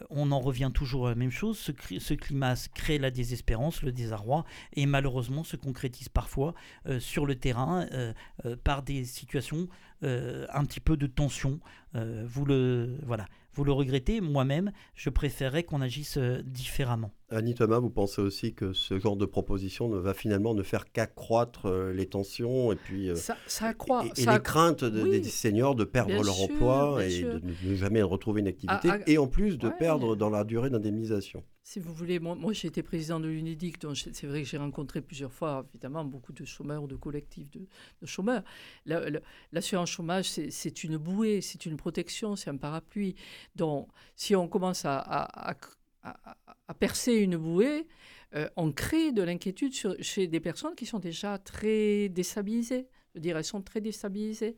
On 0.10 0.32
en 0.32 0.40
revient 0.40 0.72
toujours 0.74 1.08
à 1.08 1.10
la 1.12 1.16
même 1.16 1.32
chose. 1.32 1.58
Ce, 1.58 1.72
ce 2.00 2.14
climat 2.14 2.56
crée 2.74 2.98
la 2.98 3.12
désespérance, 3.12 3.84
le 3.84 3.92
désarroi, 3.92 4.46
et 4.74 4.86
malheureusement 4.86 5.44
se 5.44 5.56
concrétise 5.56 6.10
parfois 6.10 6.54
euh, 6.88 7.00
sur 7.00 7.26
le 7.26 7.36
terrain 7.36 7.88
euh, 7.94 8.14
euh, 8.46 8.56
par 8.64 8.84
des 8.84 9.04
situations 9.06 9.68
euh, 10.04 10.48
un 10.54 10.66
petit 10.66 10.80
peu 10.80 10.98
de 10.98 11.08
tension. 11.08 11.60
Euh, 11.96 12.24
vous 12.26 12.46
le 12.46 12.98
voilà, 13.06 13.26
vous 13.54 13.64
le 13.64 13.72
regrettez. 13.72 14.22
Moi-même, 14.22 14.72
je 14.96 15.10
préférerais 15.10 15.64
qu'on 15.64 15.82
agisse 15.82 16.18
différemment. 16.46 17.12
Annie 17.30 17.54
Thomas, 17.56 17.80
vous 17.80 17.90
pensez 17.90 18.22
aussi 18.22 18.54
que 18.54 18.74
ce 18.74 18.98
genre 19.00 19.16
de 19.16 19.26
proposition 19.26 19.88
ne 19.90 19.98
va 19.98 20.14
finalement 20.14 20.54
ne 20.54 20.64
faire 20.64 20.92
qu'accroître 20.92 21.70
les 21.94 22.06
tensions 22.06 22.72
et 22.72 22.76
puis 22.76 23.10
Ça, 23.16 23.38
ça 23.48 23.68
accroît. 23.68 24.04
et, 24.06 24.20
et 24.22 24.24
ça 24.26 24.32
les 24.32 24.38
accro- 24.38 24.42
craintes 24.42 24.84
de- 24.84 25.02
oui. 25.04 25.22
des 25.22 25.30
seniors 25.30 25.76
de 25.76 25.84
perdre 25.86 26.12
Bien 26.14 26.24
leur 26.24 26.34
sûr, 26.36 26.46
emploi 26.46 27.06
et 27.06 27.10
sûr. 27.10 27.40
de 27.40 27.42
ne 27.70 27.76
jamais 27.76 28.02
retrouver 28.02 28.42
une 28.42 28.48
activité 28.48 28.90
Ah, 28.90 28.98
ah, 29.00 29.04
et 29.08 29.18
en 29.18 29.28
plus 29.28 29.58
de 29.58 29.68
ouais. 29.68 29.74
perdre 29.78 29.91
dans 30.00 30.30
la 30.30 30.44
durée 30.44 30.70
d'indemnisation. 30.70 31.44
Si 31.64 31.80
vous 31.80 31.94
voulez, 31.94 32.20
moi, 32.20 32.36
moi 32.36 32.54
j'ai 32.54 32.68
été 32.68 32.82
président 32.84 33.20
de 33.20 33.28
l'UNEDIC, 33.28 33.80
donc 33.80 33.96
c'est 33.96 34.26
vrai 34.28 34.42
que 34.44 34.48
j'ai 34.48 34.58
rencontré 34.58 35.02
plusieurs 35.02 35.32
fois, 35.32 35.66
évidemment, 35.70 36.04
beaucoup 36.04 36.34
de 36.34 36.44
chômeurs, 36.46 36.88
de 36.88 36.96
collectifs 36.96 37.50
de, 37.52 37.62
de 38.02 38.06
chômeurs. 38.06 38.44
La- 38.86 39.10
la- 39.10 39.20
L'assurance 39.52 39.90
chômage, 39.92 40.30
c'est- 40.30 40.84
une 40.84 40.98
bouée, 40.98 41.42
c'est 41.42 41.66
une 41.66 41.78
protection, 41.78 42.36
c'est 42.36 42.50
un 42.50 42.58
parapluie. 42.58 43.16
Donc, 43.56 43.88
si 44.16 44.36
on 44.36 44.48
commence 44.48 44.86
à, 44.86 44.98
à- 45.00 45.52
à- 45.52 45.58
à- 46.04 46.38
à 46.68 46.74
percer 46.74 47.14
une 47.14 47.38
bouée, 47.38 47.88
euh, 48.34 48.50
on 48.56 48.72
crée 48.72 49.12
de 49.12 49.22
l'inquiétude 49.22 49.74
chez 50.02 50.28
des 50.28 50.40
personnes 50.40 50.74
qui 50.76 50.86
sont 50.86 51.00
déjà 51.00 51.38
très 51.38 52.10
déstabilisées. 52.10 52.88
Je 53.14 53.20
veux 53.20 53.22
dire, 53.22 53.38
elles 53.38 53.44
sont 53.44 53.62
très 53.62 53.82
déstabilisées. 53.82 54.56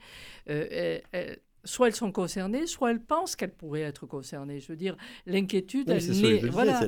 Euh, 0.49 0.67
elles- 0.69 1.03
elles- 1.11 1.39
soit 1.63 1.87
elles 1.87 1.95
sont 1.95 2.11
concernées, 2.11 2.67
soit 2.67 2.91
elles 2.91 2.99
pensent 3.01 3.35
qu'elles 3.35 3.53
pourraient 3.53 3.81
être 3.81 4.05
concernées. 4.05 4.59
Je 4.59 4.67
veux 4.67 4.75
dire, 4.75 4.95
l'inquiétude, 5.25 5.89
Oui, 5.89 6.01
c'est 6.01 6.13
ce 6.13 6.45
voilà. 6.47 6.79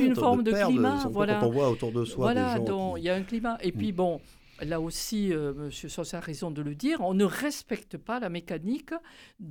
une 0.00 0.14
forme 0.14 0.42
de 0.42 0.52
climat, 0.52 1.06
voilà. 1.10 1.38
Quand 1.40 1.46
on 1.46 1.50
voit 1.50 1.70
autour 1.70 1.92
de 1.92 2.04
soi 2.04 2.32
Voilà, 2.32 2.54
des 2.54 2.58
gens 2.58 2.64
donc 2.64 2.94
qui- 2.96 3.02
il 3.02 3.04
y 3.04 3.10
a 3.10 3.14
un 3.14 3.22
climat. 3.22 3.58
Et 3.62 3.72
puis 3.72 3.92
bon, 3.92 4.20
là 4.62 4.80
aussi, 4.80 5.30
M. 5.30 5.70
Sos 5.70 6.14
a 6.14 6.20
raison 6.20 6.50
de 6.50 6.62
le 6.62 6.74
dire, 6.74 7.00
on 7.00 7.14
ne 7.14 7.24
respecte 7.24 7.96
pas 7.96 8.20
la 8.20 8.28
mécanique 8.28 8.92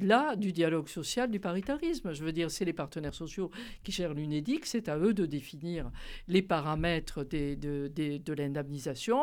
là, 0.02 0.36
du 0.36 0.52
dialogue 0.52 0.88
social, 0.88 1.30
du 1.30 1.40
paritarisme. 1.40 2.14
Je 2.14 2.24
veux 2.24 2.32
dire, 2.32 2.50
c'est 2.52 2.66
les 2.66 2.74
partenaires 2.74 3.14
sociaux 3.14 3.52
qui 3.84 3.92
gèrent 3.92 4.14
l'UNEDIC, 4.14 4.66
c'est 4.66 4.90
à 4.90 4.98
eux 4.98 5.14
de 5.14 5.26
définir 5.26 5.92
les 6.28 6.42
paramètres 6.42 7.24
de, 7.24 7.56
de 7.56 8.34
l'indemnisation 8.34 9.22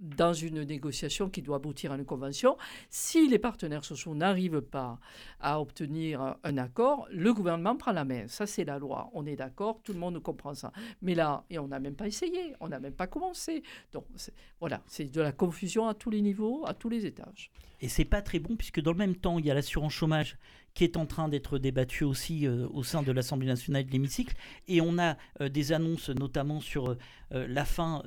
dans 0.00 0.32
une 0.32 0.62
négociation 0.62 1.28
qui 1.28 1.42
doit 1.42 1.56
aboutir 1.56 1.92
à 1.92 1.96
une 1.96 2.04
convention. 2.04 2.56
Si 2.90 3.28
les 3.28 3.38
partenaires 3.38 3.84
sociaux 3.84 4.14
n'arrivent 4.14 4.62
pas 4.62 4.98
à 5.40 5.60
obtenir 5.60 6.36
un 6.42 6.58
accord, 6.58 7.06
le 7.10 7.32
gouvernement 7.32 7.76
prend 7.76 7.92
la 7.92 8.04
main. 8.04 8.28
Ça, 8.28 8.46
c'est 8.46 8.64
la 8.64 8.78
loi. 8.78 9.10
On 9.12 9.26
est 9.26 9.36
d'accord, 9.36 9.80
tout 9.82 9.92
le 9.92 9.98
monde 9.98 10.20
comprend 10.22 10.54
ça. 10.54 10.72
Mais 11.02 11.14
là, 11.14 11.44
et 11.50 11.58
on 11.58 11.68
n'a 11.68 11.80
même 11.80 11.94
pas 11.94 12.06
essayé, 12.06 12.54
on 12.60 12.68
n'a 12.68 12.80
même 12.80 12.94
pas 12.94 13.06
commencé. 13.06 13.62
Donc, 13.92 14.04
voilà, 14.60 14.82
c'est 14.86 15.04
de 15.16 15.22
la 15.22 15.32
confusion 15.32 15.88
à 15.88 15.94
tous 15.94 16.10
les 16.10 16.20
niveaux, 16.20 16.64
à 16.66 16.74
tous 16.74 16.88
les 16.88 17.06
étages. 17.06 17.50
Et 17.86 17.88
c'est 17.88 18.04
pas 18.04 18.20
très 18.20 18.40
bon 18.40 18.56
puisque 18.56 18.80
dans 18.80 18.90
le 18.90 18.98
même 18.98 19.14
temps, 19.14 19.38
il 19.38 19.46
y 19.46 19.50
a 19.52 19.54
l'assurance 19.54 19.92
chômage 19.92 20.38
qui 20.74 20.82
est 20.82 20.96
en 20.96 21.06
train 21.06 21.28
d'être 21.28 21.56
débattue 21.56 22.02
aussi 22.02 22.44
euh, 22.44 22.66
au 22.72 22.82
sein 22.82 23.04
de 23.04 23.12
l'Assemblée 23.12 23.46
nationale 23.46 23.86
de 23.86 23.92
l'hémicycle. 23.92 24.34
Et 24.66 24.80
on 24.80 24.98
a 24.98 25.16
euh, 25.40 25.48
des 25.48 25.70
annonces 25.70 26.08
notamment 26.08 26.58
sur 26.58 26.88
euh, 26.90 26.96
la 27.30 27.64
fin, 27.64 28.02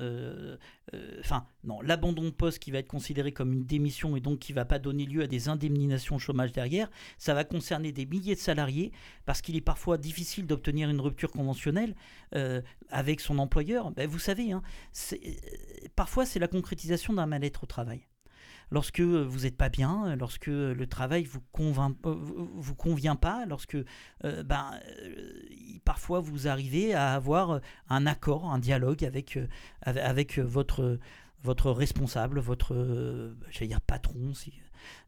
enfin 1.22 1.46
non, 1.64 1.80
l'abandon 1.80 2.24
de 2.24 2.30
poste 2.32 2.60
qui 2.60 2.72
va 2.72 2.80
être 2.80 2.90
considéré 2.90 3.32
comme 3.32 3.54
une 3.54 3.64
démission 3.64 4.18
et 4.18 4.20
donc 4.20 4.40
qui 4.40 4.52
va 4.52 4.66
pas 4.66 4.80
donner 4.80 5.06
lieu 5.06 5.24
à 5.24 5.28
des 5.28 5.48
indemnisations 5.48 6.20
chômage 6.20 6.52
derrière. 6.52 6.92
Ça 7.18 7.34
va 7.34 7.46
concerner 7.46 7.94
des 7.94 8.06
milliers 8.06 8.36
de 8.36 8.42
salariés 8.42 8.92
parce 9.26 9.42
qu'il 9.42 9.56
est 9.56 9.62
parfois 9.62 9.98
difficile 9.98 10.46
d'obtenir 10.46 10.90
une 10.90 11.00
rupture 11.00 11.32
conventionnelle 11.32 11.96
avec 12.90 13.22
son 13.22 13.40
employeur. 13.40 13.92
Ben, 13.92 14.10
vous 14.10 14.20
savez, 14.20 14.52
hein, 14.52 14.62
parfois 15.96 16.26
c'est 16.26 16.40
la 16.40 16.50
concrétisation 16.50 17.14
d'un 17.14 17.28
mal-être 17.28 17.64
au 17.64 17.68
travail 17.68 18.10
lorsque 18.72 19.02
vous 19.02 19.40
n'êtes 19.40 19.58
pas 19.58 19.70
bien, 19.70 20.16
lorsque 20.16 20.48
le 20.48 20.86
travail 20.86 21.24
vous 21.24 21.42
convainc, 21.52 21.96
euh, 22.06 22.16
vous 22.16 22.76
convient 22.76 23.16
pas, 23.16 23.46
lorsque 23.46 23.78
euh, 24.24 24.44
ben, 24.44 24.72
euh, 25.04 25.42
parfois 25.86 26.20
vous 26.20 26.48
arrivez 26.48 26.94
à 26.94 27.14
avoir 27.14 27.62
un 27.90 28.06
accord, 28.06 28.52
un 28.52 28.60
dialogue 28.60 29.04
avec, 29.04 29.40
avec 29.82 30.40
votre, 30.40 31.00
votre 31.44 31.72
responsable, 31.72 32.40
votre 32.40 33.34
dire 33.62 33.82
patron, 33.82 34.34
si, 34.34 34.54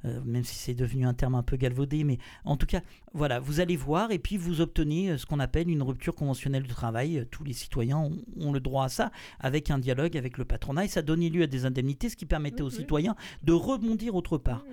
même 0.03 0.43
si 0.43 0.55
c'est 0.55 0.74
devenu 0.74 1.05
un 1.05 1.13
terme 1.13 1.36
un 1.36 1.43
peu 1.43 1.57
galvaudé, 1.57 2.03
mais 2.03 2.17
en 2.45 2.57
tout 2.57 2.65
cas, 2.65 2.82
voilà, 3.13 3.39
vous 3.39 3.59
allez 3.59 3.76
voir 3.76 4.11
et 4.11 4.19
puis 4.19 4.38
vous 4.38 4.61
obtenez 4.61 5.11
euh, 5.11 5.17
ce 5.17 5.26
qu'on 5.26 5.39
appelle 5.39 5.69
une 5.69 5.82
rupture 5.82 6.15
conventionnelle 6.15 6.63
du 6.63 6.69
travail. 6.69 7.19
Euh, 7.19 7.26
tous 7.30 7.43
les 7.43 7.53
citoyens 7.53 8.09
ont, 8.39 8.51
le 8.51 8.59
droit 8.59 8.86
à 8.86 8.89
ça, 8.89 9.11
avec 9.39 9.69
un 9.69 9.80
dialogue 9.80 10.17
avec 10.17 10.38
le 10.38 10.45
patronat, 10.45 10.86
et 10.86 10.88
ça 10.88 11.01
donnait 11.01 11.30
lieu 11.30 11.43
à 11.43 11.47
des 11.47 11.65
indemnités, 11.65 12.09
ce 12.09 12.15
qui 12.15 12.26
permettait 12.26 12.63
aux 12.63 12.69
citoyens 12.69 13.15
de 13.43 13.53
rebondir 13.53 14.15
autre 14.15 14.38
part. 14.38 14.65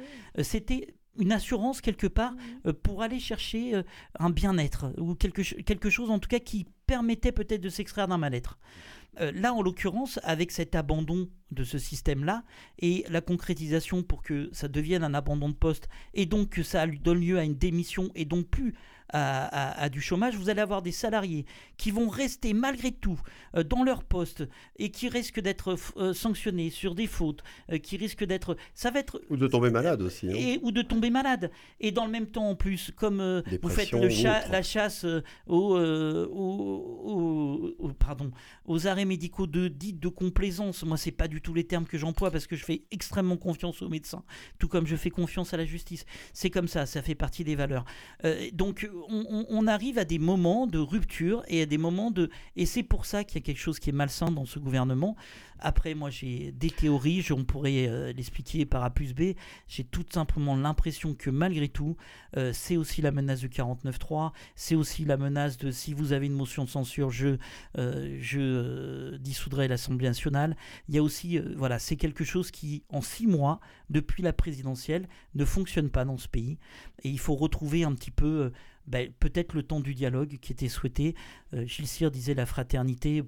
C'était 0.43 0.95
une 1.19 1.33
assurance 1.33 1.81
quelque 1.81 2.07
part 2.07 2.35
pour 2.83 3.03
aller 3.03 3.21
chercher 3.21 3.83
un 4.19 4.31
bien-être 4.31 4.93
ou 4.99 5.15
quelque, 5.15 5.43
quelque 5.63 5.91
chose 5.91 6.11
en 6.11 6.19
tout 6.19 6.29
cas 6.29 6.39
qui 6.39 6.67
permettait 6.87 7.33
peut-être 7.33 7.61
de 7.61 7.69
s'extraire 7.69 8.09
d'un 8.09 8.19
mal-être. 8.19 8.59
Euh, 9.21 9.33
là, 9.35 9.53
en 9.55 9.63
l'occurrence, 9.63 10.21
avec 10.23 10.51
cet 10.51 10.75
abandon 10.75 11.29
de 11.51 11.65
ce 11.65 11.79
système-là 11.79 12.45
et 12.79 13.05
la 13.09 13.21
concrétisation 13.21 14.03
pour 14.03 14.23
que 14.23 14.51
ça 14.53 14.69
devienne 14.69 15.03
un 15.03 15.15
abandon 15.15 15.49
de 15.49 15.55
poste 15.55 15.89
et 16.15 16.27
donc 16.27 16.51
que 16.51 16.63
ça 16.63 16.85
lui 16.87 16.99
donne 16.99 17.21
lieu 17.21 17.39
à 17.39 17.45
une 17.45 17.57
démission 17.57 18.11
et 18.15 18.25
donc 18.25 18.49
plus 18.49 18.75
à, 19.11 19.89
du 19.89 20.01
chômage, 20.01 20.37
vous 20.37 20.51
allez 20.51 20.61
avoir 20.61 20.83
des 20.83 20.93
salariés 20.93 21.47
qui 21.77 21.91
vont 21.91 22.09
rester 22.09 22.53
malgré 22.53 22.91
tout 22.91 23.21
euh, 23.57 23.63
dans 23.63 23.83
leur 23.83 24.05
poste 24.05 24.45
et 24.79 24.91
qui 24.91 25.09
risquent 25.09 25.41
d'être 25.41 25.77
euh, 25.97 26.13
sanctionnés 26.13 26.71
sur 26.71 26.95
des 26.95 27.07
fautes, 27.07 27.43
euh, 27.71 27.79
qui 27.79 27.97
risquent 27.97 28.25
d'être... 28.25 28.57
Ça 28.75 28.91
va 28.91 29.01
être... 29.01 29.23
Ou 29.31 29.37
de 29.37 29.47
tomber 29.47 29.71
malade 29.71 30.03
aussi. 30.03 30.29
Hein. 30.29 30.35
Et, 30.35 30.59
ou 30.63 30.73
de 30.73 30.83
tomber 30.83 31.11
malade. 31.11 31.51
Et 31.81 31.93
dans 31.93 32.05
le 32.05 32.11
même 32.11 32.27
temps, 32.27 32.51
en 32.51 32.55
plus, 32.55 32.93
comme 32.97 33.43
vous 33.63 33.69
faites 33.69 33.93
le 33.93 34.09
la 34.51 34.63
chasse 34.63 35.07
aux, 35.47 35.79
pardon, 37.99 38.31
aux 38.67 38.87
arrêts 38.87 39.05
médicaux 39.05 39.47
de 39.47 39.69
dite 39.69 40.01
de 40.01 40.09
complaisance, 40.09 40.83
moi, 40.83 40.97
c'est 40.97 41.13
pas 41.13 41.29
du 41.29 41.41
tout 41.41 41.55
les 41.55 41.65
termes 41.65 41.87
que 41.87 41.99
j'emploie 41.99 42.31
parce 42.31 42.47
que 42.47 42.57
je 42.57 42.65
fais 42.65 42.83
extrêmement 42.91 43.37
confiance 43.37 43.83
aux 43.83 43.89
médecins, 43.89 44.25
tout 44.59 44.69
comme 44.69 44.87
je 44.87 44.97
fais 44.97 45.11
confiance 45.11 45.55
à 45.55 45.57
la 45.57 45.65
justice. 45.65 46.05
C'est 46.33 46.51
comme 46.51 46.69
ça, 46.69 46.87
ça 46.87 47.03
fait 47.03 47.15
partie 47.15 47.45
des 47.45 47.55
valeurs. 47.55 47.85
donc, 48.53 48.89
on, 49.09 49.67
arrive 49.67 49.99
à 49.99 50.05
des 50.05 50.19
moments 50.19 50.67
de 50.67 50.79
rupture 50.79 51.43
et 51.49 51.63
à 51.63 51.67
des 51.67 51.79
moments 51.79 52.11
de... 52.11 52.31
Et 52.57 52.67
c'est 52.67 52.83
pour 52.83 53.07
ça 53.07 53.25
qu'il 53.25 53.41
y 53.41 53.43
a 53.43 53.45
quelque 53.45 53.61
chose 53.61 53.79
qui 53.79 53.91
est 53.91 53.93
malsain 53.93 54.31
dans 54.31 54.45
ce 54.45 54.59
gouvernement. 54.59 55.17
Après, 55.61 55.95
moi, 55.95 56.11
j'ai 56.11 56.53
des 56.53 56.71
théories, 56.71 57.27
on 57.33 57.45
pourrait 57.45 57.89
euh, 57.89 58.13
l'expliquer 58.13 58.65
par 58.65 58.85
A 58.85 58.91
plus 58.91 59.15
B. 59.15 59.35
J'ai 59.67 59.85
tout 59.85 60.05
simplement 60.09 60.57
l'impression 60.57 61.15
que 61.15 61.31
malgré 61.31 61.69
tout, 61.69 61.97
euh, 62.37 62.53
c'est 62.53 62.77
aussi 62.77 63.03
la 63.03 63.11
menace 63.11 63.41
de 63.41 63.49
49.3, 63.49 64.33
c'est 64.55 64.77
aussi 64.77 65.05
la 65.05 65.17
menace 65.17 65.57
de 65.57 65.71
si 65.71 65.95
vous 65.95 66.13
avez 66.13 66.27
une 66.27 66.35
motion 66.35 66.65
de 66.65 66.71
censure, 66.71 67.11
je, 67.11 67.39
euh, 67.77 68.19
je 68.21 69.17
dissoudrai 69.17 69.67
l'Assemblée 69.69 70.07
nationale. 70.07 70.57
Il 70.89 70.95
y 70.95 70.99
a 70.99 71.03
aussi, 71.03 71.39
voilà, 71.57 71.79
c'est 71.79 71.97
quelque 71.97 72.25
chose 72.25 72.51
qui, 72.51 72.85
en 72.91 73.01
six 73.01 73.27
mois, 73.27 73.61
depuis 73.91 74.23
la 74.23 74.33
présidentielle, 74.33 75.09
ne 75.35 75.45
fonctionne 75.45 75.91
pas 75.91 76.05
dans 76.05 76.19
ce 76.19 76.29
pays. 76.29 76.59
Et 77.03 77.09
il 77.09 77.19
faut 77.19 77.35
retrouver 77.35 77.85
un 77.85 77.95
petit 77.95 78.11
peu 78.11 78.53
ben, 78.89 79.13
peut-être 79.21 79.55
le 79.55 79.63
temps 79.63 79.81
du 79.81 79.95
dialogue 79.95 80.39
qui 80.41 80.53
était 80.53 80.69
souhaité. 80.69 81.15
Euh, 81.53 81.67
Gilles 81.67 82.11
disait 82.11 82.35
la 82.35 82.47
fraternité. 82.47 83.23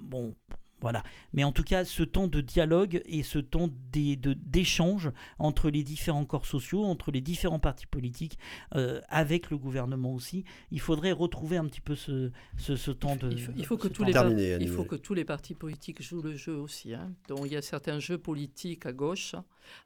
Bon, 0.00 0.34
voilà. 0.80 1.02
Mais 1.32 1.44
en 1.44 1.52
tout 1.52 1.64
cas, 1.64 1.84
ce 1.84 2.02
temps 2.02 2.28
de 2.28 2.40
dialogue 2.40 3.02
et 3.06 3.22
ce 3.22 3.38
temps 3.38 3.68
d'échange 3.92 5.10
entre 5.38 5.70
les 5.70 5.82
différents 5.82 6.24
corps 6.24 6.46
sociaux, 6.46 6.84
entre 6.84 7.10
les 7.10 7.20
différents 7.20 7.58
partis 7.58 7.86
politiques, 7.86 8.38
euh, 8.74 9.00
avec 9.08 9.50
le 9.50 9.58
gouvernement 9.58 10.14
aussi, 10.14 10.44
il 10.70 10.80
faudrait 10.80 11.12
retrouver 11.12 11.56
un 11.56 11.66
petit 11.66 11.80
peu 11.80 11.96
ce, 11.96 12.30
ce, 12.56 12.90
temps 12.90 13.16
de. 13.16 13.30
Il 13.56 13.64
faut, 13.64 13.76
que 13.76 13.88
tous 13.88 14.04
les 14.04 14.12
il 14.60 14.68
faut 14.68 14.84
que 14.84 14.96
tous 14.96 15.14
les 15.14 15.24
partis 15.24 15.54
politiques 15.54 16.02
jouent 16.02 16.22
le 16.22 16.36
jeu 16.36 16.56
aussi. 16.56 16.94
Hein. 16.94 17.12
Donc 17.28 17.40
il 17.44 17.52
y 17.52 17.56
a 17.56 17.62
certains 17.62 17.98
jeux 17.98 18.18
politiques 18.18 18.86
à 18.86 18.92
gauche, 18.92 19.34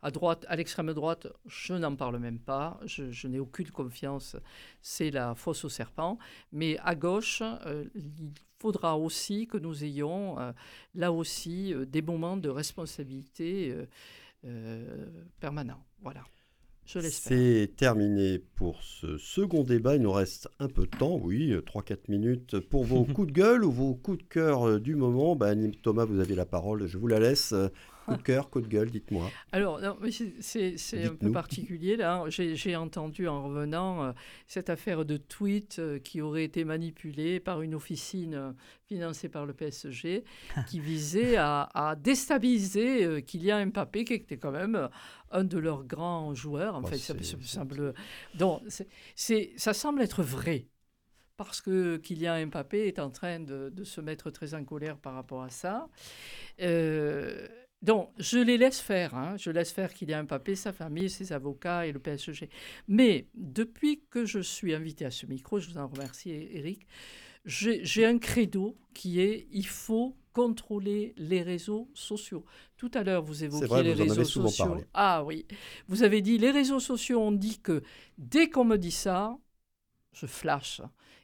à 0.03 0.11
droite, 0.11 0.45
à 0.49 0.57
l'extrême 0.57 0.93
droite, 0.93 1.29
je 1.47 1.75
n'en 1.75 1.97
parle 1.97 2.19
même 2.19 2.39
pas. 2.39 2.79
Je, 2.85 3.27
n'ai 3.27 3.39
aucune 3.39 3.71
confiance. 3.71 4.37
C'est 4.81 5.11
la 5.11 5.35
fosse 5.35 5.65
au 5.65 5.69
serpent. 5.69 6.19
Mais 6.53 6.79
à 6.79 6.95
gauche, 6.95 7.43
euh, 7.67 7.85
faudra 8.63 8.97
aussi 8.97 9.49
que 9.49 9.59
nous 9.59 9.83
ayons 9.83 10.39
euh, 10.39 10.53
là 10.95 11.11
aussi 11.11 11.75
euh, 11.75 11.85
des 11.85 12.01
moments 12.01 12.37
de 12.37 12.49
responsabilité 12.49 13.75
euh, 14.45 15.07
permanents. 15.41 15.85
Voilà. 16.01 16.23
C'est 16.85 17.71
terminé 17.77 18.39
pour 18.39 18.83
ce 18.83 19.17
second 19.17 19.63
débat. 19.63 19.97
Il 19.97 20.03
nous 20.03 20.13
reste 20.13 20.49
un 20.59 20.69
peu 20.69 20.83
de 20.83 20.97
temps, 20.97 21.17
oui, 21.17 21.53
3-4 21.55 21.99
minutes 22.09 22.59
pour 22.61 22.85
vos 22.85 23.05
coups 23.15 23.29
de 23.29 23.33
gueule 23.33 23.65
ou 23.65 23.71
vos 23.71 23.95
coups 23.95 24.19
de 24.19 24.25
cœur 24.25 24.81
du 24.81 24.95
moment. 24.95 25.35
Bah, 25.37 25.55
Thomas, 25.83 26.05
vous 26.05 26.21
avez 26.21 26.35
la 26.35 26.47
parole, 26.47 26.87
je 26.87 26.99
vous 26.99 27.07
la 27.07 27.21
laisse. 27.21 27.55
Coup 28.07 28.17
de 28.17 28.23
cœur, 28.23 28.51
coup 28.51 28.61
de 28.61 28.67
gueule, 28.67 28.91
dites-moi. 28.91 29.31
Alors, 29.53 29.81
c'est 30.41 31.05
un 31.05 31.15
peu 31.15 31.31
particulier 31.31 31.97
là. 31.97 32.25
J'ai 32.29 32.77
entendu 32.77 33.29
en 33.29 33.45
revenant 33.45 34.05
euh, 34.05 34.13
cette 34.47 34.71
affaire 34.71 35.05
de 35.05 35.17
tweet 35.17 35.79
euh, 35.79 35.99
qui 35.99 36.21
aurait 36.21 36.45
été 36.45 36.65
manipulée 36.65 37.41
par 37.41 37.63
une 37.63 37.75
officine 37.75 38.35
euh, 38.35 38.53
financée 38.87 39.29
par 39.29 39.47
le 39.47 39.53
PSG 39.53 40.25
qui 40.67 40.81
visait 40.81 41.37
à, 41.37 41.97
déstabiliser 41.99 43.23
Kylian 43.23 43.67
Mbappé, 43.67 44.05
qui 44.05 44.15
était 44.15 44.37
quand 44.37 44.53
même 44.53 44.89
un 45.31 45.45
de 45.45 45.59
leurs 45.59 45.85
grands 45.85 46.35
joueurs. 46.35 46.75
En 46.75 46.83
fait, 46.83 46.99
ça, 46.99 47.15
semble, 47.43 47.95
donc, 48.35 48.63
ça 49.15 49.75
semble 49.75 50.03
être 50.03 50.23
vrai 50.23 50.67
parce 51.37 51.61
que 51.61 51.97
Kylian 51.97 52.47
Mbappé 52.47 52.87
est 52.87 52.99
en 52.99 53.11
train 53.11 53.41
de, 53.41 53.71
de, 53.71 53.85
se 53.85 54.01
mettre 54.01 54.31
très 54.31 54.55
en 54.55 54.65
colère 54.65 54.97
par 54.97 55.15
rapport 55.15 55.43
à 55.43 55.51
ça. 55.51 55.89
Euh, 56.61 57.49
donc, 57.83 58.11
je 58.17 58.39
les 58.39 58.59
laisse 58.59 58.81
faire. 58.81 59.15
Hein. 59.15 59.37
Je 59.37 59.51
laisse 59.51 59.73
faire 59.73 59.93
qu'il 59.93 60.09
y 60.09 60.15
a 60.15 60.19
un 60.19 60.25
papier, 60.25 60.55
sa 60.55 60.73
famille, 60.73 61.11
ses 61.11 61.33
avocats 61.33 61.87
et 61.87 61.93
le 61.93 61.99
PSG. 61.99 62.49
Mais 62.87 63.27
depuis 63.35 64.03
que 64.09 64.25
je 64.25 64.39
suis 64.39 64.73
invité 64.73 65.05
à 65.05 65.11
ce 65.11 65.27
micro, 65.27 65.59
je 65.59 65.69
vous 65.69 65.79
en 65.79 65.89
remercie, 65.89 66.31
Eric, 66.31 66.87
j'ai 67.45 68.07
un 68.07 68.19
credo 68.19 68.77
qui 68.95 69.21
est 69.21 69.49
il 69.51 69.67
faut 69.67 70.17
contrôler 70.33 71.13
les 71.17 71.43
réseaux 71.43 71.91
sociaux. 71.93 72.45
Tout 72.77 72.91
à 72.95 73.03
l'heure, 73.03 73.23
vous 73.23 73.45
évoquiez 73.45 73.83
les 73.83 73.95
réseaux 73.95 74.25
sociaux. 74.25 74.77
Ah 74.95 75.25
oui. 75.25 75.45
Vous 75.89 76.05
avez 76.05 76.23
dit 76.23 76.39
les 76.39 76.53
réseaux 76.53 76.81
sociaux 76.81 77.21
ont 77.21 77.33
dit 77.33 77.59
que 77.59 77.83
dès 78.17 78.49
qu'on 78.49 78.65
me 78.65 78.77
dit 78.79 78.93
ça, 78.93 79.37
je 80.13 80.27
flash. 80.27 80.81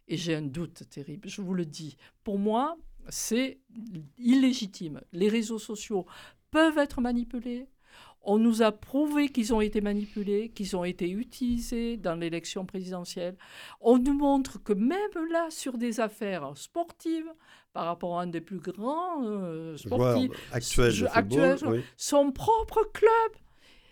Et 0.09 0.17
j'ai 0.17 0.35
un 0.35 0.43
doute 0.43 0.89
terrible, 0.91 1.29
je 1.29 1.41
vous 1.41 1.55
le 1.55 1.67
dis. 1.67 1.97
Pour 2.25 2.39
moi, 2.39 2.77
c'est 3.09 3.59
illégitime. 4.19 5.01
Les 5.13 5.29
réseaux 5.29 5.59
sociaux 5.59 6.07
peuvent 6.51 6.79
être 6.79 7.01
manipulés. 7.01 7.69
On 8.23 8.39
nous 8.39 8.63
a 8.63 8.73
prouvé 8.73 9.29
qu'ils 9.29 9.55
ont 9.55 9.61
été 9.61 9.81
manipulés, 9.81 10.51
qu'ils 10.51 10.77
ont 10.77 10.85
été 10.85 11.09
utilisés 11.09 11.97
dans 11.97 12.15
l'élection 12.15 12.67
présidentielle. 12.67 13.37
On 13.81 13.99
nous 13.99 14.13
montre 14.13 14.63
que 14.63 14.73
même 14.73 15.31
là, 15.31 15.47
sur 15.51 15.79
des 15.79 16.01
affaires 16.01 16.51
sportives, 16.57 17.33
par 17.73 17.87
rapport 17.87 18.19
à 18.19 18.23
un 18.23 18.27
des 18.27 18.41
plus 18.41 18.59
grands 18.59 19.23
euh, 19.25 19.77
sportifs 19.77 20.33
actuels, 20.53 21.85
son 21.97 22.33
propre 22.33 22.91
club 22.93 23.43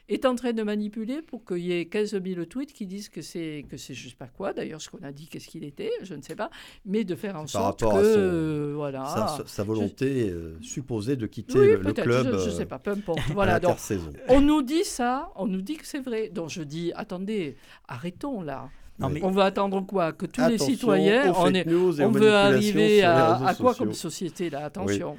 est 0.09 0.25
en 0.25 0.35
train 0.35 0.53
de 0.53 0.63
manipuler 0.63 1.23
pour 1.23 1.45
qu'il 1.45 1.59
y 1.59 1.73
ait 1.73 1.87
15 1.87 2.23
000 2.23 2.45
tweets 2.45 2.73
qui 2.73 2.87
disent 2.87 3.09
que 3.09 3.23
c'est 3.23 3.65
que 3.69 3.77
c'est 3.77 3.95
je 3.95 4.09
sais 4.09 4.15
pas 4.15 4.29
quoi. 4.29 4.53
D'ailleurs, 4.53 4.81
ce 4.81 4.89
qu'on 4.89 5.03
a 5.03 5.13
dit, 5.13 5.27
qu'est-ce 5.27 5.49
qu'il 5.49 5.65
était, 5.65 5.91
je 6.03 6.15
ne 6.15 6.23
sais 6.23 6.37
pas, 6.37 6.51
mais 6.85 7.05
de 7.05 7.15
faire 7.15 7.37
en 7.37 7.47
sorte 7.47 7.81
que 7.81 8.73
voilà 8.75 9.37
sa, 9.47 9.65
volonté 9.65 10.31
euh, 10.31 10.57
supposée 10.61 11.17
de 11.17 11.27
quitter 11.27 11.77
le, 11.77 11.93
club. 11.93 12.39
Je, 12.39 12.47
ne 12.47 12.51
sais 12.51 12.67
pas, 12.67 12.79
peu 12.79 12.93
importe. 12.93 13.21
voilà. 13.33 13.59
Donc, 13.59 13.77
on 14.29 14.41
nous 14.41 14.63
dit 14.63 14.85
ça, 14.85 15.31
on 15.37 15.47
nous 15.47 15.63
dit 15.63 15.77
que 15.77 15.87
c'est 15.87 16.01
vrai. 16.01 16.29
Donc 16.29 16.51
je 16.51 16.63
dis, 16.63 16.93
attendez, 16.95 17.57
arrêtons 17.89 18.43
là. 18.43 18.71
On 19.01 19.31
veut 19.31 19.43
attendre 19.43 19.81
quoi? 19.85 20.13
Que 20.13 20.27
tous 20.27 20.49
les 20.49 20.59
citoyens, 20.59 21.33
on, 21.37 21.53
est, 21.53 21.67
on 21.69 22.11
veut 22.11 22.33
arriver 22.33 23.03
à, 23.03 23.55
quoi 23.59 23.75
comme 23.75 23.93
société 23.93 24.51
là? 24.51 24.65
Attention. 24.65 25.17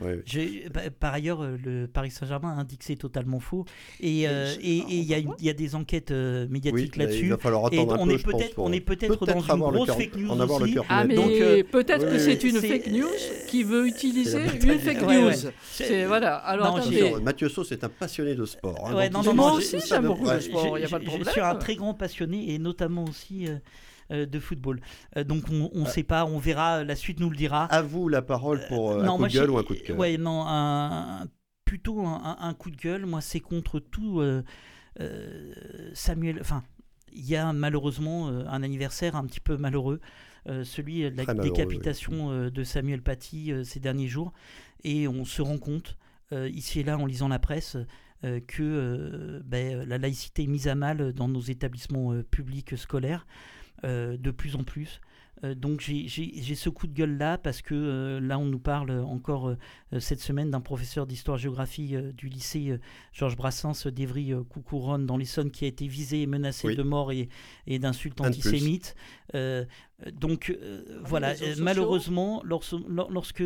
Bah, 0.73 0.81
par 0.99 1.13
ailleurs, 1.13 1.41
euh, 1.41 1.57
le 1.63 1.87
Paris 1.87 2.11
Saint-Germain 2.11 2.57
indique 2.57 2.79
que 2.79 2.85
c'est 2.85 2.95
totalement 2.95 3.39
faux. 3.39 3.65
Et 3.99 4.27
euh, 4.27 4.53
il 4.61 5.03
y, 5.03 5.49
a 5.49 5.53
des 5.53 5.75
enquêtes 5.75 6.11
euh, 6.11 6.47
médiatiques 6.49 6.95
là-dessus. 6.95 7.33
on, 7.33 8.09
est 8.09 8.23
peut-être, 8.23 8.53
on 8.57 8.71
est 8.71 8.81
peut-être 8.81 9.25
dans 9.25 9.39
une 9.39 9.59
grosse 9.59 9.91
fake 9.91 10.15
news 10.17 10.31
aussi. 10.31 10.77
Ah, 10.89 11.03
mais 11.03 11.63
peut-être 11.63 12.09
que 12.09 12.19
c'est 12.19 12.43
une 12.43 12.59
fake 12.59 12.87
news 12.87 13.07
qui 13.47 13.63
veut 13.63 13.87
utiliser 13.87 14.39
une 14.61 14.79
fake 14.79 15.01
news. 15.03 15.51
Voilà. 16.07 16.35
Alors, 16.35 16.79
Mathieu 17.21 17.49
Sauce 17.49 17.71
est 17.71 17.83
un 17.83 17.89
passionné 17.89 18.35
de 18.35 18.45
sport. 18.45 18.89
Hein, 18.89 19.33
moi 19.33 19.53
aussi, 19.53 19.77
j'aime 19.87 20.07
beaucoup 20.07 20.29
le 20.29 20.41
sport. 20.41 20.77
Il 20.77 20.81
n'y 20.81 20.85
a 20.85 20.89
pas 20.89 20.99
de 20.99 21.05
problème. 21.05 21.27
Je 21.27 21.31
suis 21.31 21.41
un 21.41 21.55
très 21.55 21.75
grand 21.75 21.93
passionné 21.93 22.53
et 22.53 22.59
notamment 22.59 23.05
aussi 23.05 23.47
de 24.09 24.39
football. 24.39 24.79
Euh, 25.15 25.23
donc 25.23 25.45
on 25.49 25.79
ne 25.79 25.85
sait 25.85 26.03
pas, 26.03 26.25
on 26.25 26.37
verra, 26.37 26.83
la 26.83 26.95
suite 26.95 27.19
nous 27.19 27.29
le 27.29 27.35
dira. 27.35 27.65
À 27.65 27.81
vous 27.81 28.07
la 28.09 28.21
parole 28.21 28.61
pour 28.67 28.91
euh, 28.91 29.03
un 29.03 29.17
coup 29.17 29.27
de 29.27 29.33
gueule 29.33 29.49
ou 29.49 29.57
un 29.57 29.63
coup 29.63 29.75
de 29.75 29.79
cœur. 29.79 29.97
Ouais, 29.97 30.17
non, 30.17 30.45
plutôt 31.65 32.05
un, 32.05 32.53
coup 32.53 32.71
de 32.71 32.77
gueule. 32.77 33.05
Moi, 33.05 33.21
c'est 33.21 33.39
contre 33.39 33.79
tout 33.79 34.21
Samuel. 35.93 36.37
Enfin, 36.39 36.63
il 37.13 37.25
y 37.25 37.35
a 37.35 37.51
malheureusement 37.53 38.27
un 38.27 38.63
anniversaire 38.63 39.15
un 39.15 39.25
petit 39.25 39.39
peu 39.41 39.57
malheureux. 39.57 39.99
celui 40.63 41.09
de 41.11 41.17
la 41.17 41.33
décapitation 41.33 42.49
de 42.49 42.63
Samuel 42.63 43.01
Paty 43.01 43.53
ces 43.63 43.79
derniers 43.79 44.07
jours. 44.07 44.33
Et 44.83 45.07
on 45.07 45.25
se 45.25 45.41
rend 45.41 45.57
compte, 45.57 45.97
ici 46.31 46.79
et 46.79 46.83
là, 46.83 46.97
en 46.97 47.05
lisant 47.05 47.27
la 47.27 47.39
presse, 47.39 47.75
que 48.21 49.41
ben, 49.43 49.83
la 49.83 49.97
laïcité 49.97 50.43
est 50.43 50.47
mise 50.47 50.69
à 50.69 50.75
mal 50.75 51.11
dans 51.11 51.27
nos 51.27 51.41
établissements 51.41 52.13
publics 52.31 52.77
scolaires. 52.77 53.27
Euh, 53.83 54.17
de 54.17 54.31
plus 54.31 54.55
en 54.55 54.63
plus. 54.63 55.01
Euh, 55.43 55.53
donc 55.53 55.81
j'ai 55.81 56.55
ce 56.55 56.67
coup 56.67 56.87
de 56.87 56.93
gueule 56.93 57.15
là 57.15 57.37
parce 57.37 57.61
que 57.61 57.75
euh, 57.75 58.19
là 58.19 58.39
on 58.39 58.45
nous 58.45 58.57
parle 58.57 58.89
encore 58.89 59.53
cette 59.99 60.19
semaine 60.19 60.49
d'un 60.49 60.61
professeur 60.61 61.05
d'histoire-géographie 61.05 61.95
du 62.15 62.27
lycée 62.27 62.79
Georges 63.13 63.37
Brassens 63.37 63.85
d'Evry 63.85 64.33
Coucouronne 64.49 65.05
dans 65.05 65.15
l'Essonne 65.15 65.51
qui 65.51 65.65
a 65.65 65.67
été 65.67 65.85
visé 65.87 66.23
et 66.23 66.25
menacé 66.25 66.73
de 66.73 66.81
mort 66.81 67.11
et, 67.11 67.29
et 67.67 67.77
d'insultes 67.77 68.19
antisémites. 68.19 68.95
donc 70.11 70.57
voilà, 71.03 71.35
malheureusement 71.59 72.41
lorsque, 72.43 73.43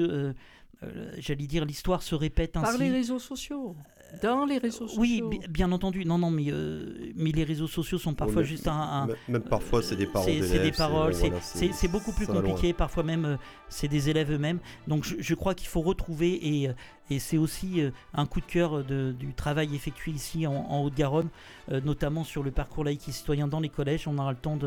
j'allais 1.18 1.48
dire 1.48 1.66
l'histoire 1.66 2.04
se 2.04 2.16
répète 2.16 2.56
ainsi. 2.56 2.72
Par 2.72 2.78
les 2.78 2.90
réseaux 2.90 3.20
sociaux 3.20 3.76
dans 4.22 4.46
les 4.46 4.58
réseaux 4.58 4.88
sociaux. 4.88 5.02
Oui, 5.02 5.24
bien 5.50 5.72
entendu. 5.72 6.06
Non, 6.06 6.18
non, 6.18 6.32
mais, 6.32 6.46
euh, 6.50 7.12
mais 7.16 7.32
les 7.32 7.44
réseaux 7.44 7.68
sociaux 7.68 7.98
sont 7.98 8.14
parfois 8.14 8.44
juste 8.44 8.68
un, 8.68 9.08
Même 9.28 9.42
parfois, 9.42 9.82
c'est 9.82 9.96
des 9.96 10.08
paroles. 10.08 10.44
C'est 10.44 10.60
des 10.60 10.72
paroles. 10.72 11.14
C'est 11.14 11.92
beaucoup 11.92 12.12
plus 12.12 12.28
compliqué. 12.28 12.74
Parfois 12.74 13.04
même, 13.04 13.26
euh, 13.26 13.36
c'est 13.70 13.88
des 13.88 14.10
élèves 14.10 14.32
eux-mêmes. 14.32 14.60
Donc, 14.88 15.06
je, 15.06 15.36
crois 15.36 15.56
qu'il 15.56 15.68
faut 15.68 15.82
retrouver 15.82 16.40
et, 16.60 16.70
euh, 16.70 16.74
et 17.10 17.20
c'est 17.20 17.38
aussi 17.38 17.82
un 18.14 18.26
coup 18.26 18.40
de 18.40 18.46
cœur 18.46 18.84
du 18.84 19.34
travail 19.34 19.76
effectué 19.76 20.12
ici 20.12 20.48
en, 20.48 20.84
Haute-Garonne, 20.84 21.30
notamment 21.84 22.24
sur 22.24 22.42
le 22.42 22.52
parcours 22.52 22.84
laïque 22.84 23.08
et 23.10 23.12
citoyen 23.12 23.48
dans 23.48 23.60
les 23.60 23.70
collèges. 23.70 24.08
On 24.08 24.18
aura 24.18 24.32
le 24.32 24.38
temps 24.38 24.58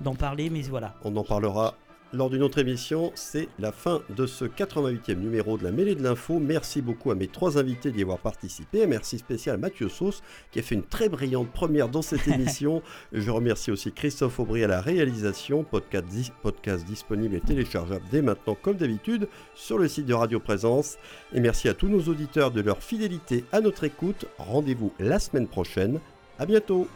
d'en 0.00 0.14
parler, 0.14 0.48
mais 0.50 0.62
voilà. 0.62 0.94
On 1.04 1.16
en 1.16 1.24
parlera 1.24 1.74
lors 2.12 2.30
d'une 2.30 2.42
autre 2.42 2.58
émission. 2.58 3.12
C'est 3.14 3.48
la 3.58 3.72
fin 3.72 4.02
de 4.10 4.26
ce 4.26 4.44
88e 4.44 5.14
numéro 5.14 5.58
de 5.58 5.64
la 5.64 5.70
mêlée 5.70 5.94
de 5.94 6.02
l'info. 6.02 6.38
Merci 6.38 6.82
beaucoup 6.82 7.10
à 7.10 7.14
mes 7.14 7.28
trois 7.28 7.58
invités 7.58 7.90
d'y 7.90 8.02
avoir 8.02 8.18
participé. 8.18 8.86
Merci 8.86 9.18
spécial 9.18 9.56
à 9.56 9.58
Mathieu 9.58 9.88
Sauce 9.88 10.22
qui 10.50 10.58
a 10.58 10.62
fait 10.62 10.74
une 10.74 10.84
très 10.84 11.08
brillante 11.08 11.50
première 11.50 11.88
dans 11.88 12.02
cette 12.02 12.26
émission. 12.28 12.82
Je 13.12 13.30
remercie 13.30 13.70
aussi 13.70 13.92
Christophe 13.92 14.38
Aubry 14.40 14.64
à 14.64 14.68
la 14.68 14.80
réalisation. 14.80 15.64
Podcast, 15.64 16.06
podcast 16.42 16.84
disponible 16.86 17.34
et 17.34 17.40
téléchargeable 17.40 18.04
dès 18.10 18.22
maintenant 18.22 18.56
comme 18.60 18.76
d'habitude 18.76 19.28
sur 19.54 19.78
le 19.78 19.88
site 19.88 20.06
de 20.06 20.14
Radio 20.14 20.40
Présence. 20.40 20.96
Et 21.32 21.40
merci 21.40 21.68
à 21.68 21.74
tous 21.74 21.88
nos 21.88 22.02
auditeurs 22.02 22.50
de 22.50 22.60
leur 22.60 22.82
fidélité 22.82 23.44
à 23.52 23.60
notre 23.60 23.84
écoute. 23.84 24.26
Rendez-vous 24.38 24.92
la 24.98 25.18
semaine 25.18 25.48
prochaine. 25.48 26.00
À 26.38 26.46
bientôt. 26.46 26.88